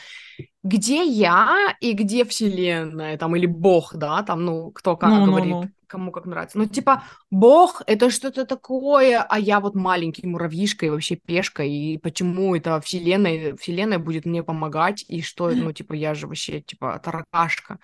где 0.63 1.05
я 1.05 1.75
и 1.81 1.93
где 1.93 2.25
вселенная, 2.25 3.19
там, 3.19 3.35
или 3.37 3.47
бог, 3.47 3.95
да, 3.95 4.23
там, 4.23 4.45
ну, 4.45 4.71
кто 4.71 4.97
как 4.97 5.11
ну, 5.11 5.27
говорит. 5.27 5.51
Ну, 5.51 5.63
ну 5.63 5.71
кому 5.87 6.13
как 6.13 6.27
нравится. 6.27 6.59
Ну, 6.59 6.67
типа, 6.67 7.05
бог— 7.31 7.83
это 7.87 8.11
что-то 8.11 8.45
такое, 8.45 9.23
а 9.23 9.39
я 9.39 9.61
вот 9.61 9.75
маленький 9.75 10.27
муравьишка 10.27 10.87
и 10.87 10.91
вообще 10.91 11.17
пешка, 11.17 11.63
и 11.63 11.99
почему 11.99 12.55
это 12.55 12.81
вселенная, 12.81 13.57
вселенная 13.57 13.99
будет 13.99 14.27
мне 14.27 14.43
помогать, 14.43 15.05
и 15.09 15.23
что, 15.23 15.51
ну, 15.51 15.73
типа, 15.73 15.95
я 15.95 16.15
же 16.15 16.27
вообще, 16.27 16.61
типа, 16.61 17.01
таракашка. 17.03 17.79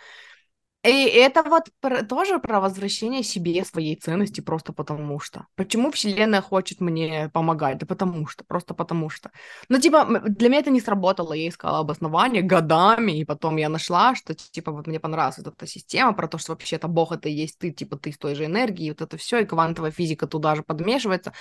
И 0.85 1.05
это 1.05 1.45
вот 1.45 1.69
про, 1.81 2.03
тоже 2.03 2.41
про 2.41 2.61
возвращение 2.61 3.23
себе 3.23 3.65
своей 3.65 3.95
ценности 3.95 4.41
просто 4.41 4.73
потому 4.73 5.21
что. 5.21 5.47
Почему 5.55 5.93
Вселенная 5.93 6.43
хочет 6.43 6.81
мне 6.81 7.31
помогать? 7.33 7.79
Да 7.79 7.87
потому 7.87 8.27
что, 8.27 8.43
просто 8.45 8.75
потому 8.75 9.09
что. 9.09 9.31
Ну, 9.69 9.79
типа, 9.79 10.23
для 10.27 10.49
меня 10.49 10.59
это 10.59 10.71
не 10.71 10.81
сработало, 10.81 11.35
я 11.35 11.49
искала 11.49 11.79
обоснование 11.79 12.43
годами, 12.43 13.13
и 13.13 13.25
потом 13.25 13.59
я 13.59 13.69
нашла, 13.69 14.17
что, 14.17 14.35
типа, 14.35 14.73
вот 14.73 14.89
мне 14.89 14.99
понравилась 14.99 15.39
вот 15.39 15.55
эта 15.55 15.67
система 15.69 16.15
про 16.15 16.27
то, 16.27 16.39
что 16.39 16.51
вообще 16.51 16.77
это 16.77 16.89
Бог, 16.89 17.13
это 17.13 17.29
и 17.29 17.33
есть 17.33 17.59
ты, 17.59 17.71
типа, 17.71 17.97
ты 17.97 18.11
с 18.11 18.19
той 18.19 18.35
же 18.35 18.47
энергией, 18.47 18.91
вот 18.91 19.03
это 19.03 19.17
все, 19.17 19.39
и 19.39 19.45
квантовая 19.45 19.93
физика 19.93 20.27
туда 20.27 20.57
же 20.57 20.65
подмешивается. 20.65 21.33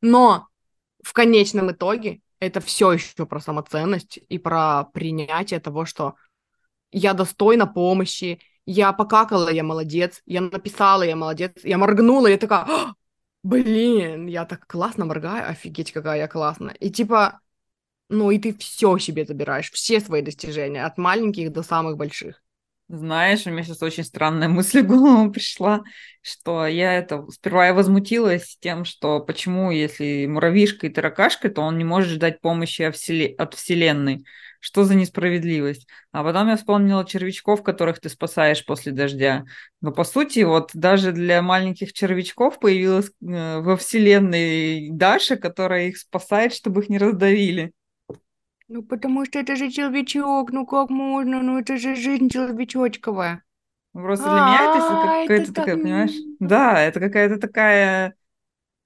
Но 0.00 0.48
в 1.02 1.12
конечном 1.12 1.70
итоге 1.70 2.22
это 2.40 2.60
все 2.60 2.92
еще 2.92 3.26
про 3.26 3.40
самоценность 3.40 4.20
и 4.30 4.38
про 4.38 4.84
принятие 4.84 5.60
того, 5.60 5.84
что 5.84 6.14
я 6.92 7.12
достойна 7.12 7.66
помощи, 7.66 8.40
я 8.66 8.92
покакала, 8.92 9.48
я 9.50 9.62
молодец, 9.64 10.22
я 10.26 10.40
написала, 10.40 11.02
я 11.02 11.16
молодец, 11.16 11.52
я 11.64 11.78
моргнула, 11.78 12.26
я 12.28 12.38
такая, 12.38 12.64
«А, 12.68 12.94
блин, 13.42 14.26
я 14.26 14.44
так 14.44 14.66
классно 14.66 15.04
моргаю, 15.04 15.48
офигеть, 15.50 15.92
какая 15.92 16.18
я 16.18 16.28
классная. 16.28 16.74
И 16.74 16.90
типа, 16.90 17.40
ну 18.10 18.30
и 18.32 18.38
ты 18.38 18.54
все 18.56 18.98
себе 18.98 19.26
забираешь, 19.26 19.72
все 19.72 20.00
свои 20.00 20.22
достижения, 20.22 20.84
от 20.86 20.98
маленьких 20.98 21.52
до 21.52 21.62
самых 21.64 21.96
больших. 21.98 22.42
Знаешь, 22.88 23.46
у 23.46 23.50
меня 23.50 23.64
сейчас 23.64 23.82
очень 23.82 24.04
странная 24.04 24.48
мысль 24.48 24.82
в 24.82 24.86
голову 24.86 25.32
пришла, 25.32 25.82
что 26.22 26.66
я 26.66 26.94
это... 26.94 27.26
Сперва 27.30 27.66
я 27.66 27.74
возмутилась 27.74 28.56
тем, 28.60 28.84
что 28.84 29.20
почему, 29.20 29.72
если 29.72 30.26
муравьишка 30.26 30.86
и 30.86 30.90
таракашка, 30.90 31.48
то 31.50 31.62
он 31.62 31.78
не 31.78 31.84
может 31.84 32.10
ждать 32.12 32.40
помощи 32.40 32.82
от 32.82 33.54
Вселенной. 33.54 34.24
Что 34.60 34.84
за 34.84 34.94
несправедливость? 34.94 35.86
А 36.12 36.24
потом 36.24 36.48
я 36.48 36.56
вспомнила 36.56 37.04
червячков, 37.04 37.62
которых 37.62 38.00
ты 38.00 38.08
спасаешь 38.08 38.64
после 38.64 38.92
дождя. 38.92 39.44
Но 39.80 39.92
по 39.92 40.02
сути, 40.04 40.40
вот 40.40 40.70
даже 40.72 41.12
для 41.12 41.42
маленьких 41.42 41.92
червячков 41.92 42.58
появилась 42.58 43.10
э, 43.20 43.60
во 43.60 43.76
Вселенной 43.76 44.90
Даша, 44.90 45.36
которая 45.36 45.88
их 45.88 45.98
спасает, 45.98 46.54
чтобы 46.54 46.82
их 46.82 46.88
не 46.88 46.98
раздавили. 46.98 47.72
Ну, 48.68 48.82
потому 48.82 49.24
что 49.24 49.38
это 49.38 49.54
же 49.54 49.70
человечок, 49.70 50.50
ну 50.50 50.66
как 50.66 50.90
можно, 50.90 51.42
ну 51.42 51.58
это 51.58 51.76
же 51.76 51.94
жизнь 51.94 52.28
человечочковая. 52.28 53.44
Просто 53.92 54.24
для 54.24 54.40
меня 54.40 54.60
это 54.64 54.86
а, 54.86 55.22
какая-то 55.22 55.52
такая, 55.54 55.76
понимаешь? 55.76 56.10
Да, 56.40 56.80
это 56.80 57.00
какая-то 57.00 57.38
такая 57.38 58.14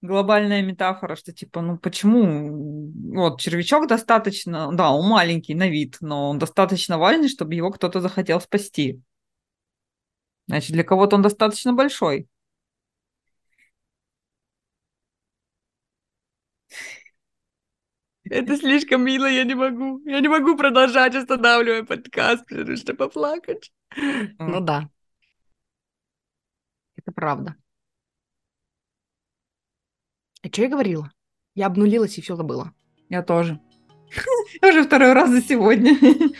глобальная 0.02 0.62
метафора, 0.62 1.16
что 1.16 1.32
типа, 1.32 1.62
ну 1.62 1.78
почему, 1.78 2.92
вот 3.12 3.40
червячок 3.40 3.88
достаточно, 3.88 4.70
да, 4.72 4.90
он 4.92 5.08
маленький 5.08 5.54
на 5.54 5.68
вид, 5.68 5.96
но 6.00 6.30
он 6.30 6.38
достаточно 6.38 6.98
важный, 6.98 7.28
чтобы 7.28 7.54
его 7.54 7.70
кто-то 7.70 8.00
захотел 8.00 8.40
спасти. 8.40 9.00
Значит, 10.46 10.72
для 10.72 10.84
кого-то 10.84 11.16
он 11.16 11.22
достаточно 11.22 11.72
большой. 11.72 12.28
Это 18.30 18.56
слишком 18.56 19.04
мило, 19.04 19.26
я 19.26 19.42
не 19.42 19.54
могу. 19.54 20.00
Я 20.04 20.20
не 20.20 20.28
могу 20.28 20.56
продолжать, 20.56 21.16
останавливая 21.16 21.82
подкаст, 21.82 22.46
потому 22.46 22.76
что 22.76 22.94
поплакать. 22.94 23.72
Ну 24.38 24.60
да. 24.60 24.88
Это 26.96 27.10
правда. 27.10 27.56
А 30.42 30.48
что 30.48 30.62
я 30.62 30.68
говорила? 30.68 31.12
Я 31.56 31.66
обнулилась 31.66 32.18
и 32.18 32.20
все 32.20 32.36
забыла. 32.36 32.72
Я 33.08 33.22
тоже. 33.22 33.60
Я 34.62 34.68
уже 34.68 34.84
второй 34.84 35.12
раз 35.12 35.30
за 35.30 35.42
сегодня. 35.42 35.96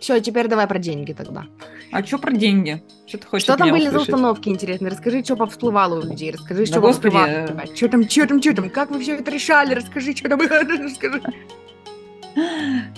Все, 0.00 0.20
теперь 0.20 0.48
давай 0.48 0.66
про 0.66 0.78
деньги 0.78 1.12
тогда. 1.12 1.46
А 1.92 2.04
что 2.04 2.18
про 2.18 2.32
деньги? 2.32 2.82
Что 3.06 3.18
ты 3.18 3.26
хочешь 3.26 3.44
Что 3.44 3.56
там 3.56 3.70
были 3.70 3.88
за 3.88 4.00
установки 4.00 4.48
интересные? 4.48 4.90
Расскажи, 4.90 5.24
что 5.24 5.36
повсплывало 5.36 6.00
у 6.00 6.02
людей. 6.02 6.30
Расскажи, 6.30 6.66
что 6.66 6.80
повсплывало. 6.80 7.46
Что 7.74 7.88
там, 7.88 8.08
что 8.08 8.26
там, 8.26 8.40
что 8.40 8.54
там? 8.54 8.70
Как 8.70 8.90
вы 8.90 9.00
все 9.00 9.16
это 9.16 9.30
решали? 9.30 9.74
Расскажи, 9.74 10.14
что 10.14 10.28
там. 10.28 10.40
Расскажи. 10.82 11.22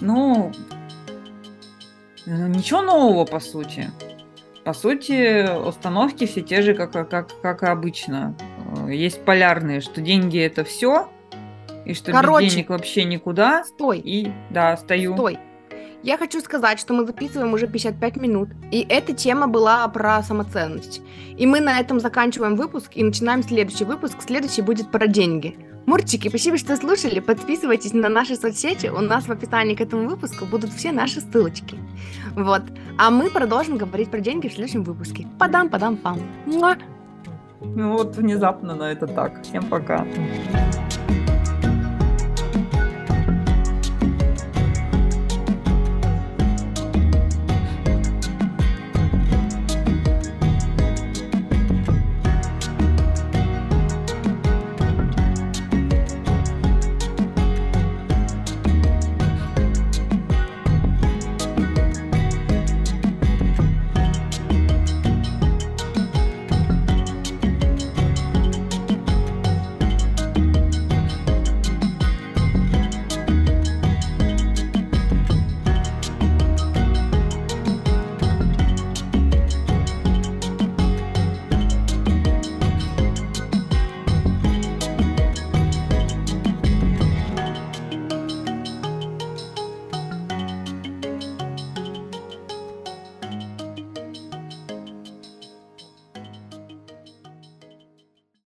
Ну, 0.00 0.52
ничего 2.26 2.82
нового, 2.82 3.24
по 3.24 3.40
сути. 3.40 3.90
По 4.64 4.74
сути, 4.74 5.50
установки 5.66 6.26
все 6.26 6.42
те 6.42 6.62
же, 6.62 6.74
как, 6.74 6.92
как, 6.92 7.40
как 7.40 7.62
и 7.62 7.66
обычно. 7.66 8.36
Есть 8.88 9.24
полярные, 9.24 9.80
что 9.80 10.00
деньги 10.00 10.38
это 10.38 10.64
все, 10.64 11.10
и 11.84 11.94
что 11.94 12.12
Короче, 12.12 12.46
без 12.46 12.54
денег 12.54 12.68
вообще 12.70 13.04
никуда. 13.04 13.64
Стой. 13.64 13.98
И 13.98 14.32
да, 14.50 14.76
стою. 14.76 15.14
Стой. 15.14 15.38
Я 16.02 16.18
хочу 16.18 16.40
сказать, 16.40 16.80
что 16.80 16.94
мы 16.94 17.06
записываем 17.06 17.54
уже 17.54 17.68
55 17.68 18.16
минут, 18.16 18.48
и 18.72 18.84
эта 18.88 19.12
тема 19.12 19.46
была 19.46 19.86
про 19.86 20.20
самоценность. 20.24 21.00
И 21.38 21.46
мы 21.46 21.60
на 21.60 21.78
этом 21.78 22.00
заканчиваем 22.00 22.56
выпуск 22.56 22.90
и 22.96 23.04
начинаем 23.04 23.44
следующий 23.44 23.84
выпуск. 23.84 24.16
Следующий 24.20 24.62
будет 24.62 24.90
про 24.90 25.06
деньги. 25.06 25.56
Мурчики, 25.86 26.28
спасибо, 26.28 26.58
что 26.58 26.76
слушали. 26.76 27.20
Подписывайтесь 27.20 27.92
на 27.92 28.08
наши 28.08 28.34
соцсети. 28.34 28.88
У 28.88 29.00
нас 29.00 29.28
в 29.28 29.32
описании 29.32 29.76
к 29.76 29.80
этому 29.80 30.08
выпуску 30.08 30.44
будут 30.44 30.72
все 30.72 30.90
наши 30.90 31.20
ссылочки. 31.20 31.78
Вот. 32.34 32.62
А 32.98 33.10
мы 33.10 33.30
продолжим 33.30 33.78
говорить 33.78 34.10
про 34.10 34.18
деньги 34.18 34.48
в 34.48 34.52
следующем 34.52 34.82
выпуске. 34.82 35.28
Падам-падам-пам. 35.38 36.20
Ну 37.60 37.92
вот 37.92 38.16
внезапно, 38.16 38.74
но 38.74 38.86
это 38.86 39.06
так. 39.06 39.42
Всем 39.42 39.64
пока. 39.64 40.04